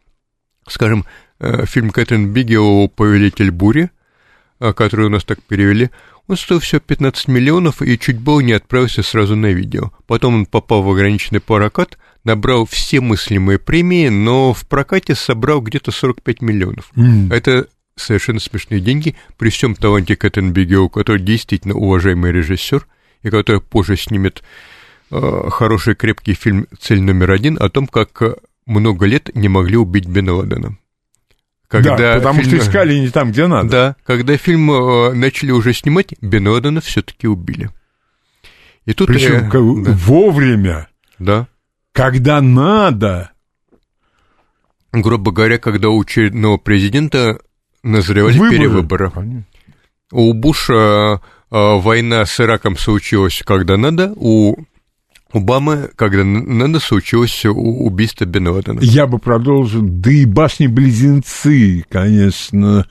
Скажем, 0.66 1.05
э, 1.39 1.66
фильм 1.66 1.91
Кэтрин 1.91 2.33
Бигелоу 2.33 2.89
«Повелитель 2.89 3.51
бури», 3.51 3.91
э, 4.61 4.72
который 4.72 5.07
у 5.07 5.11
нас 5.11 5.24
так 5.24 5.43
перевели, 5.43 5.91
он 6.26 6.37
стоил 6.37 6.61
всего 6.61 6.81
15 6.81 7.29
миллионов 7.29 7.81
и 7.83 7.99
чуть 7.99 8.18
было 8.18 8.41
не 8.41 8.53
отправился 8.53 9.03
сразу 9.03 9.35
на 9.35 9.53
видео. 9.53 9.93
Потом 10.07 10.35
он 10.35 10.47
попал 10.47 10.83
в 10.83 10.91
ограниченный 10.91 11.41
прокат, 11.41 11.99
набрал 12.24 12.66
все 12.66 13.01
мыслимые 13.01 13.59
премии, 13.59 14.09
но 14.09 14.53
в 14.53 14.66
прокате 14.66 15.14
собрал 15.14 15.62
где-то 15.62 15.91
45 15.91 16.43
миллионов. 16.43 16.91
М. 16.97 17.33
Это 17.33 17.68
совершенно 17.97 18.41
смешные 18.41 18.81
деньги 18.81 19.16
при 19.39 19.51
всем 19.51 19.74
таланте 19.74 20.16
Кэтрин 20.16 20.53
Бигелоу, 20.53 20.89
который 20.89 21.22
действительно 21.22 21.74
уважаемый 21.74 22.33
режиссер, 22.33 22.87
и 23.22 23.31
который 23.31 23.61
позже 23.61 23.97
снимет 23.97 24.43
хороший 25.11 25.94
крепкий 25.94 26.34
фильм 26.34 26.66
«Цель 26.80 27.00
номер 27.02 27.30
один» 27.32 27.56
о 27.61 27.68
том, 27.68 27.86
как 27.86 28.20
э, 28.22 28.34
много 28.66 29.06
лет 29.06 29.34
не 29.34 29.48
могли 29.48 29.76
убить 29.76 30.06
Бен 30.06 30.28
Ладена. 30.30 30.76
да, 31.70 32.14
потому 32.16 32.42
фильм- 32.42 32.56
что 32.56 32.59
искали 32.59 32.98
не 32.98 33.09
там, 33.09 33.30
где 33.30 33.46
надо. 33.46 33.68
Да, 33.68 33.96
когда 34.04 34.36
фильм 34.36 34.70
э, 34.70 35.14
начали 35.14 35.50
уже 35.50 35.72
снимать, 35.72 36.14
Бен 36.20 36.46
Ладена 36.48 36.80
все-таки 36.80 37.26
убили. 37.26 37.70
И 38.84 38.94
тут... 38.94 39.09
Причем 39.09 39.48
э, 39.48 39.84
да, 39.84 39.92
вовремя, 39.92 40.88
да. 41.18 41.46
когда 41.92 42.40
надо. 42.40 43.32
грубо 44.92 45.32
говоря, 45.32 45.59
когда 45.59 45.88
у 45.88 46.00
очередного 46.00 46.56
президента 46.59 47.38
назревали 47.82 48.38
Выборы. 48.38 48.56
перевыборы. 48.56 49.11
Понятно. 49.11 49.44
У 50.11 50.32
Буша 50.32 50.74
э, 50.74 51.18
война 51.50 52.24
с 52.24 52.40
Ираком 52.40 52.78
случилась, 52.78 53.42
когда 53.44 53.76
надо, 53.76 54.12
у 54.16 54.56
Обамы, 55.33 55.91
когда 55.95 56.24
надо, 56.24 56.81
случилось 56.81 57.45
убийство 57.45 58.24
Бен 58.24 58.49
Ладена. 58.49 58.81
Я 58.81 59.07
бы 59.07 59.18
продолжил. 59.18 59.83
Да 59.83 60.11
и 60.11 60.24
башни-близнецы, 60.24 61.85
конечно, 61.89 62.87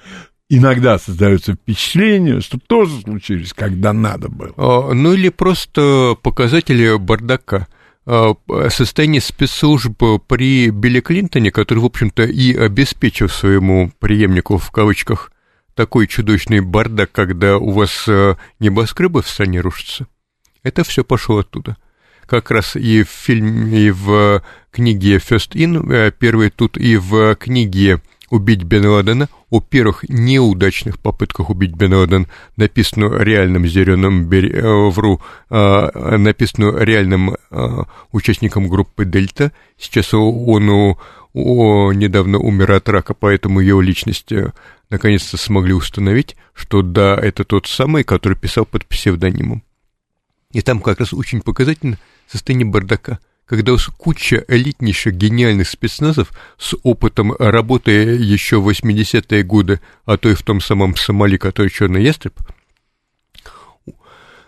иногда 0.49 0.99
создается 0.99 1.53
впечатление, 1.53 2.41
что 2.41 2.59
тоже 2.59 3.01
случились, 3.01 3.53
когда 3.53 3.91
надо 3.91 4.29
было. 4.29 4.53
А, 4.57 4.93
Ну 4.93 5.13
или 5.13 5.29
просто 5.29 6.15
показатели 6.21 6.97
бардака. 6.97 7.67
А, 8.05 8.35
Состояние 8.69 9.21
спецслужб 9.21 10.01
при 10.27 10.69
Билли 10.69 10.99
Клинтоне, 10.99 11.51
который, 11.51 11.79
в 11.79 11.85
общем-то, 11.85 12.23
и 12.23 12.53
обеспечил 12.53 13.29
своему 13.29 13.91
преемнику, 13.99 14.57
в 14.57 14.69
кавычках, 14.69 15.31
такой 15.73 16.07
чудовищный 16.07 16.59
бардак, 16.59 17.11
когда 17.11 17.57
у 17.57 17.69
вас 17.69 18.05
э, 18.07 18.35
небоскребы 18.59 19.21
в 19.21 19.27
стране 19.29 19.61
рушатся, 19.61 20.07
это 20.63 20.83
все 20.83 21.03
пошло 21.03 21.37
оттуда. 21.37 21.77
Как 22.27 22.51
раз 22.51 22.75
и 22.75 23.03
в 23.03 23.09
фильме, 23.09 23.79
и 23.87 23.91
в 23.91 24.43
книге 24.71 25.15
First 25.15 25.53
In, 25.53 25.89
э, 25.91 26.11
первый 26.11 26.49
тут, 26.49 26.77
и 26.77 26.97
в 26.97 27.35
книге 27.35 28.01
«Убить 28.29 28.63
Бен 28.63 28.85
Ладена» 28.85 29.29
о 29.49 29.61
первых 29.61 30.03
неудачных 30.09 30.99
попытках 30.99 31.49
убить 31.49 31.71
Бен 31.71 31.93
Ладен, 31.93 32.27
написанную 32.57 33.23
реальным 33.23 33.65
зеленым, 33.65 34.29
э, 34.29 34.89
вру, 34.89 35.21
а, 35.49 36.17
написанную 36.17 36.83
реальным 36.83 37.37
участником 38.11 38.67
группы 38.67 39.05
«Дельта». 39.05 39.53
Сейчас 39.77 40.13
он 40.13 40.69
у- 40.69 40.97
у- 41.33 41.91
недавно 41.93 42.39
умер 42.39 42.73
от 42.73 42.89
рака, 42.89 43.13
поэтому 43.13 43.61
его 43.61 43.79
личность 43.79 44.33
э, 44.33 44.51
наконец-то 44.89 45.37
смогли 45.37 45.71
установить, 45.73 46.35
что 46.53 46.81
да, 46.81 47.15
это 47.15 47.45
тот 47.45 47.67
самый, 47.67 48.03
который 48.03 48.37
писал 48.37 48.65
под 48.65 48.85
псевдонимом. 48.85 49.63
И 50.51 50.61
там 50.61 50.81
как 50.81 50.99
раз 50.99 51.13
очень 51.13 51.41
показательно 51.41 51.97
состояние 52.29 52.67
бардака, 52.67 53.19
когда 53.45 53.75
куча 53.97 54.43
элитнейших 54.47 55.15
гениальных 55.15 55.69
спецназов 55.69 56.31
с 56.57 56.75
опытом 56.83 57.33
работы 57.33 57.91
еще 57.91 58.59
в 58.59 58.69
80-е 58.69 59.43
годы, 59.43 59.79
а 60.05 60.17
то 60.17 60.29
и 60.29 60.35
в 60.35 60.41
том 60.43 60.59
самом 60.59 60.95
Сомали, 60.95 61.37
который 61.37 61.69
черный 61.69 62.03
ястреб, 62.03 62.33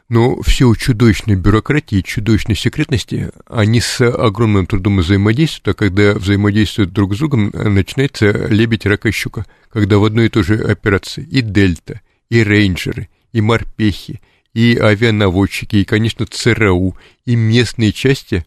но 0.10 0.42
все 0.42 0.66
у 0.66 0.76
чудовищной 0.76 1.36
бюрократии, 1.36 2.02
чудовищной 2.02 2.56
секретности, 2.56 3.30
они 3.46 3.80
с 3.80 4.02
огромным 4.02 4.66
трудом 4.66 4.98
взаимодействуют, 4.98 5.68
а 5.68 5.74
когда 5.76 6.16
взаимодействуют 6.16 6.92
друг 6.92 7.14
с 7.14 7.20
другом, 7.20 7.52
начинается 7.54 8.48
лебедь, 8.48 8.88
рак 8.88 9.06
и 9.06 9.12
щука, 9.12 9.46
когда 9.72 10.00
в 10.00 10.04
одной 10.04 10.26
и 10.26 10.30
той 10.30 10.44
же 10.44 10.56
операции 10.56 11.24
и 11.24 11.42
Дельта, 11.42 12.02
и 12.30 12.44
рейнджеры, 12.44 13.08
и 13.34 13.42
морпехи, 13.42 14.20
и 14.54 14.76
авианаводчики, 14.76 15.78
и, 15.78 15.86
конечно, 15.86 16.26
ЦРУ, 16.26 16.96
и 17.26 17.36
местные 17.36 17.92
части, 17.92 18.46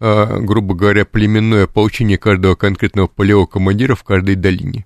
а, 0.00 0.38
грубо 0.38 0.74
говоря, 0.74 1.04
племенное 1.04 1.64
ополчение 1.64 2.18
каждого 2.18 2.54
конкретного 2.54 3.06
полевого 3.06 3.46
командира 3.46 3.94
в 3.94 4.04
каждой 4.04 4.34
долине. 4.34 4.84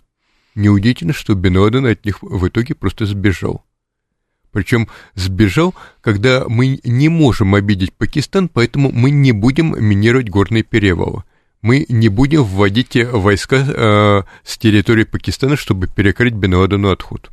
Неудивительно, 0.55 1.13
что 1.13 1.35
Бен 1.35 1.57
от 1.57 2.05
них 2.05 2.23
в 2.23 2.47
итоге 2.47 2.75
просто 2.75 3.07
сбежал. 3.07 3.65
Причем 4.51 4.89
сбежал, 5.15 5.75
когда 6.03 6.45
мы 6.47 6.79
не 6.85 7.09
можем 7.09 7.55
обидеть 7.55 7.95
Пакистан, 7.95 8.49
поэтому 8.49 8.93
мы 8.93 9.11
не 9.11 9.33
будем 9.33 9.75
минировать 9.83 10.29
горные 10.29 10.63
перевалы. 10.63 11.25
Мы 11.63 11.87
не 11.89 12.09
будем 12.09 12.45
вводить 12.45 12.97
войска 12.97 13.57
э, 13.57 14.23
с 14.45 14.59
территории 14.59 15.05
Пакистана, 15.05 15.57
чтобы 15.57 15.87
перекрыть 15.87 16.35
Бен 16.35 16.55
Ладену 16.55 16.91
отход. 16.91 17.31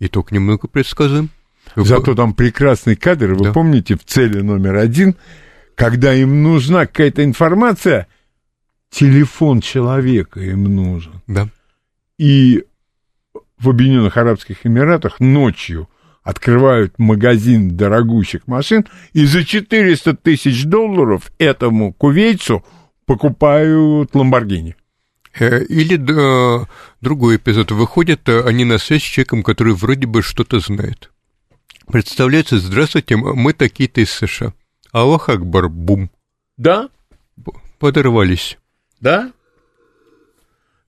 Итог 0.00 0.32
немного 0.32 0.66
предсказуем. 0.66 1.30
Зато 1.76 2.14
там 2.14 2.34
прекрасный 2.34 2.96
кадр, 2.96 3.34
вы 3.34 3.44
Да. 3.46 3.52
помните, 3.52 3.96
в 3.96 4.04
цели 4.04 4.40
номер 4.40 4.76
один, 4.76 5.16
когда 5.74 6.14
им 6.14 6.42
нужна 6.42 6.86
какая-то 6.86 7.24
информация, 7.24 8.06
телефон 8.90 9.60
человека 9.60 10.40
им 10.40 10.64
нужен. 10.64 11.20
Да. 11.26 11.48
И 12.18 12.64
в 13.58 13.68
Объединенных 13.70 14.16
Арабских 14.16 14.64
Эмиратах 14.66 15.20
ночью 15.20 15.88
открывают 16.22 16.98
магазин 16.98 17.76
дорогущих 17.76 18.46
машин, 18.46 18.86
и 19.12 19.26
за 19.26 19.44
400 19.44 20.14
тысяч 20.14 20.64
долларов 20.64 21.30
этому 21.38 21.92
кувейцу 21.92 22.64
покупают 23.04 24.14
Ламборгини. 24.14 24.76
Э, 25.38 25.62
Или 25.64 25.96
да, 25.96 26.66
другой 27.00 27.36
эпизод. 27.36 27.72
Выходят 27.72 28.28
э, 28.28 28.42
они 28.46 28.64
на 28.64 28.78
связь 28.78 29.02
с 29.02 29.06
человеком, 29.06 29.42
который 29.42 29.74
вроде 29.74 30.06
бы 30.06 30.22
что-то 30.22 30.60
знает. 30.60 31.10
Представляется, 31.86 32.58
здравствуйте, 32.58 33.16
мы 33.16 33.52
такие-то 33.52 34.00
из 34.00 34.10
США. 34.10 34.52
Аллах 34.92 35.28
Акбар, 35.28 35.68
бум, 35.68 36.10
Да? 36.56 36.88
подорвались. 37.78 38.58
Да? 39.00 39.32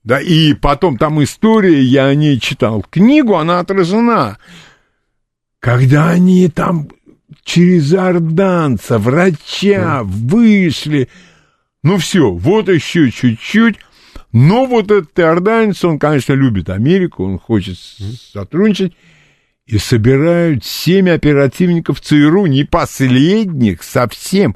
Да, 0.03 0.21
и 0.21 0.53
потом 0.53 0.97
там 0.97 1.21
история, 1.21 1.81
я 1.81 2.05
о 2.05 2.15
ней 2.15 2.39
читал 2.39 2.81
книгу, 2.81 3.35
она 3.35 3.59
отражена. 3.59 4.37
Когда 5.59 6.09
они 6.09 6.47
там 6.49 6.87
через 7.43 7.93
орданца, 7.93 8.97
врача 8.99 10.01
вышли, 10.03 11.09
ну 11.83 11.97
все, 11.97 12.31
вот 12.31 12.69
еще 12.69 13.11
чуть-чуть. 13.11 13.75
Но 14.31 14.65
вот 14.65 14.91
этот 14.91 15.17
иорданец, 15.19 15.83
он, 15.83 15.99
конечно, 15.99 16.33
любит 16.33 16.69
Америку, 16.69 17.25
он 17.25 17.37
хочет 17.39 17.77
сотрудничать. 17.77 18.93
И 19.67 19.77
собирают 19.79 20.63
семь 20.65 21.09
оперативников 21.09 21.99
ЦРУ, 21.99 22.45
не 22.45 22.63
последних 22.63 23.83
совсем. 23.83 24.55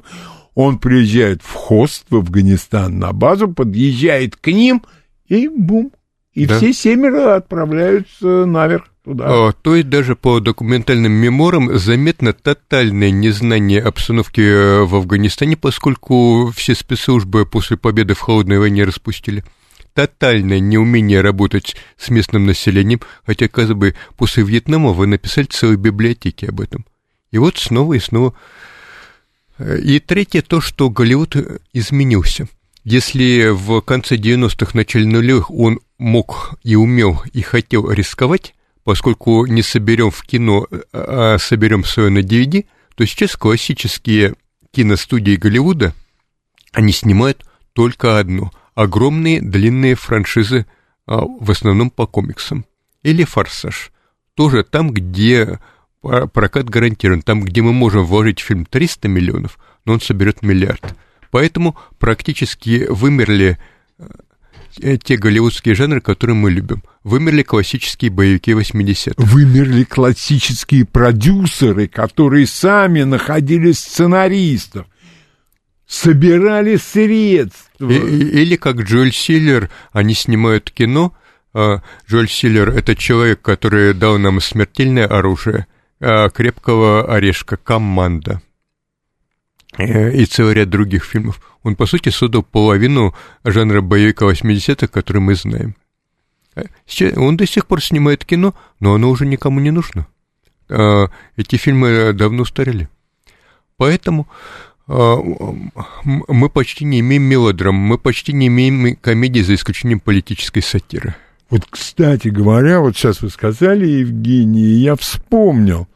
Он 0.54 0.78
приезжает 0.78 1.42
в 1.42 1.52
хост 1.52 2.06
в 2.10 2.16
Афганистан 2.16 2.98
на 2.98 3.12
базу, 3.12 3.48
подъезжает 3.48 4.36
к 4.36 4.48
ним, 4.48 4.82
и 5.28 5.48
бум, 5.48 5.92
и 6.32 6.46
Да. 6.46 6.56
все 6.56 6.72
семеро 6.72 7.36
отправляются 7.36 8.46
наверх 8.46 8.86
туда. 9.04 9.48
А, 9.48 9.52
то 9.52 9.74
есть 9.76 9.90
даже 9.90 10.16
по 10.16 10.40
документальным 10.40 11.12
меморам 11.12 11.76
заметно 11.76 12.32
тотальное 12.32 13.10
незнание 13.10 13.82
обстановки 13.82 14.40
э, 14.40 14.82
в 14.84 14.94
Афганистане, 14.94 15.56
поскольку 15.58 16.50
все 16.54 16.74
спецслужбы 16.74 17.44
после 17.44 17.76
победы 17.76 18.14
в 18.14 18.20
холодной 18.20 18.58
войне 18.58 18.84
распустили. 18.84 19.44
Тотальное 19.94 20.58
неумение 20.58 21.20
работать 21.20 21.76
с 21.98 22.08
местным 22.08 22.46
населением, 22.46 23.00
хотя, 23.26 23.46
казалось 23.48 23.78
бы, 23.78 23.94
после 24.16 24.42
Вьетнама 24.42 24.92
вы 24.92 25.06
написали 25.06 25.44
целые 25.44 25.76
библиотеки 25.76 26.46
об 26.46 26.62
этом. 26.62 26.86
И 27.30 27.38
вот 27.38 27.58
снова 27.58 27.92
и 27.92 27.98
снова. 27.98 28.34
Э, 29.58 29.78
И 29.82 30.00
третье, 30.00 30.40
то, 30.40 30.62
что 30.62 30.88
Голливуд 30.88 31.36
э, 31.36 31.58
изменился. 31.74 32.48
Если 32.84 33.50
в 33.50 33.82
конце 33.82 34.16
90-х, 34.16 34.70
начале 34.74 35.06
нулевых 35.06 35.50
он 35.50 35.80
мог 35.98 36.54
и 36.62 36.74
умел 36.74 37.22
и 37.32 37.42
хотел 37.42 37.90
рисковать, 37.90 38.54
поскольку 38.84 39.44
не 39.46 39.62
соберем 39.62 40.10
в 40.10 40.22
кино, 40.22 40.66
а 40.92 41.36
соберем 41.38 41.84
свое 41.84 42.08
на 42.08 42.20
DVD, 42.20 42.64
то 42.96 43.04
сейчас 43.04 43.36
классические 43.36 44.34
киностудии 44.72 45.36
Голливуда, 45.36 45.94
они 46.72 46.92
снимают 46.92 47.44
только 47.74 48.18
одно– 48.18 48.50
огромные 48.74 49.40
длинные 49.40 49.94
франшизы, 49.94 50.66
а, 51.06 51.22
в 51.24 51.50
основном 51.50 51.90
по 51.90 52.06
комиксам. 52.06 52.64
Или 53.02 53.24
«Форсаж». 53.24 53.92
Тоже 54.34 54.64
там, 54.64 54.90
где 54.92 55.58
прокат 56.00 56.68
гарантирован, 56.68 57.22
там, 57.22 57.42
где 57.42 57.62
мы 57.62 57.72
можем 57.72 58.04
вложить 58.04 58.40
в 58.40 58.44
фильм 58.44 58.66
300 58.66 59.08
миллионов, 59.08 59.58
но 59.84 59.94
он 59.94 60.00
соберет 60.00 60.42
миллиард. 60.42 60.96
Поэтому 61.30 61.76
практически 61.98 62.86
вымерли 62.88 63.58
э, 64.80 64.96
те 64.98 65.16
голливудские 65.16 65.74
жанры, 65.74 66.00
которые 66.00 66.36
мы 66.36 66.50
любим. 66.50 66.82
Вымерли 67.04 67.42
классические 67.42 68.10
боевики 68.10 68.52
80-х. 68.52 69.14
Вымерли 69.16 69.84
классические 69.84 70.84
продюсеры, 70.84 71.88
которые 71.88 72.46
сами 72.46 73.02
находили 73.02 73.72
сценаристов, 73.72 74.86
собирали 75.92 76.76
средства. 76.76 77.90
И- 77.90 78.42
Или 78.42 78.56
как 78.56 78.76
Джоэль 78.80 79.12
Силлер, 79.12 79.68
они 79.92 80.14
снимают 80.14 80.70
кино. 80.70 81.12
а, 81.54 81.82
Джоэль 82.08 82.30
Силлер– 82.30 82.70
это 82.78 82.96
человек, 82.96 83.42
который 83.42 83.92
дал 83.92 84.18
нам 84.18 84.40
смертельное 84.40 85.06
оружие, 85.06 85.66
а, 86.00 86.30
крепкого 86.30 87.14
орешка, 87.14 87.58
команда 87.58 88.40
э, 89.78 90.12
и 90.16 90.24
целый 90.24 90.54
ряд 90.54 90.70
других 90.70 91.04
фильмов. 91.04 91.40
Он, 91.62 91.76
по 91.76 91.84
сути, 91.86 92.08
создал 92.08 92.42
половину 92.42 93.14
жанра 93.44 93.82
боевика 93.82 94.24
80-х, 94.24 94.86
который 94.88 95.20
мы 95.20 95.34
знаем. 95.34 95.76
Сейчас- 96.86 97.16
Он 97.18 97.36
до 97.36 97.46
сих 97.46 97.66
пор 97.66 97.82
снимает 97.82 98.24
кино, 98.24 98.54
но 98.80 98.94
оно 98.94 99.10
уже 99.10 99.26
никому 99.26 99.60
не 99.60 99.70
нужно. 99.70 100.06
А, 100.70 101.08
Эти 101.36 101.56
фильмы 101.56 102.12
давно 102.14 102.42
устарели. 102.42 102.88
Поэтому 103.76 104.26
мы 104.86 106.48
почти 106.48 106.84
не 106.84 107.00
имеем 107.00 107.22
мелодрам, 107.22 107.74
мы 107.74 107.98
почти 107.98 108.32
не 108.32 108.48
имеем 108.48 108.96
комедии 108.96 109.40
за 109.40 109.54
исключением 109.54 110.00
политической 110.00 110.60
сатиры. 110.60 111.14
Вот, 111.50 111.66
кстати 111.68 112.28
говоря, 112.28 112.80
вот 112.80 112.96
сейчас 112.96 113.20
вы 113.20 113.28
сказали, 113.28 113.86
Евгений, 113.86 114.80
я 114.80 114.96
вспомнил, 114.96 115.86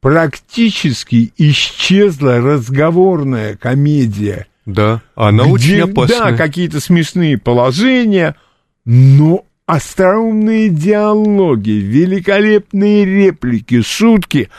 практически 0.00 1.32
исчезла 1.38 2.38
разговорная 2.38 3.56
комедия. 3.56 4.46
Да, 4.66 5.02
она 5.14 5.44
где, 5.44 5.52
очень 5.52 5.80
опасная. 5.80 6.32
Да, 6.32 6.36
какие-то 6.36 6.80
смешные 6.80 7.38
положения, 7.38 8.36
но 8.84 9.44
остроумные 9.66 10.68
диалоги, 10.68 11.70
великолепные 11.70 13.04
реплики, 13.04 13.80
шутки. 13.82 14.50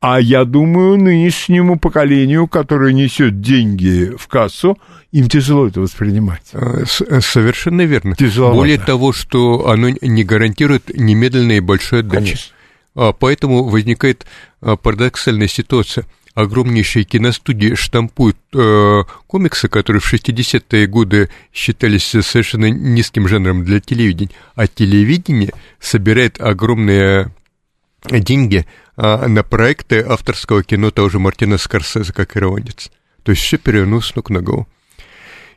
А 0.00 0.18
я 0.18 0.46
думаю, 0.46 0.96
нынешнему 0.96 1.78
поколению, 1.78 2.48
которое 2.48 2.94
несет 2.94 3.42
деньги 3.42 4.14
в 4.16 4.28
кассу, 4.28 4.78
им 5.12 5.28
тяжело 5.28 5.66
это 5.66 5.80
воспринимать. 5.80 6.42
Э, 6.54 6.84
э, 7.06 7.20
Совершенно 7.20 7.82
верно. 7.82 8.16
Тяжеловато. 8.16 8.56
Более 8.56 8.78
того, 8.78 9.12
что 9.12 9.68
оно 9.68 9.90
не 10.00 10.24
гарантирует 10.24 10.88
немедленной 10.96 11.58
и 11.58 11.60
большой 11.60 12.00
отдачи. 12.00 12.24
Конечно. 12.24 12.54
А, 12.94 13.12
Поэтому 13.12 13.64
возникает 13.64 14.24
а, 14.62 14.76
парадоксальная 14.76 15.48
ситуация. 15.48 16.06
Огромнейшие 16.32 17.04
киностудии 17.04 17.74
штампуют 17.74 18.38
э, 18.54 19.02
комиксы, 19.26 19.68
которые 19.68 20.00
в 20.00 20.10
60-е 20.10 20.86
годы 20.86 21.28
считались 21.52 22.04
совершенно 22.04 22.70
низким 22.70 23.28
жанром 23.28 23.64
для 23.64 23.80
телевидения, 23.80 24.30
а 24.54 24.66
телевидение 24.68 25.52
собирает 25.80 26.40
огромные 26.40 27.32
деньги 28.08 28.64
а, 29.02 29.26
на 29.28 29.42
проекты 29.42 30.04
авторского 30.06 30.62
кино 30.62 30.90
того 30.90 31.08
же 31.08 31.18
Мартина 31.18 31.56
Скорсезе, 31.56 32.12
как 32.12 32.36
ирландец. 32.36 32.90
То 33.22 33.32
есть 33.32 33.42
все 33.42 33.56
перевернулось 33.56 34.08
с 34.08 34.14
ног 34.14 34.28
на 34.28 34.42
голову. 34.42 34.68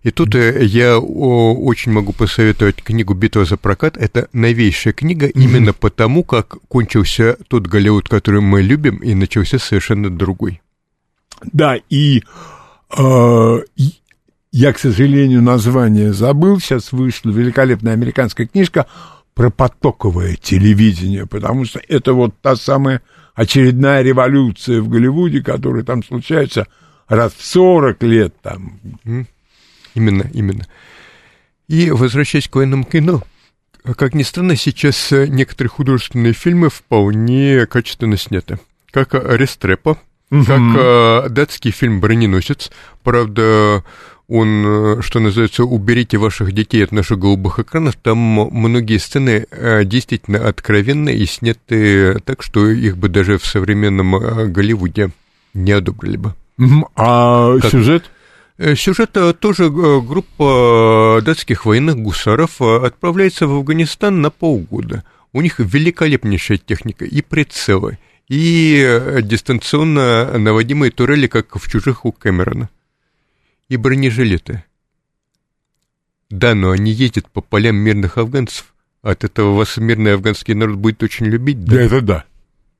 И 0.02 0.12
тут 0.12 0.34
э, 0.34 0.64
я 0.64 0.98
очень 0.98 1.92
могу 1.92 2.14
посоветовать 2.14 2.82
книгу 2.82 3.14
«Битва 3.14 3.44
за 3.44 3.58
прокат». 3.58 3.98
Это 3.98 4.30
новейшая 4.32 4.94
книга 4.94 5.28
именно 5.28 5.74
потому, 5.74 6.24
как 6.24 6.56
кончился 6.70 7.36
тот 7.50 7.68
Голливуд, 7.68 8.08
который 8.08 8.40
мы 8.40 8.62
любим, 8.62 9.00
и 9.00 9.14
начался 9.14 9.60
совершенно 9.60 10.10
другой. 10.10 10.62
Да, 11.52 11.76
и, 11.90 12.24
э, 12.98 13.58
и 13.76 13.94
я, 14.54 14.72
к 14.72 14.80
сожалению, 14.80 15.42
название 15.42 16.14
забыл. 16.14 16.62
Сейчас 16.62 16.94
вышла 16.94 17.32
великолепная 17.32 17.92
американская 17.92 18.48
книжка 18.48 18.86
про 19.34 19.50
потоковое 19.50 20.38
телевидение, 20.38 21.26
потому 21.26 21.66
что 21.66 21.82
это 21.90 22.14
вот 22.14 22.36
та 22.42 22.56
самая 22.56 23.02
очередная 23.34 24.02
революция 24.02 24.82
в 24.82 24.90
Голливуде, 24.90 25.42
которая 25.42 25.84
там 25.84 26.04
случается 26.04 26.68
раз 27.08 27.34
в 27.34 27.46
40 27.46 28.04
лет. 28.04 28.36
Там. 28.42 28.80
Именно, 29.96 30.30
именно. 30.34 30.68
И 31.68 31.92
возвращаясь 31.92 32.48
к 32.48 32.56
военному 32.56 32.84
кино, 32.84 33.24
как 33.98 34.14
ни 34.14 34.24
странно, 34.24 34.56
сейчас 34.56 35.12
э, 35.12 35.28
некоторые 35.28 35.70
художественные 35.70 36.34
фильмы 36.34 36.70
вполне 36.70 37.66
качественно 37.66 38.18
сняты. 38.18 38.60
Как 38.92 39.14
Рестрепа, 39.14 39.98
как 40.30 40.62
э, 40.78 41.30
датский 41.30 41.72
фильм 41.72 42.00
«Броненосец». 42.00 42.72
Правда, 43.04 43.84
он, 44.28 44.64
э, 44.66 45.02
что 45.02 45.20
называется, 45.20 45.64
«Уберите 45.66 46.18
ваших 46.18 46.54
детей 46.54 46.84
от 46.84 46.92
наших 46.92 47.20
голубых 47.20 47.60
экранов». 47.60 47.96
Там 47.96 48.18
многие 48.18 48.98
сцены 48.98 49.46
э, 49.52 49.84
действительно 49.84 50.48
откровенные 50.48 51.18
и 51.18 51.26
сняты 51.26 52.20
так, 52.22 52.42
что 52.42 52.70
их 52.70 52.98
бы 52.98 53.10
даже 53.10 53.38
в 53.38 53.46
современном 53.46 54.16
э, 54.16 54.48
Голливуде 54.48 55.12
не 55.54 55.72
одобрили 55.72 56.18
бы. 56.18 56.34
А 56.96 57.60
Как- 57.60 57.72
сюжет? 57.72 58.06
Сюжет 58.76 59.18
тоже 59.40 59.70
группа 59.72 61.20
датских 61.26 61.66
военных 61.66 61.98
гусаров 61.98 62.62
отправляется 62.62 63.48
в 63.48 63.56
Афганистан 63.56 64.22
на 64.22 64.30
полгода. 64.30 65.04
У 65.34 65.42
них 65.42 65.56
великолепнейшая 65.58 66.60
техника 66.60 67.04
и 67.04 67.24
прицелы, 67.24 67.98
и 68.30 69.20
дистанционно 69.24 70.38
наводимые 70.38 70.92
турели, 70.92 71.26
как 71.26 71.56
в 71.56 71.70
«Чужих» 71.70 72.06
у 72.06 72.12
Кэмерона, 72.12 72.70
и 73.74 73.78
бронежилеты. 73.78 74.64
Да, 76.30 76.56
но 76.56 76.72
они 76.72 76.92
ездят 76.92 77.30
по 77.30 77.42
полям 77.42 77.76
мирных 77.76 78.18
афганцев. 78.18 78.74
От 79.02 79.24
этого 79.24 79.56
вас 79.56 79.78
мирный 79.78 80.14
афганский 80.14 80.54
народ 80.54 80.78
будет 80.78 81.04
очень 81.04 81.26
любить, 81.26 81.66
да? 81.66 81.76
Да, 81.76 81.82
это 81.82 82.02
да. 82.02 82.26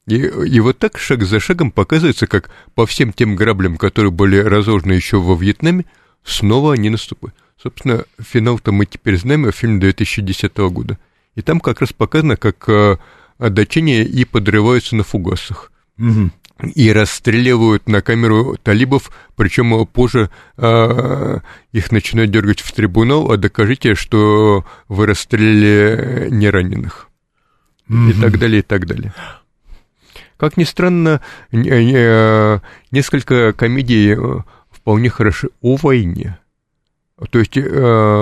И, 0.06 0.16
и 0.18 0.60
вот 0.60 0.80
так 0.80 0.98
шаг 0.98 1.24
за 1.24 1.40
шагом 1.40 1.72
показывается, 1.72 2.28
как 2.28 2.50
по 2.76 2.86
всем 2.86 3.12
тем 3.12 3.36
граблям, 3.36 3.78
которые 3.78 4.12
были 4.12 4.38
разложены 4.38 4.94
еще 4.94 5.20
во 5.20 5.36
Вьетнаме, 5.36 5.86
снова 6.24 6.74
они 6.74 6.90
наступают. 6.90 7.36
Собственно, 7.62 8.06
финал-то 8.20 8.72
мы 8.72 8.86
теперь 8.86 9.18
знаем, 9.18 9.52
фильм 9.52 9.80
2010 9.80 10.56
года. 10.58 10.98
И 11.36 11.42
там 11.42 11.60
как 11.60 11.82
раз 11.82 11.94
показано, 11.94 12.38
как 12.38 12.68
э, 12.68 12.98
датчане 13.40 14.04
и 14.04 14.26
подрываются 14.26 14.96
на 14.96 15.04
фугасах. 15.04 15.72
Мгм. 15.98 16.32
И 16.76 16.94
расстреливают 16.94 17.88
на 17.88 18.02
камеру 18.02 18.58
талибов, 18.62 19.12
причем 19.36 19.86
позже 19.88 20.30
э, 20.58 21.40
их 21.72 21.92
начинают 21.92 22.32
дергать 22.32 22.62
в 22.62 22.72
трибунал, 22.72 23.32
а 23.32 23.38
докажите, 23.38 23.96
что 23.96 24.64
вы 24.88 25.08
расстреляли 25.08 26.30
не 26.30 26.50
раненых 26.50 27.10
и 27.90 28.14
так 28.14 28.38
далее, 28.38 28.60
и 28.60 28.64
так 28.64 28.86
далее. 28.86 29.14
Как 30.38 30.58
ни 30.58 30.64
странно, 30.64 31.22
не- 31.52 32.62
несколько 32.92 33.54
комедий 33.54 34.16
э, 34.16 34.42
вполне 34.70 35.10
хороши 35.10 35.50
о 35.62 35.76
войне. 35.76 36.38
То 37.30 37.40
есть 37.40 37.58
э, 37.58 37.62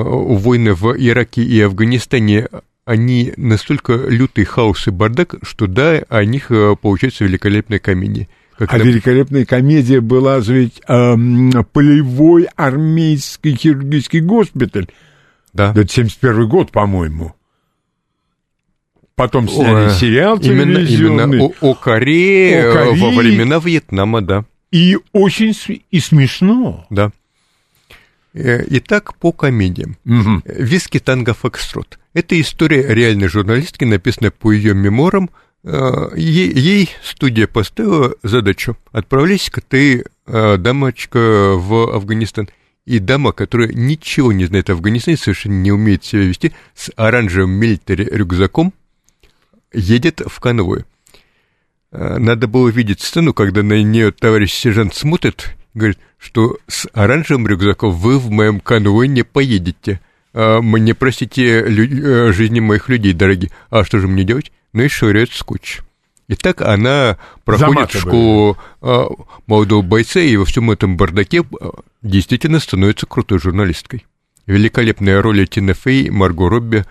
войны 0.04 0.74
в 0.74 0.96
Ираке 0.98 1.44
и 1.44 1.62
Афганистане, 1.62 2.48
они 2.86 3.34
настолько 3.38 3.94
лютый 3.94 4.44
хаос 4.44 4.88
и 4.88 4.92
бардак, 4.92 5.36
что 5.44 5.68
да, 5.68 6.02
о 6.10 6.26
них 6.26 6.52
э, 6.52 6.76
получаются 6.82 7.24
великолепные 7.26 7.80
комедии. 7.80 8.28
Как 8.58 8.74
А 8.74 8.78
нап- 8.78 8.84
великолепная 8.84 9.46
комедия 9.46 10.02
была 10.02 10.40
ведь 10.40 10.82
эм, 10.88 11.52
полевой 11.74 12.48
армейский 12.56 13.56
хирургический 13.56 14.20
госпиталь. 14.22 14.88
Да. 15.54 15.72
Это 15.76 15.88
71 15.88 16.48
год, 16.48 16.72
по-моему. 16.72 17.34
Потом 19.16 19.48
сняли 19.50 19.88
О, 19.88 19.90
сериал 19.90 20.40
Именно, 20.40 20.80
именно 20.80 21.44
о, 21.44 21.54
о 21.62 21.74
Корее 21.76 22.70
О 22.70 22.74
Корее. 22.74 23.04
во 23.04 23.12
времена 23.12 23.60
Вьетнама, 23.60 24.22
да. 24.22 24.46
И 24.72 24.98
очень 25.12 25.54
и 25.92 26.00
смешно. 26.00 26.86
да. 26.90 27.12
Э, 28.34 28.64
Итак, 28.68 29.16
по 29.16 29.32
комедиям. 29.32 29.98
Мгм. 30.04 30.44
Виски 30.46 31.00
танго 31.00 31.34
фокстрот. 31.34 32.00
Это 32.14 32.40
история 32.40 32.94
реальной 32.94 33.28
журналистки, 33.28 33.84
написанная 33.84 34.32
по 34.32 34.52
ее 34.52 34.74
меморам. 34.74 35.30
Э, 35.64 36.10
Ей, 36.16 36.52
ей 36.52 36.90
студия 37.04 37.48
поставила 37.48 38.16
задачу. 38.24 38.78
Отправляйся-ка 38.92 39.62
ты, 39.62 40.06
дамочка, 40.26 41.20
в 41.56 41.94
Афганистан. 41.94 42.50
И 42.86 43.00
дама, 43.00 43.32
которая 43.32 43.68
ничего 43.68 44.32
не 44.32 44.46
знает 44.46 44.70
о 44.70 44.74
Афганистане, 44.74 45.18
совершенно 45.18 45.62
не 45.62 45.72
умеет 45.72 46.04
себя 46.04 46.24
вести, 46.24 46.52
с 46.74 46.92
оранжевым 46.96 47.52
милитари 47.52 48.06
рюкзаком, 48.12 48.74
едет 49.72 50.22
в 50.26 50.40
конвой. 50.40 50.86
Надо 51.92 52.48
было 52.48 52.70
видеть 52.70 53.02
сцену, 53.02 53.34
когда 53.34 53.62
на 53.62 53.84
нее 53.84 54.12
товарищ 54.12 54.54
сержант 54.54 54.96
смотрит, 54.96 55.56
говорит, 55.76 56.00
что 56.22 56.58
с 56.68 56.88
оранжевым 56.94 57.48
рюкзаком 57.48 57.92
вы 57.92 58.20
в 58.20 58.30
моем 58.30 58.60
конвой 58.60 59.08
не 59.08 59.24
поедете. 59.24 60.00
А, 60.34 60.62
Мне, 60.62 60.94
простите, 60.94 61.66
лю- 61.66 62.30
э, 62.30 62.32
жизни 62.32 62.60
моих 62.60 62.90
людей, 62.90 63.14
дорогие. 63.14 63.52
А 63.72 63.84
что 63.84 64.00
же 64.00 64.08
мне 64.08 64.24
делать? 64.24 64.52
Ну 64.72 64.84
и 64.84 64.88
швыряет 64.88 65.32
скотч. 65.34 65.80
И 66.28 66.36
так 66.36 66.62
она 66.62 67.18
проходит 67.44 67.92
в 67.92 68.00
школу 68.00 68.58
а, 68.82 69.08
молодого 69.48 69.82
бойца 69.82 70.20
и 70.22 70.38
во 70.38 70.46
всем 70.46 70.70
этом 70.72 70.96
бардаке 70.96 71.42
а, 71.60 71.72
действительно 72.04 72.60
становится 72.60 73.08
крутой 73.08 73.40
журналисткой. 73.40 74.06
Великолепная 74.46 75.22
роль 75.22 75.48
Тина 75.48 75.74
Фей, 75.74 76.10
Марго 76.10 76.50
Робби, 76.50 76.86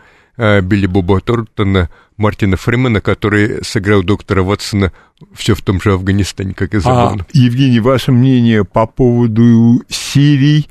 Билли 0.63 0.87
Боба 0.87 1.21
Тортона, 1.21 1.91
Мартина 2.17 2.57
Фримена, 2.57 3.01
который 3.01 3.63
сыграл 3.65 4.03
доктора 4.03 4.43
Ватсона 4.43 4.93
все 5.35 5.55
в 5.55 5.61
том 5.63 5.81
же 5.83 5.93
Афганистане, 5.93 6.55
как 6.55 6.73
и 6.75 6.79
А, 6.79 6.81
забавно. 6.81 7.27
Евгений, 7.33 7.81
ваше 7.81 8.13
мнение 8.13 8.65
по 8.65 8.87
поводу 8.87 9.83
серий, 9.89 10.69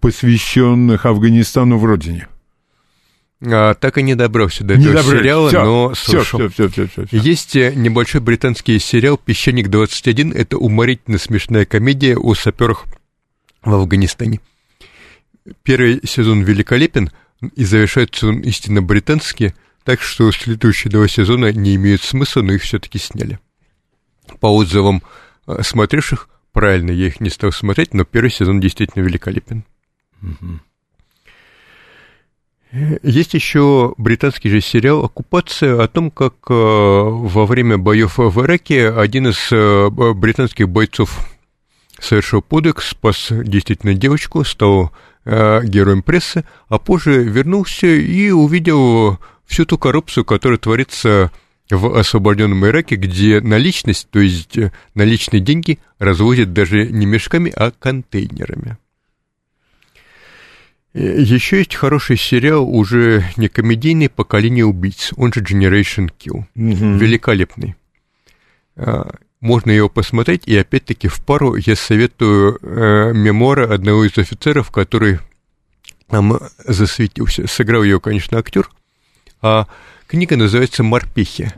посвященных 0.00 1.06
Афганистану 1.06 1.78
в 1.78 1.84
родине? 1.84 2.28
А, 3.44 3.74
так 3.74 3.98
и 3.98 4.02
не 4.02 4.14
добрался 4.14 4.64
до 4.64 4.76
Не 4.76 4.86
этого 4.86 5.02
добрались. 5.02 5.20
сериала, 5.20 5.48
Всё, 5.48 5.64
но 5.64 5.94
всё, 5.94 6.12
слышал. 6.12 6.38
всё, 6.40 6.48
всё, 6.48 6.68
всё, 6.68 6.86
всё, 6.88 7.06
всё. 7.06 7.16
Есть 7.16 7.56
э, 7.56 7.72
небольшой 7.74 8.20
британский 8.20 8.78
сериал 8.80 9.16
«Песчаник-21». 9.24 10.34
Это 10.34 10.58
уморительно 10.58 11.18
смешная 11.18 11.64
комедия 11.64 12.16
о 12.16 12.34
саперах 12.34 12.84
в 13.62 13.72
Афганистане. 13.72 14.40
Первый 15.62 16.00
сезон 16.04 16.42
великолепен, 16.42 17.10
и 17.40 17.64
завершается 17.64 18.28
он 18.28 18.40
истинно 18.40 18.82
британски, 18.82 19.54
так 19.84 20.00
что 20.00 20.30
следующие 20.32 20.90
два 20.90 21.08
сезона 21.08 21.52
не 21.52 21.76
имеют 21.76 22.02
смысла, 22.02 22.42
но 22.42 22.52
их 22.52 22.62
все-таки 22.62 22.98
сняли. 22.98 23.38
По 24.40 24.46
отзывам 24.46 25.02
э, 25.46 25.62
смотревших, 25.62 26.28
правильно, 26.52 26.90
я 26.90 27.06
их 27.06 27.20
не 27.20 27.30
стал 27.30 27.52
смотреть, 27.52 27.94
но 27.94 28.04
первый 28.04 28.30
сезон 28.30 28.60
действительно 28.60 29.02
великолепен. 29.02 29.64
Есть 33.02 33.32
еще 33.32 33.94
британский 33.96 34.50
же 34.50 34.60
сериал 34.60 35.04
«Оккупация» 35.04 35.82
о 35.82 35.88
том, 35.88 36.10
как 36.10 36.34
э, 36.50 36.52
во 36.52 37.46
время 37.46 37.78
боев 37.78 38.18
в 38.18 38.44
Ираке 38.44 38.90
один 38.90 39.28
из 39.28 39.48
э, 39.50 39.88
британских 39.88 40.68
бойцов 40.68 41.18
совершил 41.98 42.42
подвиг, 42.42 42.82
спас 42.82 43.28
действительно 43.30 43.94
девочку, 43.94 44.44
стал 44.44 44.86
э, 44.86 45.07
героем 45.64 46.02
прессы, 46.02 46.44
а 46.68 46.78
позже 46.78 47.22
вернулся 47.22 47.86
и 47.86 48.30
увидел 48.30 49.18
всю 49.46 49.64
ту 49.64 49.78
коррупцию, 49.78 50.24
которая 50.24 50.58
творится 50.58 51.30
в 51.70 51.98
освобожденном 51.98 52.64
Ираке, 52.66 52.96
где 52.96 53.40
наличность, 53.40 54.08
то 54.10 54.20
есть 54.20 54.56
э, 54.56 54.72
наличные 54.94 55.40
деньги 55.40 55.78
развозят 55.98 56.52
даже 56.52 56.86
не 56.86 57.04
мешками, 57.04 57.52
а 57.54 57.70
контейнерами. 57.70 58.78
Э, 60.94 61.20
Еще 61.20 61.58
есть 61.58 61.74
хороший 61.74 62.16
сериал, 62.16 62.68
уже 62.68 63.24
не 63.36 63.48
комедийный, 63.48 64.08
«Поколение 64.08 64.64
убийц», 64.64 65.12
он 65.16 65.32
же 65.32 65.40
Generation 65.42 66.10
Kill. 66.18 66.44
Великолепный. 66.54 67.76
Можно 69.40 69.70
его 69.70 69.88
посмотреть, 69.88 70.42
и 70.46 70.56
опять-таки 70.56 71.06
в 71.06 71.24
пару 71.24 71.54
я 71.54 71.76
советую 71.76 72.58
э, 72.60 73.12
мемуары 73.12 73.66
одного 73.66 74.04
из 74.04 74.18
офицеров, 74.18 74.72
который 74.72 75.20
там 76.08 76.40
засветился. 76.64 77.46
Сыграл 77.46 77.84
ее, 77.84 78.00
конечно, 78.00 78.38
актер, 78.38 78.68
а 79.40 79.66
книга 80.08 80.36
называется 80.36 80.82
«Морпехи». 80.82 81.52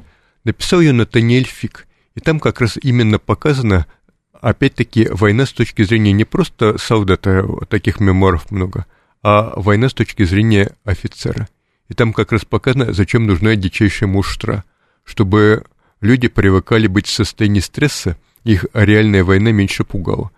Написал 0.45 0.81
ее 0.81 0.93
Натаниэль 0.93 1.47
Фик, 1.47 1.87
и 2.15 2.21
там 2.21 2.41
как 2.41 2.61
раз 2.61 2.79
именно 2.83 3.19
показана, 3.19 3.87
опять-таки, 4.33 5.09
война 5.11 5.47
с 5.47 5.53
точки 5.53 5.83
зрения 5.83 6.13
не 6.13 6.25
просто 6.25 6.77
солдата, 6.79 7.47
таких 7.69 8.01
мемуаров 8.01 8.51
много, 8.51 8.87
а 9.23 9.53
война 9.57 9.89
с 9.89 9.95
точки 9.95 10.25
зрения 10.25 10.73
офицера. 10.85 11.49
И 11.89 11.95
там 11.95 12.13
как 12.13 12.33
раз 12.33 12.45
показано, 12.45 12.93
зачем 12.93 13.27
нужна 13.27 13.55
дичайшая 13.55 14.09
муштра, 14.09 14.65
чтобы 15.05 15.65
люди 16.01 16.29
привыкали 16.29 16.87
быть 16.87 17.07
в 17.07 17.13
состоянии 17.13 17.61
стресса, 17.61 18.17
их 18.45 18.67
реальная 18.73 19.25
война 19.25 19.53
меньше 19.53 19.85
пугала. 19.85 20.31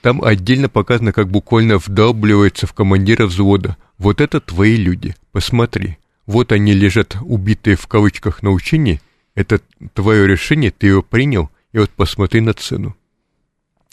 Там 0.00 0.22
отдельно 0.24 0.68
показано, 0.68 1.12
как 1.12 1.28
буквально 1.28 1.78
вдалбливается 1.78 2.66
в 2.66 2.72
командира 2.72 3.26
взвода. 3.26 3.76
Вот 3.98 4.20
это 4.20 4.40
твои 4.40 4.76
люди, 4.76 5.14
посмотри. 5.32 5.98
Вот 6.26 6.52
они 6.52 6.72
лежат 6.72 7.16
убитые 7.20 7.76
в 7.76 7.86
кавычках 7.86 8.42
на 8.42 8.50
учении. 8.50 9.00
Это 9.34 9.60
твое 9.92 10.26
решение, 10.26 10.70
ты 10.70 10.88
его 10.88 11.02
принял, 11.02 11.50
и 11.72 11.78
вот 11.78 11.90
посмотри 11.90 12.40
на 12.40 12.54
цену. 12.54 12.96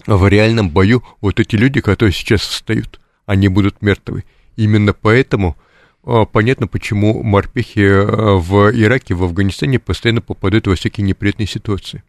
А 0.06 0.16
в 0.16 0.28
реальном 0.28 0.70
бою 0.70 1.04
вот 1.22 1.40
эти 1.40 1.56
люди, 1.56 1.82
которые 1.82 2.14
сейчас 2.14 2.42
встают, 2.42 3.00
они 3.26 3.48
будут 3.50 3.82
мертвы. 3.82 4.24
Именно 4.56 4.94
поэтому 4.94 5.58
понятно, 6.04 6.68
почему 6.68 7.24
морпехи 7.24 7.86
а, 7.86 8.36
в 8.38 8.72
Ираке, 8.72 9.14
в 9.14 9.24
Афганистане 9.24 9.80
постоянно 9.80 10.22
попадают 10.22 10.68
во 10.68 10.76
всякие 10.76 11.06
неприятные 11.06 11.48
ситуации. 11.48 12.04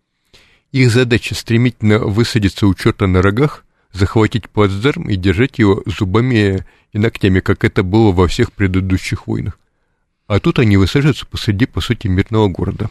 Их 0.73 0.91
задача 0.91 1.35
стремительно 1.35 1.99
высадиться 1.99 2.67
у 2.67 2.75
черта 2.75 3.07
на 3.07 3.23
рогах, 3.23 3.65
захватить 3.93 4.49
плацдарм 4.49 5.09
и 5.09 5.17
держать 5.17 5.59
его 5.59 5.83
зубами 5.87 6.65
и 6.93 6.99
ногтями, 6.99 7.41
как 7.41 7.65
это 7.65 7.83
было 7.83 8.13
во 8.13 8.29
всех 8.29 8.53
предыдущих 8.53 9.27
войнах. 9.27 9.59
А 10.29 10.39
тут 10.39 10.61
они 10.61 10.77
высаживаются 10.77 11.27
посреди, 11.27 11.67
по 11.67 11.81
сути, 11.81 12.07
мирного 12.07 12.47
города. 12.49 12.89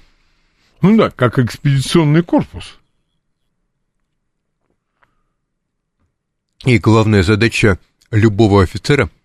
Ну 0.82 0.98
да, 0.98 1.10
как 1.10 1.40
экспедиционный 1.40 2.24
корпус. 2.24 2.78
И 6.66 6.78
главная 6.78 7.24
задача 7.24 7.80
любого 8.12 8.62
офицера– 8.64 9.10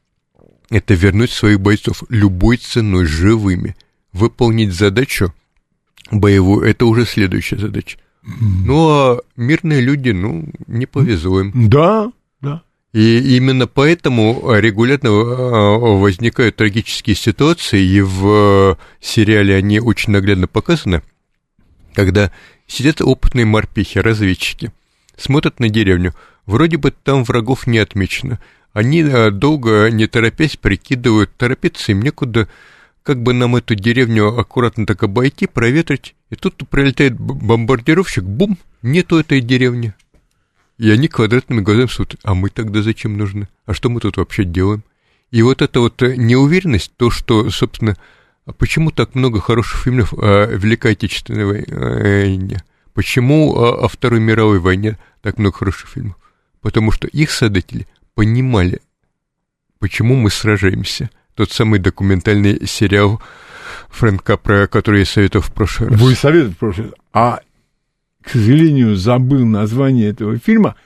это 0.71 0.95
вернуть 0.95 1.31
своих 1.31 1.61
бойцов 1.61 2.03
любой 2.09 2.57
ценой 2.57 3.05
живыми. 3.05 3.77
Выполнить 4.13 4.73
задачу 4.73 5.35
боевую– 6.11 6.67
это 6.69 6.87
уже 6.87 7.05
следующая 7.05 7.59
задача. 7.59 7.99
Ну, 8.23 8.89
а 8.89 9.21
мирные 9.37 9.81
люди, 9.81 10.11
ну, 10.11 10.49
не 10.67 10.87
повезло 10.87 11.41
им. 11.41 11.69
Да, 11.69 12.11
да. 12.41 12.63
И 12.93 13.37
именно 13.37 13.67
поэтому 13.67 14.55
регулярно 14.55 15.11
а, 15.11 15.79
возникают 15.99 16.57
трагические 16.57 17.17
ситуации, 17.17 17.83
и 17.83 18.01
в 18.01 18.79
сериале 19.01 19.57
они 19.57 19.81
очень 19.81 20.13
наглядно 20.13 20.47
показаны, 20.47 21.03
когда 21.93 22.31
сидят 22.67 23.03
опытные 23.03 23.45
морпехи, 23.45 23.99
разведчики, 23.99 24.73
смотрят 25.17 25.61
на 25.61 25.69
деревню, 25.69 26.15
вроде 26.47 26.77
бы 26.77 26.93
там 26.93 27.25
врагов 27.25 27.67
не 27.67 27.79
отмечено, 27.79 28.41
они 28.75 29.03
а, 29.03 29.31
долго, 29.31 29.89
не 29.91 30.07
торопясь, 30.07 30.57
прикидывают, 30.57 31.35
торопиться 31.37 31.93
им 31.93 32.03
некуда, 32.03 32.49
как 33.03 33.23
бы 33.23 33.33
нам 33.33 33.57
эту 33.57 33.77
деревню 33.77 34.37
аккуратно 34.37 34.85
так 34.85 35.03
обойти, 35.05 35.47
проветрить, 35.47 36.15
и 36.31 36.35
тут 36.35 36.69
прилетает 36.69 37.19
бомбардировщик, 37.19 38.25
бум, 38.25 38.59
нету 38.83 39.17
этой 39.17 39.41
деревни. 39.41 39.95
И 40.77 40.91
они 40.91 41.07
квадратными 41.07 41.61
глазами 41.61 41.87
смотрят, 41.87 42.21
а 42.25 42.35
мы 42.35 42.51
тогда 42.51 42.83
зачем 42.83 43.17
нужны? 43.17 43.49
А 43.65 43.75
что 43.75 43.89
мы 43.91 44.01
тут 44.01 44.17
вообще 44.17 44.43
делаем? 44.45 44.83
И 45.31 45.41
вот 45.43 45.63
эта 45.63 45.79
вот 45.79 46.03
э, 46.03 46.17
неуверенность, 46.17 46.93
то, 46.97 47.11
что, 47.11 47.51
собственно, 47.51 47.97
а 48.45 48.53
почему 48.53 48.91
так 48.91 49.15
много 49.15 49.41
хороших 49.41 49.83
фильмов 49.85 50.13
о 50.15 50.47
Великой 50.47 50.93
Отечественной 50.93 51.45
вой- 51.45 51.65
э, 51.69 52.23
войне? 52.25 52.65
Почему 52.93 53.55
о 53.57 53.87
Второй 53.89 54.21
мировой 54.21 54.59
войне 54.59 54.99
так 55.23 55.39
много 55.39 55.59
хороших 55.59 55.91
фильмов? 55.91 56.17
Потому 56.61 56.91
что 56.91 57.07
их 57.07 57.31
создатели 57.31 57.87
понимали, 58.15 58.81
почему 59.79 60.15
мы 60.17 60.31
сражаемся. 60.31 61.11
Тот 61.35 61.51
самый 61.51 61.79
документальный 61.81 62.67
сериал 62.67 63.21
Фрэнк 63.91 64.23
Капра, 64.23 64.67
который 64.67 65.01
я 65.01 65.07
советовал 65.07 65.45
в 65.45 65.53
прошлый 65.53 65.91
раз. 65.91 66.01
Вы 66.01 66.15
советовали 66.15 66.53
в 66.55 66.59
прошлый 66.59 66.87
раз. 66.87 66.95
А, 67.13 67.41
к 68.23 68.31
сожалению, 68.31 68.95
забыл 68.97 69.45
название 69.45 70.11
этого 70.11 70.39
фильма. 70.39 70.77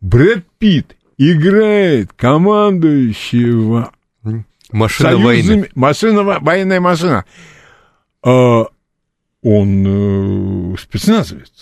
Брэд 0.00 0.46
Питт 0.58 0.96
играет 1.18 2.12
командующего 2.14 3.92
Машина 4.70 5.10
союзами- 5.10 5.24
войны. 5.24 5.68
Машина, 5.74 6.22
во- 6.22 6.38
военная 6.40 6.80
машина. 6.80 7.24
а, 8.22 8.66
он 9.42 10.72
э, 10.74 10.76
спецназовец. 10.78 11.52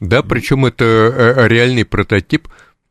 Да, 0.00 0.22
причем 0.22 0.66
это 0.66 0.84
э, 0.84 1.48
реальный 1.48 1.84
прототип 1.84 2.48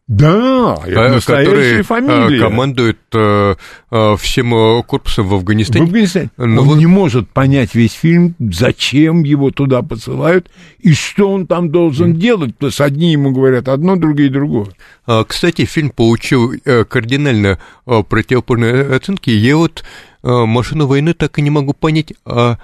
Да, 0.08 0.78
это 0.86 1.02
э, 1.02 1.20
который 1.20 1.80
э, 1.80 1.84
фамилия. 1.84 2.40
командует 2.40 2.98
э, 3.14 3.56
э, 3.92 4.16
всем 4.18 4.56
э, 4.56 4.84
корпусом 4.84 5.28
в 5.28 5.32
В 5.32 5.34
Афганистане. 5.36 5.84
Афганистане. 5.86 6.30
Ну 6.38 6.62
он 6.62 6.68
вот- 6.70 6.78
не 6.78 6.86
может 6.86 7.30
понять 7.30 7.76
весь 7.76 7.92
фильм, 7.92 8.34
зачем 8.40 9.24
его 9.24 9.52
туда 9.52 9.82
посылают 9.82 10.50
и 10.80 10.94
что 10.94 11.30
он 11.30 11.46
там 11.46 11.72
должен 11.72 12.14
делать. 12.16 12.54
Потому 12.56 12.72
что 12.72 12.86
одни 12.86 13.12
ему 13.12 13.32
говорят 13.32 13.68
одно, 13.68 13.98
другие 13.98 14.30
другое. 14.30 14.68
А, 15.06 15.26
Кстати, 15.26 15.66
фильм 15.66 15.90
получил 15.90 16.54
кардинально 16.88 17.60
противоположные 17.86 18.84
оценки. 18.96 19.30
Я 19.30 19.58
вот 19.58 19.84
«Машину 20.24 20.88
войны» 20.88 21.14
так 21.14 21.38
и 21.38 21.42
не 21.42 21.50
могу 21.50 21.74
понять, 21.74 22.14
а 22.26 22.58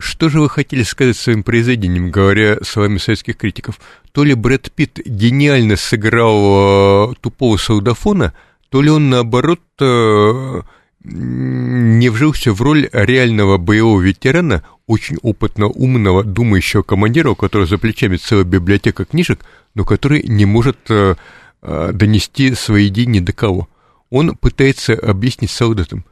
что 0.00 0.28
же 0.28 0.40
вы 0.40 0.48
хотели 0.48 0.82
сказать 0.82 1.16
своим 1.16 1.42
произведением, 1.42 2.10
говоря 2.10 2.58
словами 2.62 2.98
советских 2.98 3.36
критиков? 3.36 3.78
То 4.12 4.24
ли 4.24 4.34
Брэд 4.34 4.72
Питт 4.72 4.98
гениально 5.04 5.76
сыграл 5.76 7.12
э, 7.12 7.14
тупого 7.20 7.56
солдафона, 7.58 8.32
то 8.70 8.80
ли 8.80 8.90
он, 8.90 9.10
наоборот, 9.10 9.60
э, 9.78 10.62
не 11.04 12.08
вжился 12.08 12.52
в 12.52 12.62
роль 12.62 12.88
реального 12.92 13.58
боевого 13.58 14.00
ветерана, 14.00 14.64
очень 14.86 15.18
опытно 15.22 15.66
умного, 15.66 16.24
думающего 16.24 16.82
командира, 16.82 17.30
у 17.30 17.34
которого 17.34 17.66
за 17.66 17.78
плечами 17.78 18.16
целая 18.16 18.44
библиотека 18.44 19.04
книжек, 19.04 19.40
но 19.74 19.84
который 19.84 20.22
не 20.22 20.46
может 20.46 20.78
э, 20.88 21.14
донести 21.60 22.54
свои 22.54 22.88
идеи 22.88 23.04
ни 23.04 23.20
до 23.20 23.32
кого. 23.32 23.68
Он 24.08 24.34
пытается 24.34 24.94
объяснить 24.94 25.50
солдатам, 25.50 26.04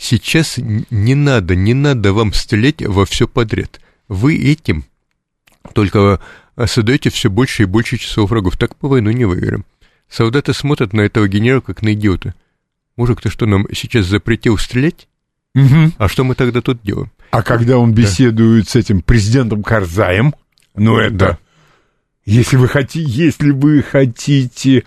сейчас 0.00 0.56
не 0.58 1.14
надо, 1.14 1.54
не 1.54 1.74
надо 1.74 2.12
вам 2.12 2.32
стрелять 2.32 2.82
во 2.82 3.04
все 3.04 3.28
подряд. 3.28 3.80
Вы 4.08 4.36
этим 4.36 4.84
только 5.74 6.20
создаете 6.66 7.10
все 7.10 7.28
больше 7.30 7.64
и 7.64 7.66
больше 7.66 7.98
часов 7.98 8.30
врагов. 8.30 8.56
Так 8.56 8.74
по 8.76 8.88
войну 8.88 9.10
не 9.10 9.26
выиграем. 9.26 9.64
Солдаты 10.08 10.54
смотрят 10.54 10.92
на 10.92 11.02
этого 11.02 11.28
генерала 11.28 11.60
как 11.60 11.82
на 11.82 11.92
идиота. 11.92 12.34
Мужик, 12.96 13.20
ты 13.20 13.30
что, 13.30 13.46
нам 13.46 13.66
сейчас 13.72 14.06
запретил 14.06 14.58
стрелять? 14.58 15.06
А 15.54 16.08
что 16.08 16.24
мы 16.24 16.34
тогда 16.34 16.60
тут 16.60 16.82
делаем? 16.82 17.10
А 17.30 17.42
когда 17.42 17.78
он 17.78 17.92
беседует 17.92 18.68
с 18.68 18.76
этим 18.76 19.02
президентом 19.02 19.62
Карзаем, 19.62 20.34
ну 20.74 20.96
это... 20.96 21.14
Да. 21.14 21.38
Если 22.24 22.56
вы 22.56 22.68
хотите, 22.68 23.10
если 23.10 23.50
вы 23.50 23.82
хотите 23.82 24.84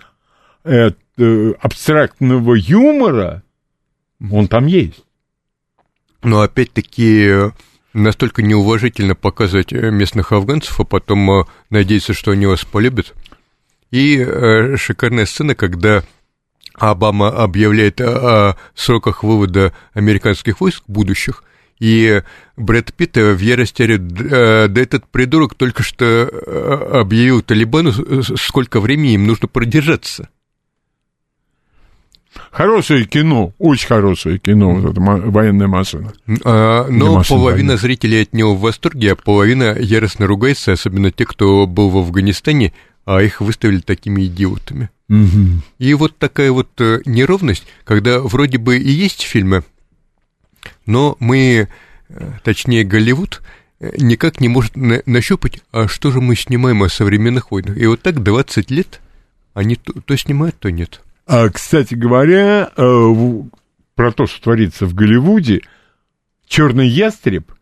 э, 0.62 0.90
э, 1.18 1.52
абстрактного 1.60 2.54
юмора, 2.54 3.42
он 4.30 4.48
там 4.48 4.66
есть. 4.66 5.03
Но 6.24 6.40
опять-таки 6.40 7.26
э, 7.28 7.50
настолько 7.92 8.42
неуважительно 8.42 9.14
показывать 9.14 9.72
э, 9.72 9.90
местных 9.90 10.32
афганцев, 10.32 10.80
а 10.80 10.84
потом 10.84 11.30
э, 11.30 11.44
надеяться, 11.68 12.14
что 12.14 12.30
они 12.30 12.46
вас 12.46 12.64
полюбят. 12.64 13.12
И 13.90 14.24
шикарная 14.76 15.26
сцена, 15.26 15.54
когда 15.54 16.02
Обама 16.74 17.28
объявляет 17.28 18.00
о, 18.00 18.56
сроках 18.74 19.22
вывода 19.22 19.72
американских 19.92 20.60
войск 20.60 20.82
будущих, 20.88 21.44
и 21.78 22.22
Брэд 22.56 22.92
Питт 22.94 23.16
в 23.16 23.38
ярости 23.38 23.82
орёт, 23.82 24.00
«Э, 24.18 24.66
да 24.68 24.80
этот 24.80 25.06
придурок 25.06 25.54
только 25.54 25.84
что 25.84 26.26
объявил 26.92 27.42
Талибану, 27.42 27.92
сколько 28.36 28.80
времени 28.80 29.14
им 29.14 29.26
нужно 29.26 29.46
продержаться. 29.46 30.30
Хорошее 32.50 33.04
кино, 33.04 33.52
очень 33.58 33.86
хорошее 33.88 34.38
кино, 34.38 34.74
вот 34.74 34.92
эта 34.92 35.00
военная 35.00 35.66
машина. 35.66 36.12
А, 36.44 36.86
Но 36.88 37.14
машин 37.16 37.36
половина 37.36 37.68
войны. 37.68 37.80
зрителей 37.80 38.22
от 38.22 38.32
него 38.32 38.54
в 38.54 38.60
восторге, 38.60 39.12
а 39.12 39.16
половина 39.16 39.76
яростно 39.78 40.26
ругается, 40.26 40.72
особенно 40.72 41.10
те, 41.10 41.24
кто 41.26 41.66
был 41.66 41.90
в 41.90 41.98
Афганистане, 41.98 42.72
а 43.04 43.22
их 43.22 43.40
выставили 43.40 43.80
такими 43.80 44.24
идиотами. 44.26 44.90
Мгм. 45.08 45.62
И 45.78 45.92
вот 45.94 46.16
такая 46.18 46.50
вот 46.50 46.68
э, 46.80 47.00
неровность, 47.04 47.64
когда 47.84 48.20
вроде 48.20 48.58
бы 48.58 48.78
и 48.78 48.90
есть 48.90 49.22
фильмы, 49.22 49.62
но 50.86 51.16
мы, 51.20 51.68
э, 52.08 52.32
точнее 52.42 52.84
Голливуд, 52.84 53.42
э, 53.80 53.92
никак 53.98 54.40
не 54.40 54.48
может 54.48 54.76
на- 54.76 55.02
нащупать, 55.06 55.60
а 55.72 55.88
что 55.88 56.10
же 56.10 56.20
мы 56.20 56.36
снимаем 56.36 56.82
о 56.82 56.88
современных 56.88 57.50
войнах. 57.50 57.76
И 57.76 57.86
вот 57.86 58.00
так 58.02 58.22
20 58.22 58.70
лет 58.70 59.00
они 59.52 59.76
то, 59.76 59.92
то 60.00 60.16
снимают, 60.16 60.58
то 60.58 60.70
нет. 60.70 61.00
А, 61.26 61.48
кстати 61.48 61.94
говоря, 61.94 62.70
э, 62.76 63.14
про 63.94 64.12
то, 64.12 64.26
что 64.26 64.42
творится 64.42 64.86
в 64.86 64.94
Голливуде, 64.94 65.62
Черный 66.46 66.86
ястреб, 66.86 67.52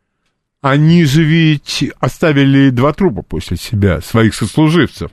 они 0.61 1.05
же 1.05 1.23
ведь 1.23 1.85
оставили 2.01 2.71
два 2.71 2.93
трупа 2.93 3.23
после 3.23 3.57
себя, 3.57 4.01
своих 4.01 4.35
сослуживцев. 4.35 5.11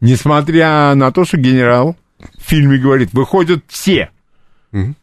Несмотря 0.00 0.94
на 0.94 1.10
то, 1.12 1.24
что 1.24 1.36
генерал 1.36 1.96
в 2.18 2.42
фильме 2.42 2.78
говорит, 2.78 3.12
выходят 3.12 3.64
все. 3.68 4.10
Мгм. 4.72 4.96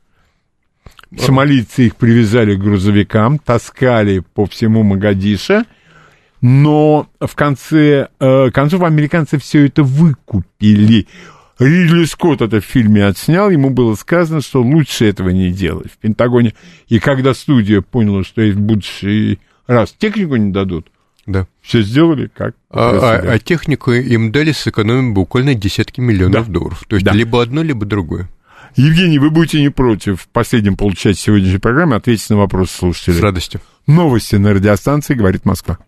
Сомалийцы 1.18 1.88
их 1.88 1.96
привязали 1.96 2.56
к 2.56 2.60
грузовикам, 2.60 3.40
таскали 3.40 4.20
по 4.20 4.46
всему 4.46 4.84
Магадиша, 4.84 5.66
но 6.42 7.08
в 7.20 7.34
конце 7.36 8.10
э, 8.20 8.52
концов 8.52 8.84
американцы 8.84 9.38
все 9.38 9.68
это 9.68 9.84
выкупили. 9.84 11.08
Ридли 11.60 12.06
Скотт 12.06 12.42
это 12.42 12.62
в 12.62 12.66
фильме 12.66 13.06
отснял, 13.06 13.50
ему 13.50 13.70
было 13.72 13.96
сказано, 13.96 14.42
что 14.42 14.62
лучше 14.62 15.06
этого 15.06 15.30
не 15.30 15.52
делать 15.52 15.92
в 15.92 15.98
Пентагоне. 15.98 16.54
И 16.88 17.00
когда 17.00 17.34
студия 17.34 17.82
поняла, 17.82 18.24
что 18.24 18.42
в 18.42 18.56
будущий 18.58 19.40
раз 19.66 19.94
технику 19.98 20.36
не 20.36 20.52
дадут, 20.52 20.88
Да. 21.26 21.48
все 21.62 21.82
сделали 21.82 22.30
как 22.34 22.54
А, 22.70 22.92
а- 23.24 23.34
а 23.34 23.40
технику 23.40 23.92
им 23.92 24.32
дали 24.32 24.52
сэкономить 24.52 25.14
буквально 25.14 25.56
десятки 25.56 26.00
миллионов 26.00 26.46
Да. 26.48 26.54
долларов. 26.54 26.84
То 26.88 26.96
есть 26.96 27.06
Да. 27.06 27.14
либо 27.14 27.42
одно, 27.42 27.64
либо 27.64 27.86
другое. 27.86 28.30
Евгений, 28.76 29.18
вы 29.18 29.32
будете 29.32 29.60
не 29.60 29.70
против 29.70 30.22
в 30.22 30.28
последнем 30.28 30.78
получать 30.78 31.18
сегодняшней 31.18 31.58
программе 31.58 31.96
ответить 31.96 32.30
на 32.30 32.38
вопрос 32.38 32.70
слушателей. 32.70 33.18
С 33.18 33.22
радостью. 33.22 33.62
Новости 33.88 34.36
на 34.36 34.54
радиостанции 34.54 35.16
«Говорит 35.16 35.46
Москва». 35.46 35.80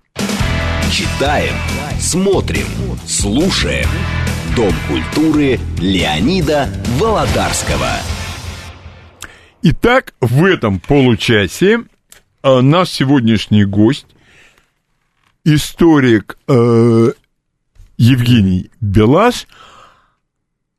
Читаем, 0.91 1.54
смотрим, 2.00 2.66
слушаем. 3.06 3.88
Дом 4.55 4.73
культуры 4.88 5.59
Леонида 5.80 6.67
Володарского. 6.99 7.91
Итак, 9.61 10.13
в 10.21 10.45
этом 10.45 10.80
получасе 10.80 11.84
э, 12.43 12.61
наш 12.61 12.89
сегодняшний 12.89 13.65
гость, 13.65 14.07
историк 15.43 16.38
э, 16.47 17.11
Евгений 17.97 18.71
Белаш, 18.81 19.47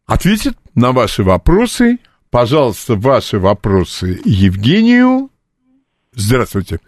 ответит 0.06 0.56
на 0.74 0.92
ваши 0.92 1.22
вопросы. 1.22 1.98
Пожалуйста, 2.30 2.94
ваши 2.96 3.38
вопросы 3.38 4.20
Евгению. 4.24 5.30
Здравствуйте. 6.12 6.80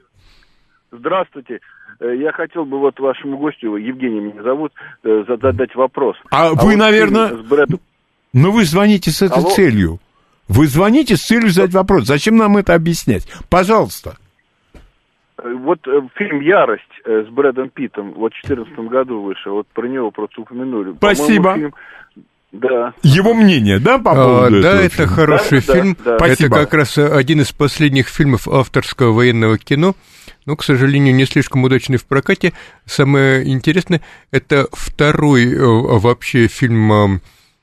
Здравствуйте. 0.90 1.60
Э, 2.02 2.16
Я 2.16 2.32
хотел 2.32 2.64
бы 2.64 2.78
вот 2.80 2.98
вашему 2.98 3.38
гостю, 3.38 3.76
Евгений 3.76 4.20
меня 4.20 4.42
зовут, 4.42 4.72
э, 5.04 5.24
задать 5.28 5.74
вопрос. 5.76 6.16
А 6.30 6.50
вы, 6.50 6.56
вот 6.72 6.76
наверное- 6.76 7.28
С 7.28 7.40
Брэдом... 7.46 7.80
Но 8.32 8.50
вы 8.50 8.64
звоните 8.64 9.10
с 9.10 9.22
этой 9.22 9.38
Алло. 9.38 9.50
целью. 9.50 10.00
Вы 10.48 10.66
звоните 10.66 11.16
с 11.16 11.22
целью 11.22 11.50
задать 11.50 11.74
вопрос. 11.74 12.06
Зачем 12.06 12.36
нам 12.36 12.56
это 12.56 12.74
объяснять? 12.74 13.26
Пожалуйста. 13.48 14.16
э, 14.74 15.52
Вот 15.54 15.78
фильм 16.16 16.40
«Ярость» 16.40 16.82
с 17.04 17.28
Брэдом 17.28 17.68
Питтом 17.70 18.12
вот 18.14 18.32
в 18.32 18.46
2014 18.46 18.88
году 18.88 19.22
вышел. 19.22 19.54
Вот 19.54 19.66
про 19.68 19.86
него 19.86 20.10
просто 20.10 20.40
упомянули. 20.40 20.94
Спасибо. 20.96 21.54
фильм- 21.54 21.74
Да. 22.52 22.92
Его 23.02 23.32
мнение, 23.32 23.78
да, 23.78 23.98
по 23.98 24.12
А, 24.12 24.14
поводу 24.14 24.60
да, 24.60 24.68
этого 24.74 24.82
это 24.86 24.94
фильма? 24.96 25.12
хороший 25.12 25.60
Да, 25.60 25.66
да, 25.66 25.72
фильм. 25.74 25.96
да. 26.04 26.14
Это 26.16 26.24
Спасибо. 26.26 26.56
как 26.56 26.74
раз 26.74 26.98
один 26.98 27.40
из 27.40 27.50
последних 27.52 28.08
фильмов 28.08 28.46
авторского 28.46 29.12
военного 29.12 29.56
кино. 29.58 29.94
Но, 30.44 30.56
к 30.56 30.64
сожалению, 30.64 31.14
не 31.14 31.24
слишком 31.24 31.62
удачный 31.64 31.98
в 31.98 32.04
прокате. 32.04 32.52
Самое 32.84 33.48
интересное, 33.48 34.00
это 34.30 34.68
второй 34.72 35.52
э, 35.52 35.58
вообще 35.58 36.48
фильм 36.48 36.92
э, 36.92 37.20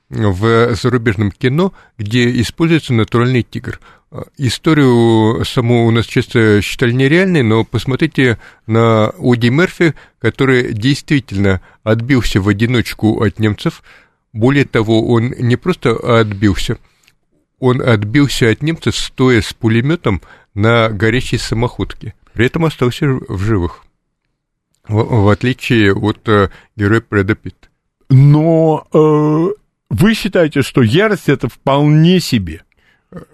в 0.10 0.76
зарубежном 0.76 1.32
кино, 1.32 1.74
где 1.98 2.30
используется 2.42 2.94
натуральный 2.94 3.44
тигр. 3.44 3.80
Э, 4.12 4.22
Историю 4.38 5.44
саму 5.44 5.86
у 5.88 5.92
нас 5.92 6.06
часто 6.06 6.62
считали 6.62 6.94
нереальной, 6.94 7.44
но 7.44 7.66
посмотрите 7.66 8.38
на 8.66 9.10
Оди 9.18 9.50
Мерфи, 9.50 9.94
который 10.20 10.74
действительно 10.74 11.62
отбился 11.84 12.40
в 12.40 12.48
одиночку 12.48 13.22
от 13.22 13.40
немцев. 13.40 13.84
Более 14.32 14.66
того, 14.66 15.06
он 15.08 15.34
не 15.38 15.58
просто 15.58 15.96
отбился, 16.20 16.78
он 17.60 17.82
отбился 17.82 18.50
от 18.50 18.62
немцев, 18.62 18.96
стоя 18.96 19.42
с 19.42 19.54
пулеметом 19.54 20.22
на 20.54 20.90
горячей 20.90 21.38
самоходке. 21.38 22.14
При 22.40 22.46
этом 22.46 22.64
остался 22.64 23.06
в 23.06 23.44
живых. 23.44 23.84
В, 24.88 25.24
в 25.24 25.28
отличие 25.28 25.94
от 25.94 26.26
э, 26.30 26.48
героя 26.78 27.04
Брэда 27.10 27.36
Питта. 27.36 27.68
Но 28.10 28.88
э, 28.94 29.48
вы 29.90 30.14
считаете, 30.14 30.62
что 30.62 30.82
ярость 30.82 31.28
это 31.28 31.50
вполне 31.50 32.22
себе. 32.22 32.62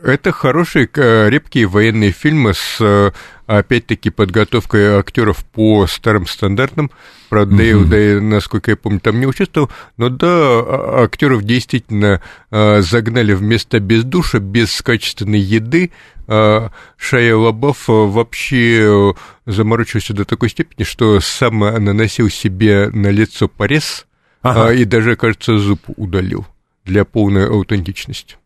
Это 0.02 0.32
хорошие, 0.32 0.88
крепкие 0.88 1.68
военные 1.68 2.14
фильмы 2.14 2.56
с, 2.56 2.78
э, 2.80 3.12
опять-таки, 3.46 4.10
подготовкой 4.10 4.98
актеров 4.98 5.46
по 5.46 5.86
старым 5.86 6.26
стандартам. 6.26 6.90
Правда, 7.30 7.62
mm-hmm. 7.62 7.86
Дэйв, 7.86 8.22
насколько 8.24 8.72
я 8.72 8.78
помню, 8.78 9.02
там 9.02 9.20
не 9.20 9.28
участвовал. 9.28 9.70
Но 9.98 10.10
да, 10.10 10.28
а, 10.30 11.04
актеров 11.04 11.44
действительно 11.44 12.22
а, 12.50 12.82
загнали 12.82 13.34
в 13.34 13.42
места 13.42 13.80
без 13.80 14.04
душа, 14.04 14.40
без 14.40 14.82
качественной 14.82 15.40
еды. 15.40 15.92
А, 16.28 16.70
Шая 16.98 17.36
Лабаф 17.36 17.86
вообще 17.88 19.14
заморочился 19.46 20.14
до 20.14 20.26
такой 20.26 20.50
степени, 20.50 20.84
что 20.84 21.20
сам 21.20 21.60
наносил 21.60 22.30
себе 22.30 22.90
на 22.90 23.08
лицо 23.08 23.48
порез 23.48 24.08
ага. 24.42 24.74
и 24.74 24.86
даже, 24.86 25.16
кажется, 25.16 25.58
зуб 25.58 25.80
удалил 25.98 26.46
для 26.84 27.06
полной 27.06 27.48
аутентичности. 27.48 28.38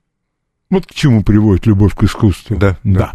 Вот 0.70 0.86
к 0.86 0.94
чему 0.94 1.24
приводит 1.24 1.66
любовь 1.66 1.96
к 1.96 2.04
искусству. 2.04 2.58
Да. 2.58 2.78
Да. 2.84 3.14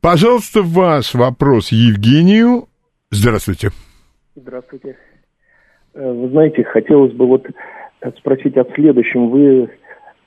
Пожалуйста, 0.00 0.62
ваш 0.62 1.14
вопрос 1.14 1.72
Евгению. 1.72 2.68
Здравствуйте. 3.10 3.70
Здравствуйте. 4.34 4.96
Э, 5.94 6.12
вы 6.12 6.28
знаете, 6.30 6.64
хотелось 6.64 7.12
бы 7.12 7.26
вот 7.26 7.46
спросить 8.18 8.56
о 8.56 8.64
следующем. 8.74 9.30
Вы 9.30 9.70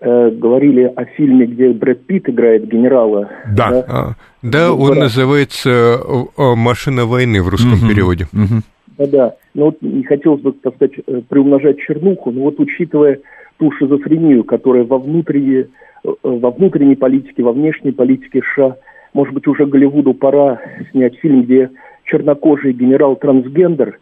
э, 0.03 0.29
говорили 0.31 0.91
о 0.95 1.05
фильме, 1.05 1.45
где 1.45 1.69
Брэд 1.69 2.05
Питт 2.05 2.29
играет 2.29 2.67
генерала. 2.67 3.29
Да. 3.55 3.69
Да, 3.69 3.85
а, 3.87 4.09
да 4.41 4.67
ну, 4.69 4.81
он 4.81 4.99
называется 4.99 5.69
э, 5.69 6.55
«Машина 6.55 7.05
войны» 7.05 7.41
в 7.41 7.49
русском 7.49 7.73
угу, 7.73 7.87
переводе. 7.87 8.27
Угу. 8.33 8.61
Да-да. 8.97 9.35
Но 9.53 9.65
вот 9.65 9.81
не 9.81 10.03
хотелось 10.03 10.41
бы, 10.41 10.51
так 10.51 10.75
сказать, 10.75 10.93
э, 11.07 11.21
приумножать 11.27 11.79
чернуху, 11.79 12.31
но 12.31 12.41
вот 12.41 12.59
учитывая 12.59 13.19
ту 13.57 13.71
шизофрению, 13.71 14.43
которая 14.43 14.83
во 14.83 14.97
внутренней 14.97 15.67
Э, 16.03 16.09
во 16.23 16.51
внутренней 16.51 16.95
политике, 16.95 17.43
во 17.43 17.53
внешней 17.53 17.91
политике 17.91 18.41
США. 18.53 18.77
Может 19.13 19.33
быть, 19.33 19.47
уже 19.47 19.65
Голливуду 19.65 20.13
пора 20.13 20.59
снять 20.91 21.15
фильм, 21.19 21.43
где 21.43 21.69
чернокожий 22.05 22.73
генерал-трансгендер 22.73 23.99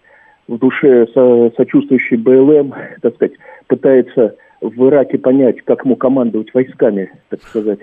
в 0.48 0.58
душе 0.58 1.08
со, 1.14 1.52
сочувствующий 1.56 2.18
БЛМ, 2.18 2.74
так 3.02 3.16
сказать, 3.16 3.34
пытается 3.68 4.36
в 4.62 4.88
Ираке 4.88 5.18
понять, 5.18 5.58
как 5.66 5.84
ему 5.84 5.96
командовать 5.96 6.54
войсками, 6.54 7.12
так 7.30 7.42
сказать. 7.44 7.80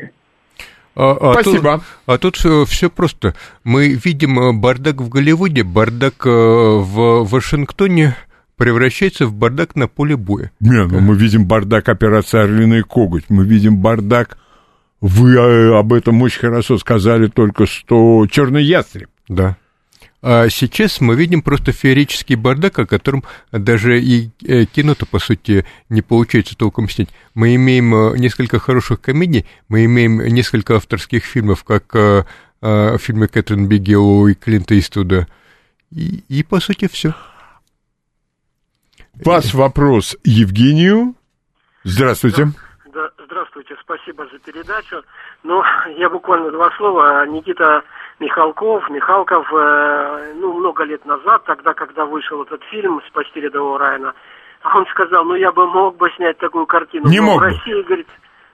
А, 0.95 1.17
а 1.21 1.33
Спасибо. 1.35 1.75
Тут, 1.75 1.83
а 2.07 2.19
тут 2.19 2.37
все, 2.37 2.65
все 2.65 2.91
просто. 2.91 3.35
Мы 3.63 3.91
видим 3.91 4.39
э, 4.41 4.53
бардак 4.53 5.01
в 5.01 5.09
Голливуде, 5.09 5.63
бардак 5.63 6.27
э, 6.27 6.31
в 6.31 7.25
Вашингтоне, 7.25 8.17
превращается 8.57 9.27
в 9.27 9.35
бардак 9.35 9.77
на 9.77 9.87
поле 9.87 10.17
боя. 10.17 10.51
Не, 10.61 10.87
ну 10.87 11.01
мы 11.01 11.15
видим 11.15 11.47
бардак 11.47 11.89
операции 11.89 12.41
«Орлиный 12.41 12.83
коготь», 12.83 13.25
мы 13.29 13.45
видим 13.45 13.77
бардак, 13.79 14.39
вы 15.01 15.37
э, 15.37 15.79
об 15.79 15.93
этом 15.93 16.21
очень 16.23 16.41
хорошо 16.41 16.79
сказали 16.79 17.29
только 17.29 17.67
что 17.67 18.27
«Черный 18.29 18.65
ястреб». 18.65 19.09
Да. 19.29 19.57
А 20.21 20.49
сейчас 20.49 21.01
мы 21.01 21.15
видим 21.15 21.43
просто 21.43 21.73
феерический 21.73 22.35
бардак, 22.35 22.79
о 22.79 22.87
котором 22.87 23.23
даже 23.53 24.01
и 24.01 24.31
э, 24.45 24.65
кино-то, 24.65 25.07
по 25.07 25.19
сути, 25.19 25.65
не 25.89 26.03
получается 26.03 26.57
толком 26.57 26.89
снять. 26.89 27.11
Мы 27.35 27.55
имеем 27.55 27.95
э, 27.95 28.19
несколько 28.19 28.59
хороших 28.59 29.01
комедий, 29.01 29.47
мы 29.69 29.85
имеем 29.85 30.19
несколько 30.19 30.77
авторских 30.77 31.25
фильмов, 31.25 31.65
как 31.65 32.27
фильмы 32.61 33.29
Кэтрин 33.29 33.69
Бигеллоу 33.69 34.27
и 34.27 34.35
Клинта 34.35 34.77
Иствуда, 34.77 35.29
и, 35.93 36.25
и 36.29 36.43
по 36.43 36.59
сути, 36.59 36.89
все. 36.89 37.15
Ваш 39.25 39.55
вопрос 39.55 40.17
Евгению. 40.25 41.15
Здравствуйте. 41.85 42.49
Да, 42.93 43.11
здравствуйте, 43.25 43.75
спасибо 43.81 44.27
за 44.33 44.39
передачу. 44.39 45.03
Ну, 45.43 45.63
я 45.99 46.09
буквально 46.09 46.51
два 46.51 46.71
слова. 46.77 47.27
Никита 47.27 47.83
Михалков, 48.21 48.89
Михалков, 48.91 49.47
э, 49.53 50.33
ну, 50.37 50.53
много 50.55 50.85
лет 50.85 51.05
назад, 51.05 51.45
тогда, 51.45 51.73
когда 51.75 52.05
вышел 52.05 52.43
этот 52.43 52.63
фильм 52.65 53.01
«Спасти 53.09 53.41
рядового 53.41 53.79
Райана», 53.79 54.15
он 54.75 54.87
сказал, 54.87 55.25
ну, 55.25 55.35
я 55.35 55.53
бы 55.53 55.67
мог 55.67 55.97
бы 55.97 56.11
снять 56.17 56.39
такую 56.39 56.67
картину. 56.67 57.09
Не 57.09 57.21
мог 57.21 57.39
в 57.39 57.45
России, 57.45 57.75
бы. 57.75 57.83
говорит, 57.85 58.09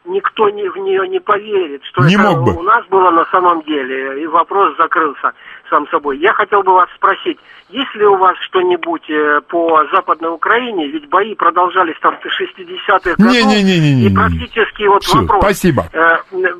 никто 0.04 0.50
не, 0.50 0.68
в 0.68 0.76
нее 0.76 1.08
не 1.08 1.18
поверит, 1.18 1.82
что 1.84 2.04
не 2.04 2.14
это 2.14 2.22
мог 2.24 2.44
бы. 2.44 2.52
у 2.58 2.62
нас 2.62 2.84
было 2.88 3.10
на 3.10 3.24
самом 3.26 3.62
деле, 3.62 4.22
и 4.22 4.26
вопрос 4.26 4.76
закрылся 4.76 5.32
сам 5.70 5.88
собой. 5.88 6.18
Я 6.18 6.32
хотел 6.34 6.62
бы 6.62 6.74
вас 6.74 6.88
спросить, 6.94 7.38
есть 7.70 7.94
ли 7.94 8.04
у 8.04 8.16
вас 8.16 8.36
что-нибудь 8.40 9.08
э, 9.08 9.40
по 9.48 9.82
Западной 9.92 10.30
Украине, 10.30 10.88
ведь 10.88 11.08
бои 11.08 11.34
продолжались 11.34 11.96
там 12.00 12.16
в 12.18 12.26
60-х 12.26 13.14
годов, 13.16 13.32
не, 13.32 13.42
не, 13.44 13.62
не, 13.62 13.80
не, 13.80 13.94
не, 13.94 14.06
и 14.08 14.14
практически 14.14 14.86
вот 14.86 15.02
Все, 15.02 15.20
вопрос. 15.20 15.42
Спасибо. 15.42 15.84
Э, 15.92 16.18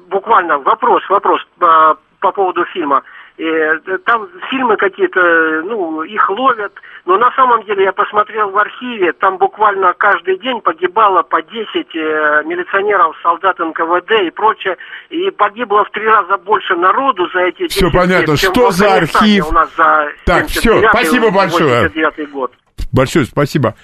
буквально 0.09 0.59
вопрос, 0.59 1.03
вопрос 1.11 1.41
э, 1.61 1.95
по 2.25 2.33
поводу 2.33 2.65
фильма. 2.73 3.03
Э, 3.37 3.99
там 4.07 4.27
фильмы 4.49 4.77
какие-то, 4.79 5.21
ну, 5.67 6.03
их 6.05 6.31
ловят, 6.31 6.73
но 7.05 7.19
на 7.19 7.31
самом 7.33 7.63
деле 7.65 7.85
я 7.85 7.93
посмотрел 7.93 8.49
в 8.49 8.57
архиве, 8.57 9.13
там 9.13 9.37
буквально 9.37 9.93
каждый 9.93 10.39
день 10.39 10.63
погибало 10.63 11.23
по 11.23 11.43
10 11.43 11.51
э, 11.53 12.43
милиционеров, 12.47 13.15
солдат 13.23 13.59
НКВД 13.59 14.11
и 14.27 14.31
прочее, 14.31 14.77
и 15.11 15.31
погибло 15.33 15.85
в 15.85 15.91
три 15.91 16.07
раза 16.07 16.39
больше 16.39 16.77
народу 16.77 17.29
за 17.35 17.41
эти 17.41 17.69
10 17.69 17.73
Все 17.73 17.91
понятно, 17.91 18.31
лет, 18.31 18.41
что 18.41 18.71
за 18.71 18.95
архив? 18.95 19.51
У 19.51 19.53
нас 19.53 19.77
за 19.77 20.09
так, 20.25 20.47
все, 20.47 20.89
спасибо 20.89 21.31
большое. 21.31 21.91
год. 22.33 22.53
Большое 22.91 23.27
спасибо. 23.27 23.75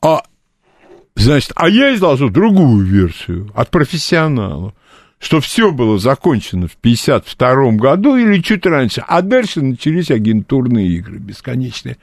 А, 0.00 0.20
значит, 1.16 1.50
а 1.56 1.68
я 1.68 1.92
изложу 1.94 2.30
другую 2.30 2.84
версию 2.84 3.48
от 3.56 3.72
профессионалов 3.72 4.74
что 5.18 5.40
все 5.40 5.72
было 5.72 5.98
закончено 5.98 6.68
в 6.68 6.76
1952 6.80 7.72
году 7.72 8.16
или 8.16 8.40
чуть 8.40 8.66
раньше, 8.66 9.02
а 9.06 9.22
дальше 9.22 9.62
начались 9.62 10.10
агентурные 10.10 10.88
игры 10.88 11.18
бесконечные. 11.18 11.96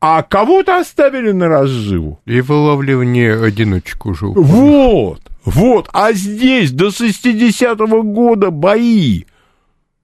А 0.00 0.22
кого-то 0.22 0.78
оставили 0.78 1.32
на 1.32 1.48
разживу. 1.48 2.20
И 2.24 2.40
вылавливание 2.40 3.42
одиночек 3.42 4.06
уже. 4.06 4.26
Вот, 4.26 5.20
вот. 5.44 5.90
А 5.92 6.12
здесь 6.12 6.70
до 6.70 6.88
60-го 6.88 8.02
года 8.02 8.50
бои. 8.50 9.24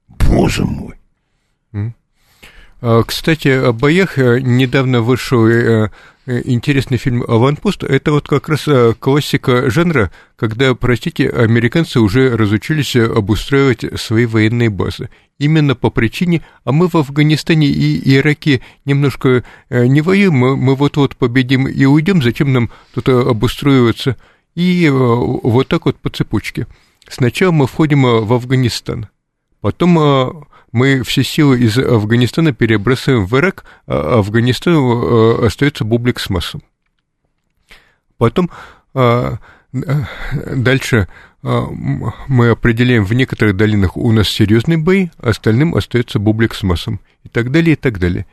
Боже 0.09 0.65
мой. 0.65 0.97
А, 2.83 3.03
кстати, 3.05 3.49
о 3.49 3.73
боях 3.73 4.19
э, 4.19 4.41
недавно 4.41 5.01
вышел 5.01 5.47
Э, 5.47 5.91
интересный 6.27 6.99
фильм 6.99 7.23
«Аванпост»— 7.27 7.83
это 7.85 8.13
вот 8.13 8.29
как 8.29 8.49
раз 8.49 8.67
э, 8.67 8.95
классика 8.99 9.71
жанра, 9.71 10.11
когда, 10.37 10.75
простите, 10.75 11.29
американцы 11.29 12.01
уже 12.01 12.37
разучились 12.37 12.97
обустраивать 12.97 13.85
свои 14.01 14.27
военные 14.27 14.69
базы. 14.69 15.09
Именно 15.39 15.75
по 15.75 15.91
причине, 15.91 16.43
а 16.65 16.73
мы 16.73 16.89
в 16.89 16.97
Афганистане 16.97 17.69
и 17.69 18.17
Ираке 18.17 18.61
немножко 18.85 19.45
э, 19.69 19.87
не 19.87 20.01
воюем, 20.01 20.35
мы 20.35 20.75
вот-вот 20.75 21.17
победим 21.17 21.69
и 21.69 21.85
уйдем, 21.85 22.23
зачем 22.23 22.53
нам 22.53 22.71
тут 22.93 23.09
обустроиваться? 23.09 24.17
И 24.55 24.89
вот 24.91 25.69
так 25.69 25.85
вот 25.85 25.97
по 25.99 26.09
цепочке. 26.09 26.67
Сначала 27.09 27.53
мы 27.53 27.67
входим 27.67 28.03
в 28.03 28.33
Афганистан, 28.33 29.09
потом 29.61 30.47
мы 30.77 31.03
все 31.05 31.25
силы 31.25 31.59
из 31.59 31.79
Афганистана 31.79 32.53
перебрасываем 32.53 33.25
в 33.25 33.35
Ирак, 33.35 33.65
а 33.87 34.19
Афганистану 34.19 35.39
э, 35.41 35.47
остается 35.47 35.85
бублик 35.85 36.21
с 36.21 36.29
массом. 36.29 36.63
Потом 38.19 38.51
а, 38.93 39.39
дальше 39.73 41.09
а, 41.43 41.67
мы 42.29 42.51
определяем 42.51 43.05
в 43.05 43.15
некоторых 43.15 43.57
долинах 43.57 43.97
у 43.97 44.13
нас 44.13 44.29
серьезные 44.29 44.77
бои, 44.77 45.09
остальным 45.17 45.75
остается 45.75 46.19
бублик 46.19 46.55
с 46.55 46.63
массом. 46.63 47.01
И 47.25 47.31
так 47.31 47.51
далее, 47.51 47.73
и 47.73 47.77
так 47.77 47.99
далее. 47.99 48.27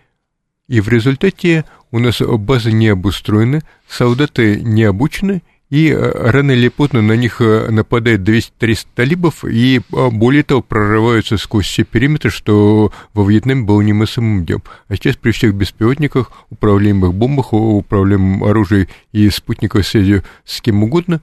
И 0.68 0.82
в 0.82 0.90
результате 0.90 1.64
у 1.92 2.00
нас 2.00 2.20
базы 2.20 2.74
не 2.74 2.90
обустроены, 2.90 3.62
солдаты 3.88 4.60
не 4.60 4.84
обучены, 4.84 5.44
и 5.74 5.90
э, 5.90 6.30
рано 6.30 6.52
или 6.52 6.68
поздно 6.68 7.02
на 7.02 7.14
них 7.14 7.42
э, 7.42 7.72
нападает 7.72 8.20
200-300 8.20 8.86
талибов, 8.94 9.44
и 9.44 9.80
э, 9.80 10.10
более 10.12 10.44
того 10.44 10.62
прорываются 10.62 11.36
сквозь 11.38 11.66
все 11.66 11.84
периметры, 11.84 12.30
что 12.30 12.94
во 13.16 13.28
Вьетнаме 13.28 13.64
было 13.64 13.82
немыслимым 13.82 14.46
днем. 14.46 14.62
А 14.88 14.96
сейчас 14.96 15.16
при 15.16 15.32
всех 15.32 15.56
беспилотниках, 15.56 16.32
управляемых 16.52 17.16
бомбах, 17.16 17.54
управляемом 17.54 18.44
оружии 18.44 18.88
и 19.14 19.28
спутниковой 19.32 19.84
связью 19.84 20.24
с 20.46 20.62
кем 20.62 20.84
угодно, 20.84 21.22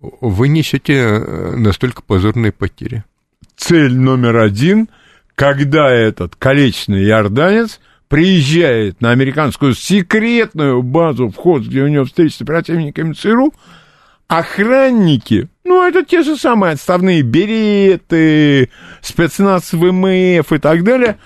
вы 0.00 0.48
несете 0.48 1.20
настолько 1.54 2.02
позорные 2.02 2.50
потери. 2.50 3.04
Цель 3.56 3.94
номер 3.94 4.38
один, 4.38 4.88
когда 5.36 5.92
этот 5.92 6.34
колечный 6.34 7.04
иорданец 7.04 7.78
приезжает 8.08 9.00
на 9.00 9.10
американскую 9.10 9.74
секретную 9.74 10.82
базу, 10.82 11.28
вход, 11.28 11.62
где 11.62 11.82
у 11.82 11.88
него 11.88 12.04
встреча 12.04 12.36
с 12.36 12.40
оперативниками 12.42 13.12
ЦРУ, 13.12 13.52
охранники, 14.28 15.48
ну, 15.64 15.86
это 15.86 16.04
те 16.04 16.22
же 16.22 16.36
самые 16.36 16.74
отставные 16.74 17.22
береты, 17.22 18.70
спецназ 19.00 19.72
ВМФ 19.72 20.52
и 20.52 20.58
так 20.58 20.84
далее, 20.84 21.18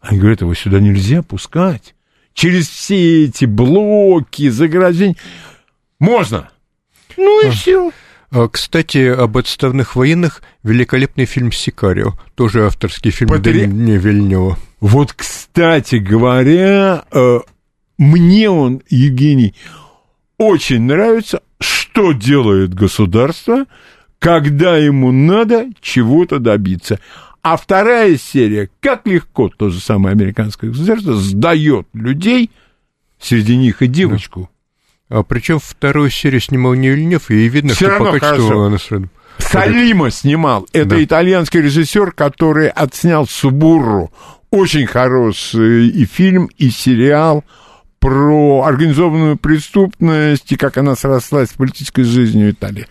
они 0.00 0.18
говорят, 0.18 0.40
его 0.40 0.52
сюда 0.54 0.80
нельзя 0.80 1.22
пускать. 1.22 1.94
Через 2.34 2.68
все 2.68 3.24
эти 3.24 3.44
блоки, 3.44 4.48
заграждения. 4.48 5.16
Можно. 6.00 6.50
Ну 7.16 7.46
и 7.46 7.50
все. 7.50 7.92
А, 8.32 8.48
Кстати, 8.48 9.08
об 9.08 9.36
отставных 9.36 9.94
военных 9.94 10.42
великолепный 10.62 11.26
фильм 11.26 11.52
«Сикарио», 11.52 12.14
тоже 12.34 12.64
авторский 12.64 13.10
фильм 13.10 13.28
Патри- 13.28 13.66
Дэни 13.66 13.98
Вильнева. 13.98 14.58
Вот, 14.80 15.12
кстати 15.12 15.96
говоря, 15.96 17.04
э, 17.12 17.40
мне 17.98 18.48
он, 18.48 18.80
Евгений, 18.88 19.54
очень 20.38 20.80
нравится, 20.82 21.42
что 21.60 22.12
делает 22.12 22.72
государство, 22.72 23.66
когда 24.18 24.78
ему 24.78 25.12
надо 25.12 25.66
чего-то 25.82 26.38
добиться. 26.38 26.98
А 27.42 27.58
вторая 27.58 28.16
серия, 28.16 28.70
как 28.80 29.06
легко 29.06 29.50
то 29.50 29.68
же 29.68 29.78
самое 29.78 30.14
американское 30.14 30.70
государство 30.70 31.14
сдает 31.16 31.86
людей, 31.92 32.50
среди 33.20 33.56
них 33.56 33.82
и 33.82 33.88
девочку. 33.88 34.48
А 35.14 35.22
причем 35.24 35.58
вторую 35.58 36.08
серию 36.08 36.40
снимал 36.40 36.72
не 36.72 36.88
Вильнев, 36.88 37.30
и 37.30 37.46
видно, 37.46 37.74
Всё 37.74 37.84
что 37.86 37.98
равно 37.98 38.12
по 38.12 38.18
качеству 38.18 38.48
хорошо. 38.48 38.62
она 38.64 38.78
сразу- 38.78 39.08
Салима 39.38 40.10
снимал. 40.10 40.66
Это 40.72 40.86
Да. 40.90 41.04
итальянский 41.04 41.60
режиссер, 41.60 42.12
который 42.12 42.68
отснял 42.68 43.26
Субуру. 43.26 44.10
Очень 44.50 44.86
хороший 44.86 45.88
и 45.88 46.06
фильм, 46.06 46.48
и 46.56 46.70
сериал 46.70 47.44
про 48.00 48.62
организованную 48.64 49.36
преступность 49.36 50.50
и 50.50 50.56
как 50.56 50.78
она 50.78 50.96
срослась 50.96 51.50
с 51.50 51.54
политической 51.54 52.04
жизнью 52.04 52.50
Италии. 52.50 52.86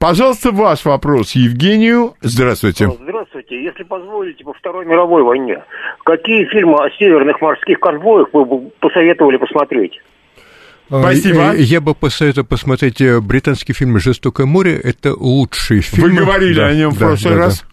Пожалуйста, 0.00 0.50
ваш 0.50 0.84
вопрос 0.84 1.32
Евгению. 1.36 2.14
Здравствуйте. 2.22 2.90
Здравствуйте. 3.02 3.62
Если 3.62 3.84
позволите, 3.84 4.42
по 4.44 4.52
Второй 4.52 4.84
мировой 4.84 5.22
войне, 5.22 5.62
какие 6.04 6.44
фильмы 6.46 6.74
о 6.84 6.90
северных 6.98 7.40
морских 7.40 7.78
конвоях 7.78 8.28
вы 8.32 8.44
бы 8.44 8.70
посоветовали 8.80 9.36
посмотреть? 9.36 10.00
Спасибо. 11.00 11.54
э, 11.54 11.62
Я 11.62 11.80
бы 11.80 11.94
посоветовал 11.94 12.46
посмотреть 12.46 13.00
э, 13.00 13.20
британский 13.20 13.72
фильм 13.72 13.98
«Жестокое 13.98 14.46
море». 14.46 14.78
Это 14.78 15.14
лучший 15.14 15.80
фильм. 15.80 16.02
Вы 16.10 16.16
говорили 16.24 16.54
Да, 16.54 16.66
о 16.66 16.74
нем 16.74 16.90
в 16.90 16.98
да, 16.98 17.06
прошлый 17.06 17.34
да, 17.34 17.38
да. 17.40 17.44
раз. 17.46 17.64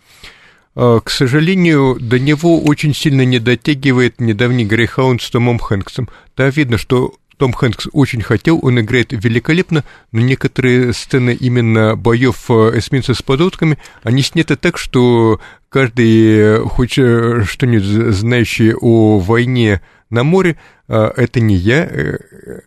А, 0.75 0.99
К 0.99 1.09
сожалению, 1.09 1.97
до 1.99 2.19
него 2.19 2.61
очень 2.63 2.93
сильно 2.95 3.25
не 3.25 3.39
дотягивает 3.39 4.21
недавний 4.21 4.65
Грейхаунд 4.65 5.21
с 5.21 5.29
Томом 5.29 5.59
Хэнксом. 5.59 6.07
Там 6.35 6.49
видно, 6.51 6.77
что 6.77 7.13
Том 7.37 7.53
Хэнкс 7.53 7.87
очень 7.93 8.21
хотел, 8.21 8.59
он 8.61 8.79
играет 8.81 9.07
великолепно, 9.11 9.83
но 10.11 10.19
некоторые 10.21 10.91
сцены 10.93 11.33
именно 11.39 11.95
боев 11.95 12.45
э, 12.49 12.77
эсминца 12.77 13.13
с 13.13 13.21
подлодками, 13.21 13.77
они 14.03 14.21
сняты 14.21 14.57
так, 14.57 14.77
что 14.77 15.39
каждый, 15.69 16.37
э, 16.37 16.59
хоть 16.65 16.97
э, 16.97 17.43
что-нибудь 17.47 17.85
знающий 18.15 18.73
о 18.73 19.19
войне 19.19 19.81
на 20.09 20.23
море, 20.25 20.57
э, 20.89 21.11
это 21.15 21.39
не 21.39 21.55
я, 21.55 21.85
э, 21.85 22.17
э, 22.45 22.59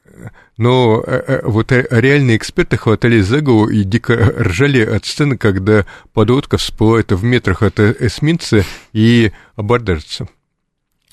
но 0.57 1.03
э, 1.07 1.23
э, 1.27 1.41
вот 1.45 1.73
э, 1.73 1.87
реальные 1.91 2.37
эксперты 2.37 2.77
хватались 2.77 3.27
за 3.27 3.41
голову 3.41 3.69
и 3.69 3.83
дико 3.85 4.15
ржали 4.39 4.85
от 4.85 5.05
сцены, 5.07 5.37
когда 5.37 5.87
подлодка 6.13 6.59
всплывает 6.59 7.13
в 7.13 7.25
метрах 7.25 7.63
от 7.63 7.81
эсминца 7.81 8.65
и 8.93 9.33
абордажится. 9.57 10.29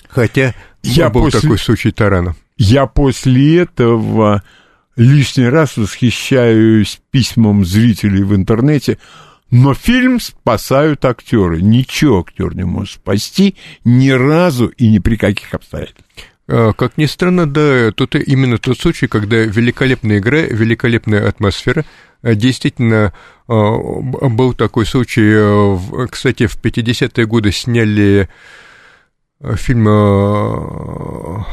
Хотя 0.09 0.53
Я 0.83 1.09
был 1.09 1.25
после- 1.25 1.41
такой 1.41 1.57
случай 1.59 1.91
тарана. 1.91 2.35
Я 2.57 2.85
после 2.87 3.59
этого 3.61 4.43
лишний 4.95 5.47
раз 5.47 5.77
восхищаюсь 5.77 6.99
письмом 7.11 7.63
зрителей 7.63 8.23
в 8.23 8.35
интернете, 8.35 8.97
но 9.49 9.73
фильм 9.73 10.19
спасают 10.19 11.05
актеры. 11.05 11.61
Ничего 11.61 12.19
актер 12.19 12.55
не 12.55 12.65
может 12.65 12.95
спасти 12.95 13.55
ни 13.85 14.09
разу 14.09 14.67
и 14.67 14.89
ни 14.89 14.99
при 14.99 15.15
каких 15.15 15.53
обстоятельствах. 15.53 16.05
А, 16.51 16.73
Как 16.73 16.97
ни 16.97 17.05
странно, 17.05 17.45
да, 17.45 17.91
тут 17.91 18.15
именно 18.15 18.57
тот 18.57 18.79
случай, 18.79 19.07
когда 19.07 19.37
великолепная 19.37 20.17
игра, 20.19 20.39
великолепная 20.41 21.27
атмосфера. 21.27 21.85
А, 22.21 22.33
Действительно, 22.33 23.13
а, 23.47 23.53
был 23.77 24.53
такой 24.53 24.85
случай, 24.85 25.21
в- 25.75 26.07
кстати, 26.07 26.47
в 26.47 26.57
50-е 26.57 27.25
годы 27.27 27.51
сняли 27.51 28.29
а, 29.41 29.55
фильм 29.55 29.87
а, 29.89 31.45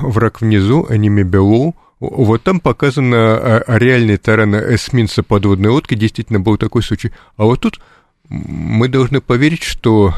«Враг 0.00 0.40
внизу», 0.40 0.86
аниме 0.88 1.22
«Белоу». 1.22 1.74
Вот 2.00 2.42
там 2.42 2.58
показано 2.58 3.62
реальный 3.68 4.16
таран 4.16 4.56
эсминца 4.56 5.22
подводной 5.22 5.70
лодки, 5.70 5.94
действительно 5.94 6.40
был 6.40 6.56
такой 6.56 6.82
случай. 6.82 7.12
А 7.36 7.44
вот 7.44 7.60
тут 7.60 7.80
мы 8.28 8.88
должны 8.88 9.20
поверить, 9.20 9.62
что, 9.62 10.12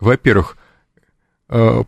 во-первых, 0.00 0.56
э, 0.56 0.63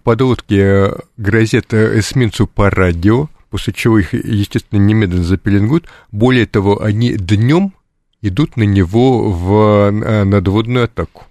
подлодки 0.05 0.91
грозят 1.17 1.75
э, 1.75 1.99
эсминцу 1.99 2.47
по 2.47 2.71
радио, 2.71 3.29
после 3.51 3.73
чего 3.73 3.99
их, 3.99 4.13
естественно, 4.13 4.79
немедленно 4.79 5.25
запеленгуют. 5.25 5.87
Более 6.13 6.47
того, 6.47 6.83
они 6.83 7.15
днем 7.15 7.73
идут 8.23 8.57
на 8.57 8.65
него 8.65 9.31
в 9.31 9.91
э, 9.91 10.25
надводную 10.25 10.85
атаку. 10.85 11.25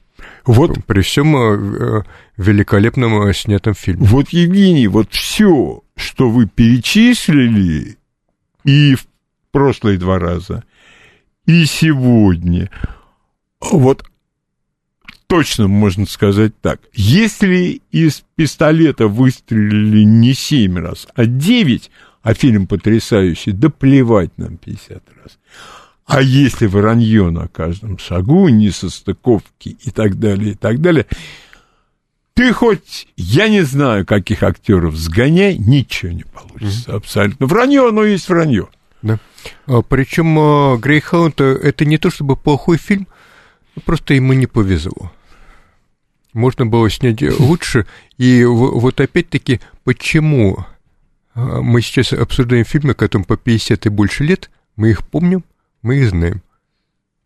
Вот, 0.45 0.85
При 0.85 1.01
всем 1.01 1.35
э, 1.35 2.03
великолепном 2.37 3.27
э, 3.27 3.33
снятом 3.33 3.73
фильме. 3.73 4.05
вот, 4.05 4.29
Евгений, 4.29 4.87
вот 4.87 5.11
все, 5.11 5.83
что 5.95 6.29
вы 6.29 6.47
перечислили 6.47 7.97
и 8.63 8.95
в 8.95 9.07
прошлые 9.51 9.97
два 9.97 10.19
раза, 10.19 10.63
и 11.45 11.65
сегодня, 11.65 12.69
вот 13.61 14.05
точно 15.27 15.67
можно 15.67 16.05
сказать 16.05 16.53
так. 16.61 16.79
Если 16.93 17.81
из 17.91 18.23
пистолета 18.35 19.07
выстрелили 19.07 20.03
не 20.03 20.33
семь 20.33 20.77
раз, 20.79 21.07
а 21.15 21.25
девять, 21.25 21.91
а 22.21 22.33
фильм 22.33 22.67
потрясающий, 22.67 23.51
да 23.51 23.69
плевать 23.69 24.37
нам 24.37 24.57
50 24.57 25.03
раз. 25.23 25.37
А 26.05 26.21
если 26.21 26.67
вранье 26.67 27.29
на 27.31 27.47
каждом 27.47 27.97
шагу, 27.97 28.47
несостыковки 28.49 29.77
и 29.81 29.91
так 29.91 30.19
далее, 30.19 30.51
и 30.51 30.55
так 30.55 30.79
далее, 30.79 31.07
ты 32.35 32.51
хоть, 32.51 33.07
я 33.15 33.47
не 33.47 33.61
знаю, 33.61 34.05
каких 34.05 34.43
актеров 34.43 34.95
сгоняй, 34.95 35.57
ничего 35.57 36.11
не 36.11 36.23
получится 36.23 36.93
абсолютно. 36.95 37.45
Вранье, 37.47 37.87
оно 37.87 38.03
есть 38.03 38.27
вранье. 38.27 38.67
Да. 39.01 39.19
Причем 39.87 40.79
Грейхаунд 40.79 41.39
это 41.39 41.85
не 41.85 41.97
то 41.97 42.09
чтобы 42.09 42.35
плохой 42.35 42.77
фильм, 42.77 43.07
просто 43.83 44.13
ему 44.13 44.33
не 44.33 44.47
повезло. 44.47 45.11
Можно 46.33 46.65
было 46.65 46.89
снять 46.89 47.21
лучше. 47.39 47.85
И 48.17 48.43
вот 48.45 48.99
опять-таки, 48.99 49.61
почему 49.83 50.65
а, 51.33 51.61
мы 51.61 51.81
сейчас 51.81 52.11
обсуждаем 52.13 52.65
фильмы, 52.65 52.93
которым 52.93 53.23
по 53.25 53.37
50 53.37 53.85
и 53.85 53.89
больше 53.89 54.23
лет, 54.23 54.49
мы 54.75 54.89
их 54.91 55.07
помним, 55.07 55.43
мы 55.81 55.97
их 55.97 56.09
знаем. 56.09 56.41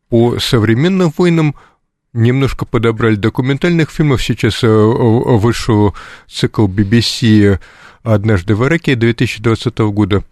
По 0.10 0.40
современным 0.40 1.12
войнам 1.18 1.56
немножко 2.14 2.66
подобрали 2.66 3.16
документальных 3.16 3.90
фильмов. 3.92 4.22
Сейчас 4.24 4.62
в- 4.64 5.38
вышел 5.38 5.96
цикл 6.28 6.68
BBC 6.68 7.60
«Однажды 8.04 8.56
в 8.56 8.64
Ираке» 8.66 8.96
2020 8.96 9.78
года. 9.92 10.24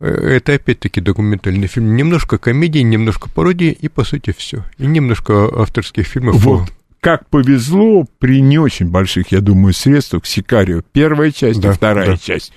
Э, 0.00 0.08
Это 0.08 0.54
опять-таки 0.54 1.00
документальный 1.00 1.66
фильм. 1.68 1.96
Немножко 1.96 2.38
комедии, 2.38 2.80
немножко 2.80 3.28
пародии, 3.28 3.70
и 3.70 3.88
по 3.88 4.04
сути 4.04 4.34
все. 4.36 4.64
И 4.78 4.86
немножко 4.86 5.46
авторских 5.46 6.06
фильмов. 6.06 6.36
Вот 6.36 6.70
как 7.00 7.28
повезло 7.28 8.04
при 8.18 8.40
не 8.40 8.58
очень 8.58 8.88
больших, 8.90 9.30
я 9.30 9.40
думаю, 9.40 9.72
средствах 9.74 10.26
Сикарио. 10.26 10.82
Первая 10.90 11.30
часть 11.30 11.60
Да, 11.60 11.70
и 11.70 11.72
вторая 11.72 12.06
да. 12.08 12.16
часть. 12.16 12.52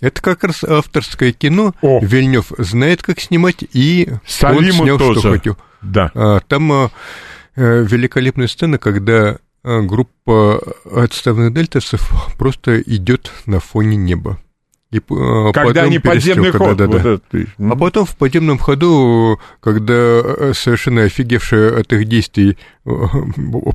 Это 0.00 0.22
как 0.22 0.44
раз 0.44 0.64
авторское 0.64 1.32
кино. 1.32 1.74
О. 1.82 2.00
Вильнев 2.02 2.52
знает, 2.56 3.02
как 3.02 3.20
снимать, 3.20 3.62
и 3.74 4.08
он 4.10 4.20
Салима 4.26 4.72
снял, 4.84 4.96
тоже. 4.98 5.20
что 5.20 5.32
хотел. 5.32 5.58
Да. 5.82 6.10
А, 6.14 6.40
Там 6.40 6.72
а, 6.72 6.90
великолепная 7.54 8.46
сцена, 8.46 8.78
когда 8.78 9.36
группа 9.62 10.58
отставных 10.90 11.52
дельтасов 11.52 12.10
просто 12.38 12.80
идет 12.80 13.30
на 13.44 13.60
фоне 13.60 13.96
неба. 13.96 14.38
И, 14.90 14.98
а, 14.98 15.52
Когда 15.52 15.82
потом 15.82 15.84
они 15.84 15.98
подземный 16.00 16.50
ход. 16.50 16.76
да-да-да. 16.76 17.10
вот 17.12 17.22
это, 17.32 17.46
А 17.58 17.76
потом 17.76 18.06
в 18.06 18.16
подземном 18.16 18.58
ходу, 18.58 19.38
когда 19.60 19.94
э, 19.94 20.52
совершенно 20.52 21.02
офигевшая 21.02 21.78
от 21.80 21.92
их 21.92 22.06
действий 22.06 22.58
э, 22.84 22.90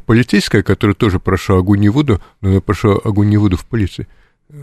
полицейская, 0.06 0.62
которая 0.62 0.94
тоже 0.94 1.20
прошла 1.20 1.60
огонь 1.60 1.86
и 1.86 1.90
воду, 1.90 2.22
но 2.42 2.50
она 2.50 2.62
прошла 2.62 2.96
огонь 3.02 3.32
и 3.32 3.38
воду 3.38 3.56
в 3.56 3.66
полиции, 3.66 4.10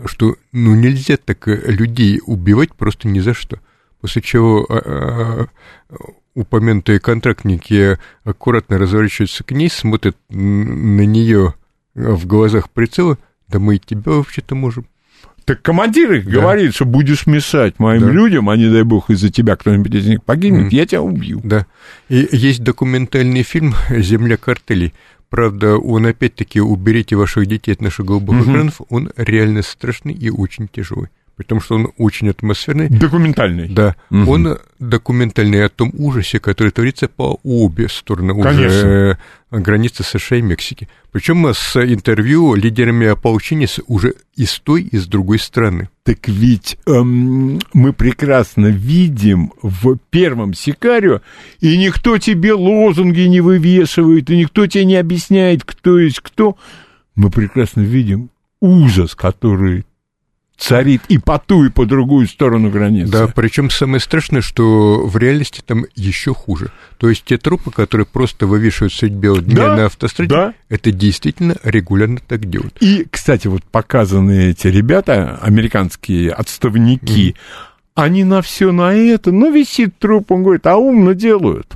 что 0.05 0.35
ну 0.51 0.75
нельзя 0.75 1.17
так 1.17 1.47
э, 1.47 1.59
людей 1.71 2.21
убивать 2.23 2.75
просто 2.75 3.07
ни 3.07 3.19
за 3.19 3.33
что. 3.33 3.59
После 3.99 4.21
чего 4.21 4.65
а, 4.69 5.47
а, 5.89 5.95
упомянутые 6.35 6.99
контрактники 6.99 7.97
аккуратно 8.25 8.77
разворачиваются 8.77 9.43
к 9.43 9.51
ней, 9.51 9.69
смотрят 9.69 10.17
на 10.29 11.05
нее 11.05 11.55
в 11.95 12.27
глазах 12.27 12.69
прицела, 12.69 13.17
да 13.47 13.59
мы 13.59 13.77
и 13.77 13.79
тебя 13.79 14.11
вообще-то 14.11 14.53
можем. 14.53 14.85
Так 15.45 15.61
командир 15.61 16.11
их 16.13 16.25
Да. 16.25 16.31
говорит, 16.31 16.73
что 16.73 16.85
будешь 16.85 17.25
мешать 17.27 17.77
моим 17.79 18.01
Да. 18.01 18.11
людям, 18.11 18.49
а 18.49 18.55
не 18.55 18.69
дай 18.69 18.83
бог 18.83 19.09
из-за 19.09 19.29
тебя 19.29 19.55
кто-нибудь 19.55 19.93
из 19.93 20.07
них 20.07 20.23
погибнет, 20.23 20.61
Мгм. 20.67 20.69
я 20.69 20.85
тебя 20.85 21.01
убью. 21.01 21.41
Да. 21.43 21.65
И 22.09 22.27
есть 22.31 22.63
документальный 22.63 23.43
фильм 23.43 23.73
«Земля 23.89 24.37
картелей». 24.37 24.93
Правда, 25.29 25.77
он 25.77 26.05
опять-таки 26.05 26.61
«Уберите 26.61 27.15
ваших 27.15 27.47
детей 27.47 27.71
от 27.73 27.81
наших 27.81 28.05
голубых 28.05 28.41
экранов», 28.47 28.81
он 28.89 29.09
реально 29.17 29.63
страшный 29.63 30.13
и 30.13 30.29
очень 30.29 30.67
тяжелый. 30.67 31.09
Потому 31.37 31.61
что 31.61 31.75
он 31.75 31.91
очень 31.97 32.29
атмосферный. 32.29 32.89
Документальный. 32.89 33.67
Да, 33.69 33.95
Мгм. 34.09 34.29
он 34.29 34.57
документальный 34.79 35.65
о 35.65 35.69
том 35.69 35.91
ужасе, 35.97 36.39
который 36.39 36.71
творится 36.71 37.07
по 37.07 37.39
обе 37.43 37.89
стороны 37.89 38.33
уже 38.33 38.49
Конечно. 38.49 39.17
границы 39.51 40.03
США 40.03 40.37
и 40.37 40.41
Мексики. 40.41 40.87
Причем 41.11 41.47
с 41.53 41.75
интервью 41.77 42.55
лидерами 42.55 43.07
ополчения 43.07 43.67
с- 43.67 43.81
уже 43.87 44.13
и 44.35 44.45
с 44.45 44.59
той, 44.59 44.83
и 44.83 44.97
с 44.97 45.07
другой 45.07 45.39
стороны. 45.39 45.89
Так 46.03 46.27
ведь 46.27 46.77
эм, 46.85 47.59
мы 47.73 47.93
прекрасно 47.93 48.67
видим 48.67 49.53
в 49.61 49.97
первом 50.09 50.53
Сикарио, 50.53 51.21
и 51.61 51.77
никто 51.77 52.17
тебе 52.17 52.53
лозунги 52.53 53.21
не 53.21 53.41
вывешивает, 53.41 54.29
и 54.29 54.37
никто 54.37 54.67
тебе 54.67 54.85
не 54.85 54.95
объясняет, 54.97 55.63
кто 55.63 55.99
есть 55.99 56.19
кто. 56.19 56.57
Мы 57.15 57.29
прекрасно 57.29 57.81
видим 57.81 58.29
ужас, 58.59 59.13
который 59.15 59.85
царит 60.57 61.01
и 61.09 61.17
по 61.17 61.39
ту, 61.39 61.65
и 61.65 61.69
по 61.69 61.85
другую 61.85 62.27
сторону 62.27 62.69
границы. 62.69 63.11
Да, 63.11 63.27
причем 63.27 63.69
самое 63.69 63.99
страшное, 63.99 64.41
что 64.41 65.05
в 65.05 65.17
реальности 65.17 65.61
там 65.65 65.85
еще 65.95 66.33
хуже. 66.33 66.71
То 66.97 67.09
есть 67.09 67.25
те 67.25 67.37
трупы, 67.37 67.71
которые 67.71 68.05
просто 68.05 68.47
вывешивают 68.47 68.93
средь 68.93 69.11
бела 69.13 69.41
дня 69.41 69.55
Да, 69.55 69.75
на 69.75 69.85
автостраде, 69.87 70.29
да. 70.29 70.53
это 70.69 70.91
действительно 70.91 71.57
регулярно 71.63 72.19
так 72.25 72.49
делают. 72.49 72.77
И, 72.81 73.05
кстати, 73.09 73.47
вот 73.47 73.63
показанные 73.63 74.51
эти 74.51 74.67
ребята, 74.67 75.37
американские 75.41 76.31
отставники, 76.31 77.35
они 77.95 78.23
на 78.23 78.41
все 78.41 78.71
на 78.71 78.93
это, 78.93 79.31
ну, 79.31 79.51
висит 79.51 79.97
труп, 79.99 80.31
он 80.31 80.43
говорит, 80.43 80.65
а 80.65 80.77
умно 80.77 81.13
делают. 81.13 81.73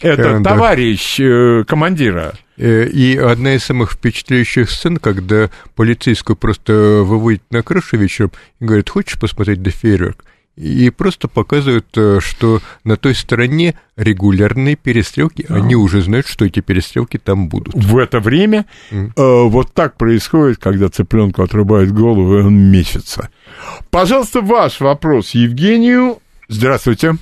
Это 0.00 0.22
Э, 0.22 0.38
да. 0.40 0.50
товарищ 0.54 1.18
э, 1.20 1.64
командира. 1.66 2.34
Э, 2.56 2.86
И 2.86 3.16
одна 3.16 3.54
из 3.54 3.64
самых 3.64 3.92
впечатляющих 3.92 4.70
сцен, 4.70 4.96
когда 4.98 5.50
полицейскую 5.76 6.36
просто 6.36 6.72
выводят 7.04 7.42
на 7.50 7.62
крышу 7.62 7.96
вечером 7.96 8.32
и 8.60 8.64
говорят, 8.64 8.88
хочешь 8.90 9.18
посмотреть 9.18 9.60
на 9.64 9.70
фейерверк? 9.70 10.24
И 10.56 10.90
просто 10.90 11.28
показывают, 11.28 11.86
э, 11.96 12.18
что 12.20 12.60
на 12.82 12.96
той 12.96 13.14
стороне 13.14 13.76
регулярные 13.96 14.74
перестрелки, 14.74 15.46
они 15.48 15.76
уже 15.76 16.00
знают, 16.02 16.26
что 16.26 16.44
эти 16.44 16.58
перестрелки 16.58 17.16
там 17.16 17.48
будут. 17.48 17.74
В 17.76 17.96
это 17.96 18.18
время 18.18 18.66
Мгм. 18.90 19.12
э, 19.16 19.42
вот 19.48 19.72
так 19.72 19.96
происходит, 19.96 20.58
когда 20.58 20.88
цыпленку 20.88 21.42
отрубают 21.42 21.92
голову, 21.92 22.38
и 22.38 22.42
он 22.42 22.72
мечется. 22.72 23.28
Пожалуйста, 23.90 24.40
ваш 24.40 24.80
вопрос 24.80 25.30
Евгению. 25.30 26.18
Здравствуйте. 26.48 27.14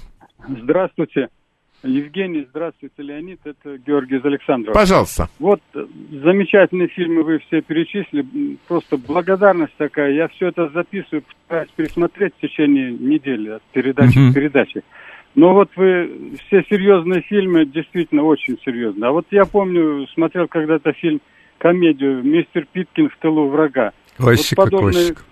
Здравствуйте, 0.49 1.29
Евгений, 1.87 2.47
здравствуйте, 2.51 3.03
Леонид, 3.03 3.41
это 3.45 3.79
Георгий 3.79 4.17
из 4.17 4.25
Александрова. 4.25 4.75
Пожалуйста. 4.75 5.29
Вот 5.39 5.61
э, 5.75 5.87
замечательные 6.11 6.89
фильмы 6.89 7.23
вы 7.23 7.39
все 7.39 7.61
перечислили, 7.63 8.57
просто 8.69 8.97
благодарность 8.97 9.75
такая. 9.77 10.13
Я 10.13 10.29
все 10.29 10.49
это 10.49 10.69
записываю, 10.71 11.23
пытаюсь 11.47 11.71
пересмотреть 11.77 12.35
в 12.37 12.41
течение 12.41 12.91
недели 12.93 13.51
от 13.51 13.63
передачи 13.73 14.19
Мгм. 14.19 14.31
к 14.33 14.35
передаче. 14.35 14.83
Но 15.35 15.53
вот 15.55 15.71
вы 15.77 16.37
все 16.47 16.63
серьезные 16.71 17.21
фильмы, 17.23 17.67
действительно 17.67 18.23
очень 18.23 18.59
серьезные. 18.65 19.09
А 19.09 19.13
вот 19.13 19.27
я 19.31 19.45
помню, 19.45 20.07
смотрел 20.15 20.49
когда-то 20.49 20.93
фильм, 20.93 21.21
комедию 21.59 22.23
«Мистер 22.23 22.67
Питкин 22.73 23.11
в 23.11 23.17
тылу 23.19 23.49
врага». 23.49 23.93
Классика, 24.17 24.63
вот 24.63 24.71
подобные- 24.71 24.93
классика. 24.93 25.23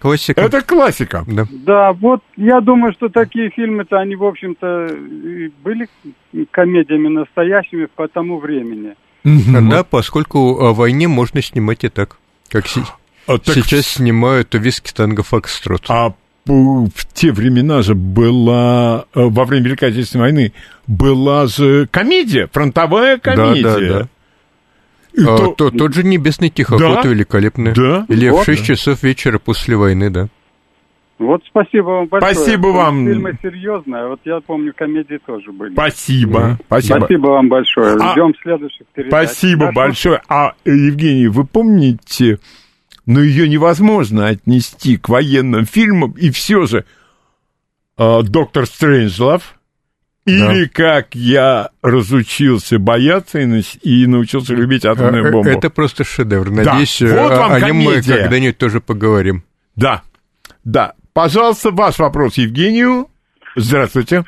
Классика. 0.00 0.40
Это 0.40 0.62
классика. 0.62 1.24
Да. 1.26 1.46
Да, 1.50 1.92
вот 1.92 2.22
я 2.36 2.60
думаю, 2.60 2.92
что 2.94 3.08
такие 3.10 3.50
фильмы-то, 3.50 3.98
они, 3.98 4.16
в 4.16 4.24
общем-то, 4.24 4.86
и 4.86 5.52
были 5.62 5.88
комедиями 6.50 7.08
настоящими 7.08 7.86
по 7.86 8.08
тому 8.08 8.38
времени. 8.38 8.94
Да, 9.24 9.84
поскольку 9.84 10.58
о 10.58 10.72
войне 10.72 11.06
можно 11.06 11.42
снимать 11.42 11.84
и 11.84 11.88
так, 11.90 12.16
как 12.48 12.66
си- 12.66 12.80
А, 13.26 13.36
так 13.38 13.54
сейчас 13.54 13.86
снимают 13.86 14.54
виски 14.54 14.92
танго 14.92 15.22
фокстрот. 15.22 15.84
А 15.88 16.14
в 16.46 17.06
те 17.12 17.30
времена 17.30 17.82
же 17.82 17.94
была, 17.94 19.04
э, 19.14 19.20
во 19.22 19.44
время 19.44 19.66
Великой 19.66 19.90
Отечественной 19.90 20.22
войны, 20.24 20.52
была 20.86 21.46
же 21.46 21.86
комедия, 21.90 22.48
фронтовая 22.50 23.18
комедия. 23.18 23.62
Да, 23.62 23.78
да, 23.78 23.98
да. 24.00 24.08
А, 25.28 25.36
то- 25.38 25.54
то- 25.54 25.70
тот 25.70 25.94
же 25.94 26.02
небесный 26.04 26.50
тихоход 26.50 27.02
Да, 27.02 27.08
великолепный. 27.08 27.72
да. 27.74 28.04
Или 28.08 28.28
Вот. 28.28 28.42
в 28.42 28.44
6 28.44 28.64
часов 28.64 29.02
вечера 29.02 29.38
после 29.38 29.76
войны, 29.76 30.10
да. 30.10 30.28
Вот 31.18 31.42
спасибо 31.46 31.84
вам 31.88 32.06
большое. 32.06 32.34
Спасибо 32.34 32.66
Вот 32.68 32.76
вам. 32.76 33.06
Фильмы 33.06 33.38
серьезные, 33.42 34.02
а 34.04 34.08
вот 34.08 34.20
я 34.24 34.40
помню, 34.40 34.72
комедии 34.74 35.18
тоже 35.26 35.52
были. 35.52 35.72
Спасибо, 35.74 36.58
спасибо. 36.66 36.96
Спасибо 36.98 37.26
вам 37.26 37.48
большое. 37.50 37.96
А- 38.00 38.12
Ждем 38.12 38.32
следующих 38.42 38.86
передач. 38.94 39.10
Спасибо 39.28 39.60
Хорошо? 39.66 39.74
большое. 39.74 40.22
А, 40.28 40.52
Евгений, 40.64 41.28
вы 41.28 41.44
помните, 41.44 42.38
но 43.04 43.20
ее 43.20 43.48
невозможно 43.50 44.28
отнести 44.28 44.96
к 44.96 45.10
военным 45.10 45.66
фильмам, 45.66 46.12
и 46.12 46.30
все 46.30 46.64
же 46.64 46.84
э, 47.98 48.22
«Доктор 48.22 48.64
Стрэнджлов» 48.64 49.56
или 50.26 50.66
«Как 50.66 51.14
я 51.14 51.70
разучился 51.82 52.78
бояться 52.78 53.38
и, 53.38 54.06
научился 54.06 54.54
любить 54.54 54.84
атомную 54.84 55.26
Э, 55.26 55.30
бомбу». 55.32 55.48
Это 55.48 55.70
просто 55.70 56.04
шедевр. 56.04 56.50
Да. 56.50 56.62
Надеюсь, 56.64 57.00
э, 57.02 57.20
Вот 57.22 57.36
вам 57.36 57.52
о 57.52 57.60
нем 57.60 57.76
мы 57.76 57.84
комедия. 57.92 58.16
когда-нибудь 58.18 58.58
тоже 58.58 58.80
поговорим. 58.80 59.42
Да, 59.76 60.02
да. 60.64 60.92
Пожалуйста, 61.14 61.70
ваш 61.70 61.98
вопрос 61.98 62.34
Евгению. 62.36 63.08
Здравствуйте. 63.56 64.24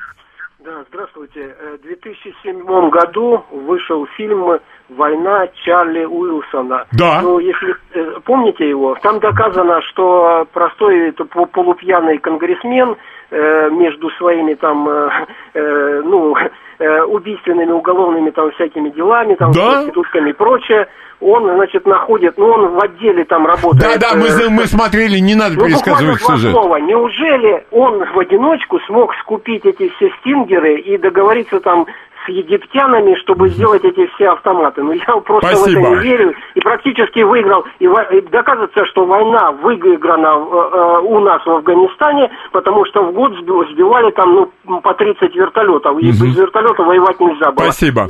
Да, 0.64 0.84
здравствуйте. 0.88 1.40
Э, 1.60 1.76
В 1.78 1.82
2007 1.82 2.90
году 2.90 3.44
вышел 3.52 4.06
фильм 4.16 4.58
«Война 4.88 5.46
Чарли 5.64 6.04
Уилсона». 6.04 6.86
Да. 6.92 7.20
Ну, 7.22 7.38
если 7.38 7.74
э, 7.94 8.20
помните 8.24 8.68
его, 8.68 8.96
там 9.02 9.20
доказано, 9.20 9.80
что 9.90 10.46
простой 10.52 11.12
полупьяный 11.52 12.18
конгрессмен 12.18 12.96
э, 13.32 13.70
между 13.70 14.10
своими 14.10 14.54
там, 14.54 14.88
э, 14.88 15.10
э, 15.54 16.02
ну, 16.04 16.34
э, 16.78 17.02
убийственными 17.04 17.72
уголовными 17.72 18.30
там 18.30 18.50
всякими 18.52 18.90
делами, 18.90 19.34
там, 19.34 19.52
Да. 19.52 19.72
проститутками 19.72 20.30
и 20.30 20.32
прочее, 20.32 20.86
он, 21.20 21.44
значит, 21.54 21.86
находит, 21.86 22.36
ну, 22.36 22.46
он 22.46 22.74
в 22.74 22.82
отделе 22.82 23.24
там 23.24 23.46
работает. 23.46 24.00
Да, 24.00 24.10
да, 24.10 24.16
мы, 24.16 24.26
э, 24.26 24.48
мы 24.50 24.66
смотрели, 24.66 25.18
не 25.18 25.34
надо 25.34 25.54
ну, 25.56 25.66
пересказывать 25.66 26.20
сюжет. 26.20 26.52
слова. 26.52 26.80
Неужели 26.80 27.64
он 27.70 28.04
в 28.04 28.18
одиночку 28.18 28.78
смог 28.86 29.14
скупить 29.22 29.64
эти 29.64 29.88
все 29.96 30.10
стингеры 30.20 30.80
и 30.80 30.98
договориться 30.98 31.60
там 31.60 31.86
с 32.24 32.28
египтянами, 32.28 33.14
чтобы 33.22 33.48
сделать 33.50 33.84
эти 33.84 34.06
все 34.14 34.28
автоматы? 34.30 34.82
Ну, 34.82 34.92
я 34.92 35.04
просто 35.24 35.48
в 35.48 35.56
Спасибо. 35.58 35.80
это 35.80 35.88
не 35.90 35.96
верю. 36.02 36.34
И 36.54 36.60
практически 36.60 37.20
выиграл. 37.20 37.64
И, 37.78 37.86
во- 37.86 38.02
и 38.04 38.20
доказывается, 38.22 38.84
что 38.86 39.04
война 39.06 39.52
выиграна 39.52 40.26
э, 40.28 40.38
э, 40.38 40.98
у 41.06 41.20
нас 41.20 41.44
в 41.44 41.50
Афганистане, 41.50 42.30
потому 42.52 42.84
что 42.86 43.04
в 43.04 43.12
год 43.14 43.32
сби- 43.32 43.72
сбивали 43.74 44.10
там, 44.12 44.50
ну, 44.64 44.80
по 44.80 44.94
30 44.94 45.34
вертолетов. 45.34 45.98
И 46.00 46.06
без 46.06 46.36
вертолета 46.36 46.82
воевать 46.82 47.18
нельзя 47.20 47.50
было. 47.52 47.64
Спасибо. 47.64 48.08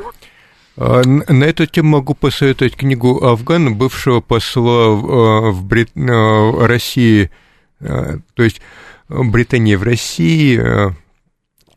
А, 0.77 1.01
На 1.05 1.43
эту 1.43 1.65
тему 1.67 1.97
могу 1.97 2.15
посоветовать 2.15 2.75
книгу 2.75 3.23
Афгана, 3.25 3.71
бывшего 3.71 4.21
посла 4.21 4.89
в, 4.89 5.05
э, 5.47 5.51
в 5.51 5.65
Брит- 5.67 5.95
э, 5.95 6.01
в 6.51 6.65
России, 6.67 7.29
то 7.79 8.43
есть 8.43 8.61
Британии 9.09 9.75
в 9.75 9.83
России, 9.83 10.59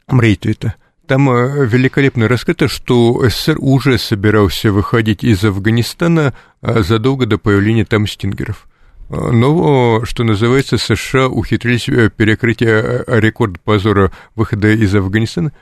Брейтвита. 0.09 0.75
Там 1.07 1.31
э, 1.31 1.67
великолепно 1.67 2.27
раскрыто, 2.29 2.67
что 2.69 3.23
СССР 3.29 3.57
уже 3.61 3.97
собирался 3.99 4.73
выходить 4.73 5.23
из 5.23 5.45
Афганистана 5.45 6.35
э, 6.63 6.83
задолго 6.83 7.27
до 7.27 7.39
появления 7.39 7.85
там 7.85 8.07
стингеров. 8.09 8.67
Э, 9.09 9.31
Но, 9.33 10.05
что 10.05 10.25
называется, 10.25 10.79
США 10.79 11.29
ухитрились 11.29 11.89
э, 11.89 12.11
перекрыть 12.11 12.61
э, 12.63 13.05
рекорд 13.07 13.61
позора 13.61 14.11
выхода 14.35 14.69
из 14.73 14.95
Афганистана. 14.95 15.53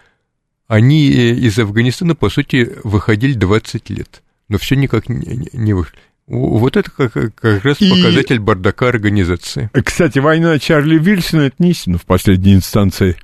Они 0.67 1.09
из 1.09 1.59
Афганистана, 1.59 2.15
по 2.15 2.31
сути, 2.31 2.71
выходили 2.85 3.35
20 3.35 3.91
лет, 3.91 4.23
но 4.49 4.57
все 4.57 4.77
никак 4.77 5.11
не, 5.11 5.47
не- 5.53 5.75
вышли. 5.75 5.99
Вот 6.27 6.79
это 6.79 6.91
как, 6.91 7.13
как 7.13 7.65
раз 7.67 7.83
И- 7.83 7.91
показатель 7.91 8.39
бардака 8.39 8.89
организации. 8.89 9.69
Кстати, 9.85 10.21
война 10.21 10.59
Чарли 10.59 10.97
Вильсона 10.99 11.43
это 11.43 11.57
не 11.59 11.73
истина 11.73 11.99
в 11.99 12.07
последней 12.07 12.55
инстанции. 12.55 13.17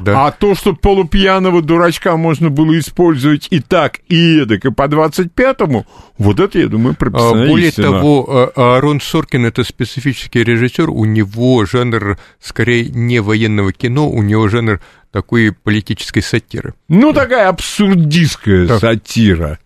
Да. 0.00 0.26
А 0.26 0.30
то, 0.30 0.54
что 0.54 0.74
полупьяного 0.74 1.60
дурачка 1.62 2.16
можно 2.16 2.50
было 2.50 2.78
использовать 2.78 3.48
и 3.50 3.60
так, 3.60 3.98
и 4.08 4.40
эдак, 4.42 4.64
и 4.64 4.70
по 4.70 4.82
25-му, 4.86 5.86
вот 6.18 6.38
это, 6.40 6.58
я 6.58 6.68
думаю, 6.68 6.92
А, 6.92 6.96
прописная 6.96 7.48
Более 7.48 7.68
истина. 7.68 7.86
того, 7.90 8.26
а- 8.56 8.74
Аарон 8.76 9.00
Соркин 9.00 9.46
это 9.46 9.64
специфический 9.64 10.44
режиссер, 10.44 10.88
у 10.90 11.04
него 11.04 11.64
жанр 11.66 12.18
скорее 12.40 12.88
не 12.90 13.20
военного 13.20 13.72
кино, 13.72 14.08
у 14.08 14.22
него 14.22 14.48
жанр 14.48 14.80
такой 15.10 15.52
политической 15.52 16.20
сатиры. 16.20 16.74
Ну, 16.88 17.12
такая 17.12 17.48
абсурдистская 17.48 18.66
Так. 18.68 18.80
сатира. 18.80 19.58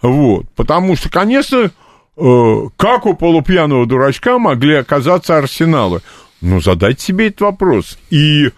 Вот. 0.00 0.46
Потому 0.54 0.96
что, 0.96 1.08
конечно, 1.10 1.70
э, 2.16 2.56
как 2.76 3.06
у 3.06 3.14
полупьяного 3.14 3.86
дурачка 3.86 4.38
могли 4.38 4.76
оказаться 4.76 5.38
арсеналы? 5.38 6.02
Ну, 6.40 6.60
задайте 6.60 7.02
себе 7.04 7.28
этот 7.28 7.40
вопрос. 7.42 7.98
И 8.10 8.50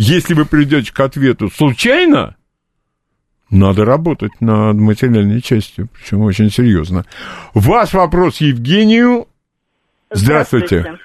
если 0.00 0.32
вы 0.32 0.46
придете 0.46 0.92
к 0.94 1.00
ответу 1.00 1.50
случайно, 1.50 2.36
надо 3.50 3.84
работать 3.84 4.32
над 4.40 4.76
материальной 4.76 5.42
частью, 5.42 5.88
причем 5.92 6.22
очень 6.22 6.50
серьезно. 6.50 7.04
Ваш 7.52 7.92
вопрос 7.92 8.38
Евгению. 8.40 9.28
Здравствуйте. 10.10 10.98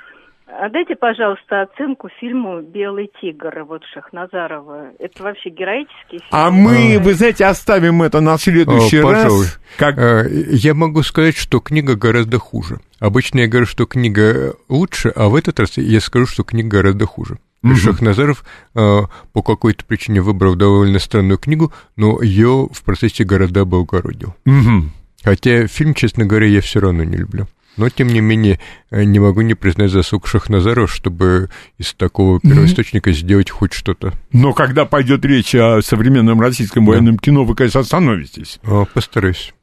А 0.48 0.70
дайте, 0.70 0.96
пожалуйста, 0.96 1.64
оценку 1.64 2.08
фильму 2.22 2.62
«Белый 2.62 3.12
тигр» 3.20 3.66
вот 3.68 3.84
Шахназарова. 3.94 4.92
Это 5.00 5.24
вообще 5.24 5.50
героический 5.50 6.20
фильм? 6.20 6.30
А 6.32 6.50
мы, 6.50 6.98
вы 6.98 7.14
знаете, 7.16 7.46
оставим 7.46 8.02
это 8.02 8.22
на 8.22 8.38
следующий 8.38 9.00
О, 9.00 9.04
пожалуй. 9.04 9.44
раз. 9.44 9.60
Как... 9.78 9.98
Э, 9.98 10.26
Я 10.52 10.74
могу 10.74 11.04
сказать, 11.04 11.36
что 11.36 11.60
книга 11.60 11.96
гораздо 11.98 12.40
хуже. 12.40 12.80
Обычно 13.02 13.40
я 13.40 13.48
говорю, 13.48 13.66
что 13.66 13.86
книга 13.86 14.54
лучше, 14.70 15.10
а 15.10 15.28
в 15.28 15.36
этот 15.36 15.60
раз 15.60 15.78
я 15.78 16.00
скажу, 16.00 16.26
что 16.26 16.46
книга 16.46 16.78
гораздо 16.78 17.06
хуже. 17.06 17.38
Мгм. 17.72 17.78
Шахназаров 17.78 18.44
э, 18.76 19.02
по 19.34 19.42
какой-то 19.42 19.84
причине 19.86 20.22
выбрал 20.22 20.56
довольно 20.56 21.00
странную 21.00 21.38
книгу, 21.38 21.74
но 21.96 22.22
ее 22.22 22.70
в 22.72 22.84
процессе 22.84 23.24
города 23.24 23.62
облагородил. 23.62 24.36
Мгм. 24.46 24.92
Хотя 25.24 25.68
фильм, 25.68 25.94
честно 25.96 26.26
говоря, 26.26 26.48
я 26.48 26.62
все 26.62 26.80
равно 26.80 27.04
не 27.04 27.18
люблю. 27.18 27.48
Но, 27.78 27.90
тем 27.90 28.08
не 28.08 28.22
менее, 28.22 28.60
э, 28.90 29.04
не 29.04 29.20
могу 29.20 29.42
не 29.42 29.54
признать 29.54 29.92
заслуг 29.92 30.28
Шахназарова, 30.28 30.88
чтобы 30.88 31.50
из 31.78 31.94
такого 31.94 32.40
первоисточника 32.40 33.12
сделать 33.12 33.50
хоть 33.50 33.74
что-то. 33.74 34.14
Но 34.32 34.54
когда 34.54 34.86
пойдет 34.86 35.26
речь 35.26 35.54
о 35.56 35.82
современном 35.82 36.40
российском 36.40 36.86
военном 36.86 37.18
кино, 37.18 37.44
вы, 37.44 37.56
конечно, 37.56 37.82
остановитесь. 37.82 38.60
Э, 38.64 38.86
Постараюсь. 38.94 39.54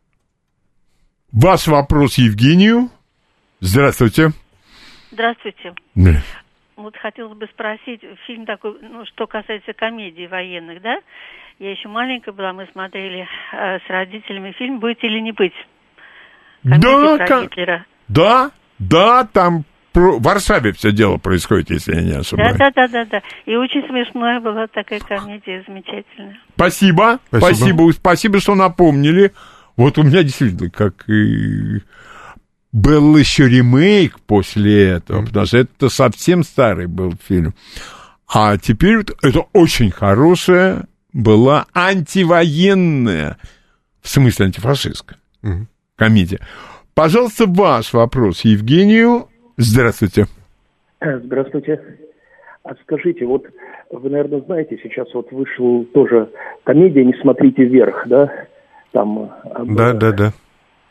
Ваш 1.30 1.66
вопрос 1.68 2.18
Евгению. 2.18 2.90
Здравствуйте. 3.60 4.32
Здравствуйте. 5.12 5.72
Да. 5.94 6.22
Вот 6.76 6.96
хотелось 6.96 7.36
бы 7.36 7.46
спросить, 7.52 8.00
фильм 8.26 8.46
такой, 8.46 8.76
ну, 8.80 9.04
что 9.06 9.26
касается 9.26 9.72
комедий 9.74 10.26
военных, 10.26 10.80
да? 10.80 10.96
Я 11.58 11.70
еще 11.70 11.88
маленькая 11.88 12.32
была, 12.32 12.52
мы 12.52 12.66
смотрели 12.72 13.28
э, 13.52 13.78
с 13.78 13.88
родителями 13.90 14.52
фильм 14.52 14.78
«Быть 14.80 14.98
или 15.04 15.20
не 15.20 15.32
быть». 15.32 15.52
Комедию 16.62 17.02
Да, 17.02 17.16
про 17.18 17.26
ка- 17.26 17.42
Гитлера. 17.42 17.86
да, 18.08 18.50
да, 18.78 19.24
там 19.24 19.64
про- 19.92 20.18
в 20.18 20.22
Варшаве 20.22 20.72
все 20.72 20.92
дело 20.92 21.18
происходит, 21.18 21.70
если 21.70 21.94
я 21.94 22.00
не 22.02 22.12
Да, 22.12 22.18
ошибаюсь. 22.20 22.56
да, 22.56 22.70
да, 22.74 22.88
да, 22.88 23.04
да. 23.04 23.22
И 23.44 23.54
очень 23.54 23.86
смешная 23.86 24.40
была 24.40 24.66
такая 24.66 25.00
комедия, 25.00 25.62
замечательная. 25.66 26.38
Спасибо, 26.54 27.18
Спасибо. 27.26 27.54
спасибо, 27.54 27.90
спасибо, 27.92 28.40
что 28.40 28.54
напомнили. 28.54 29.32
Вот 29.76 29.98
у 29.98 30.02
меня 30.04 30.22
действительно, 30.22 30.70
как 30.70 31.08
и 31.08 31.80
был 32.72 33.16
еще 33.16 33.48
ремейк 33.48 34.18
после 34.20 34.88
этого, 34.90 35.24
потому 35.24 35.46
что 35.46 35.58
это 35.58 35.88
совсем 35.88 36.42
старый 36.42 36.86
был 36.86 37.12
фильм. 37.22 37.54
А 38.32 38.56
теперь 38.56 38.96
вот 38.98 39.10
это 39.22 39.40
очень 39.52 39.90
хорошая 39.90 40.84
была 41.12 41.66
антивоенная, 41.74 43.36
в 44.00 44.08
смысле 44.08 44.46
антифашистская 44.46 45.18
Мгм. 45.42 45.68
комедия. 45.96 46.40
Пожалуйста, 46.94 47.44
ваш 47.46 47.92
вопрос 47.92 48.40
Евгению. 48.44 49.28
Здравствуйте. 49.58 50.26
Здравствуйте. 51.00 51.80
А 52.64 52.70
скажите, 52.82 53.26
вот 53.26 53.44
вы, 53.90 54.08
наверное, 54.08 54.40
знаете, 54.42 54.78
сейчас 54.82 55.08
вот 55.14 55.30
вышла 55.32 55.84
тоже 55.92 56.30
комедия 56.64 57.04
«Не 57.04 57.14
смотрите 57.20 57.64
вверх», 57.64 58.04
да? 58.06 58.30
Там... 58.92 59.30
об- 59.44 59.74
Да, 59.74 59.92
да, 59.92 60.12
да. 60.12 60.32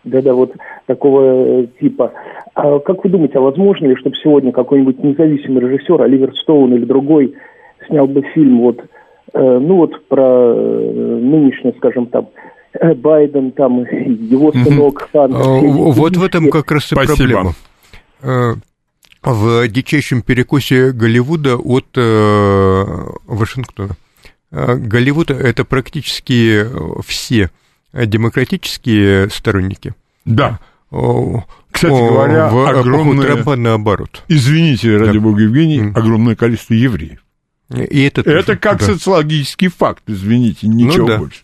Да-да, 0.03 0.33
вот 0.33 0.51
такого 0.87 1.61
э, 1.61 1.67
типа. 1.79 2.11
А 2.55 2.79
как 2.79 3.03
вы 3.03 3.09
думаете, 3.09 3.37
а 3.37 3.41
возможно 3.41 3.85
ли, 3.85 3.95
чтобы 3.97 4.15
сегодня 4.15 4.51
какой-нибудь 4.51 5.03
независимый 5.03 5.61
режиссер, 5.61 6.01
Оливер 6.01 6.35
Стоун 6.37 6.73
или 6.73 6.85
другой, 6.85 7.35
снял 7.87 8.07
бы 8.07 8.23
фильм 8.33 8.61
вот, 8.61 8.79
э, 9.33 9.59
ну 9.59 9.75
вот 9.77 10.07
про 10.07 10.53
э, 10.55 11.19
нынешний, 11.21 11.73
скажем 11.77 12.07
там, 12.07 12.29
э, 12.73 12.95
Байден, 12.95 13.51
там, 13.51 13.81
его 13.81 14.51
сынок, 14.51 15.09
Хан. 15.11 15.33
Все 15.33 15.57
эти 15.59 15.65
Вот 15.67 16.17
в 16.17 16.23
этом 16.23 16.49
как 16.49 16.71
раз 16.71 16.91
и 16.91 16.95
Спасибо. 16.95 17.15
проблема. 17.15 17.51
Э, 18.23 18.53
В 19.23 19.67
дичайшем 19.67 20.23
перекусе 20.23 20.91
Голливуда 20.93 21.57
от 21.57 21.85
э, 21.95 22.83
Вашингтона. 23.27 23.91
Э, 24.51 24.75
Голливуд— 24.75 25.29
это 25.29 25.63
практически 25.63 26.63
э, 26.63 27.01
все 27.05 27.51
демократические 27.93 29.29
сторонники. 29.29 29.93
Да. 30.25 30.59
Кстати 31.71 31.91
говоря, 31.93 32.49
в 32.49 32.67
огромное- 32.67 33.25
Трампа 33.25 33.55
наоборот. 33.55 34.23
Извините, 34.27 34.97
ради 34.97 35.13
Да. 35.17 35.19
бога, 35.19 35.41
Евгений, 35.41 35.81
Мгм. 35.81 35.97
огромное 35.97 36.35
количество 36.35 36.73
евреев. 36.73 37.19
И 37.73 38.01
это, 38.01 38.21
Это 38.21 38.43
тоже, 38.43 38.57
как 38.57 38.79
да. 38.79 38.85
социологический 38.85 39.69
факт, 39.69 40.03
извините, 40.07 40.67
ничего 40.67 40.97
Ну 41.03 41.07
да. 41.07 41.17
больше. 41.19 41.39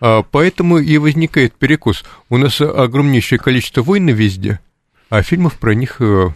А, 0.00 0.22
Поэтому 0.22 0.78
и 0.78 0.96
возникает 0.98 1.54
перекос. 1.54 2.04
У 2.28 2.36
нас 2.36 2.60
огромнейшее 2.60 3.38
количество 3.40 3.82
войн 3.82 4.08
везде, 4.10 4.60
а 5.10 5.22
фильмов 5.22 5.54
про 5.58 5.74
них 5.74 5.96
э, 6.00 6.28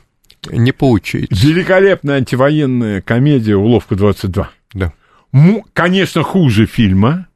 не 0.50 0.72
получается. 0.72 1.46
Великолепная 1.46 2.16
антивоенная 2.16 3.00
комедия 3.02 3.56
«Уловка-22». 3.56 4.46
Да. 4.74 4.92
Му- 5.32 5.64
конечно, 5.72 6.22
хуже 6.24 6.66
фильма. 6.66 7.26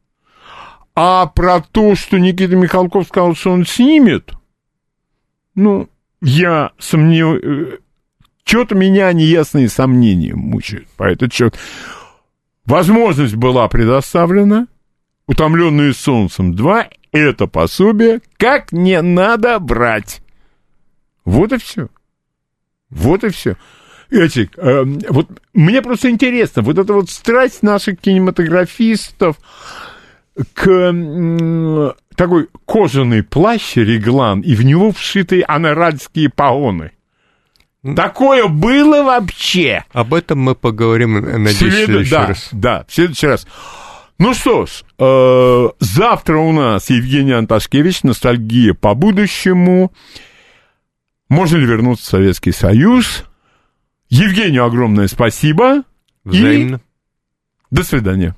А 0.95 1.27
про 1.27 1.61
то, 1.61 1.95
что 1.95 2.19
Никита 2.19 2.57
Михалков 2.57 3.07
сказал, 3.07 3.35
что 3.35 3.53
он 3.53 3.65
снимет, 3.67 4.33
ну, 5.55 5.89
я 6.21 6.73
сомневаюсь... 6.79 7.79
Что-то 8.45 8.75
меня 8.75 9.13
неясные 9.13 9.69
сомнения 9.69 10.35
мучают 10.35 10.89
по 10.97 11.05
этот 11.05 11.33
счет. 11.33 11.57
Возможность 12.65 13.37
была 13.37 13.69
предоставлена. 13.69 14.67
«Утомленные 15.27 15.95
солнцем 15.95 16.55
2»— 16.55 16.87
это 17.13 17.47
пособие, 17.47 18.21
как 18.37 18.73
не 18.73 19.01
надо 19.01 19.61
брать. 19.61 20.21
Вот 21.25 21.53
и 21.53 21.59
все. 21.59 21.89
Вот 22.89 23.23
и 23.23 23.29
все. 23.29 23.57
Эти, 24.11 24.51
эм, 24.57 24.99
вот 25.09 25.29
мне 25.55 25.83
просто 25.83 26.11
интересно, 26.11 26.63
вот 26.63 26.79
эта 26.79 26.93
вот 26.93 27.09
страсть 27.11 27.63
наших 27.63 28.01
кинематографистов 28.01 29.37
к 30.55 31.95
такой 32.17 32.49
кожаный 32.67 33.23
плащ 33.23 33.77
реглан 33.77 34.41
и 34.41 34.55
в 34.55 34.63
него 34.65 34.93
вшитые 34.93 35.45
анаральские 35.45 36.29
погоны. 36.29 36.93
Такое 37.97 38.47
было 38.47 39.03
вообще? 39.03 39.85
Об 39.93 40.13
этом 40.13 40.41
мы 40.41 40.55
поговорим, 40.55 41.17
э, 41.17 41.39
надеюсь, 41.39 41.57
в 41.57 41.77
Следу- 41.77 41.87
следующий 41.87 42.11
да, 42.11 42.27
раз. 42.27 42.49
Да, 42.53 42.85
в 42.87 42.93
следующий 42.95 43.27
раз. 43.27 43.47
Ну 44.19 44.35
что 44.35 44.67
ж, 44.67 44.85
э, 44.99 45.69
завтра 45.81 46.37
у 46.37 46.53
нас 46.53 46.91
Евгений 46.91 47.33
Анташкевич, 47.33 48.03
ностальгия 48.03 48.75
по 48.75 48.95
будущему. 48.95 49.93
Можно 51.31 51.57
ли 51.57 51.65
вернуться 51.65 52.05
в 52.05 52.09
Советский 52.11 52.53
Союз? 52.53 53.25
Евгению 54.11 54.65
огромное 54.67 55.07
спасибо. 55.09 55.85
Взаимно. 56.25 56.77
И 56.77 56.81
до 57.75 57.83
свидания. 57.83 58.37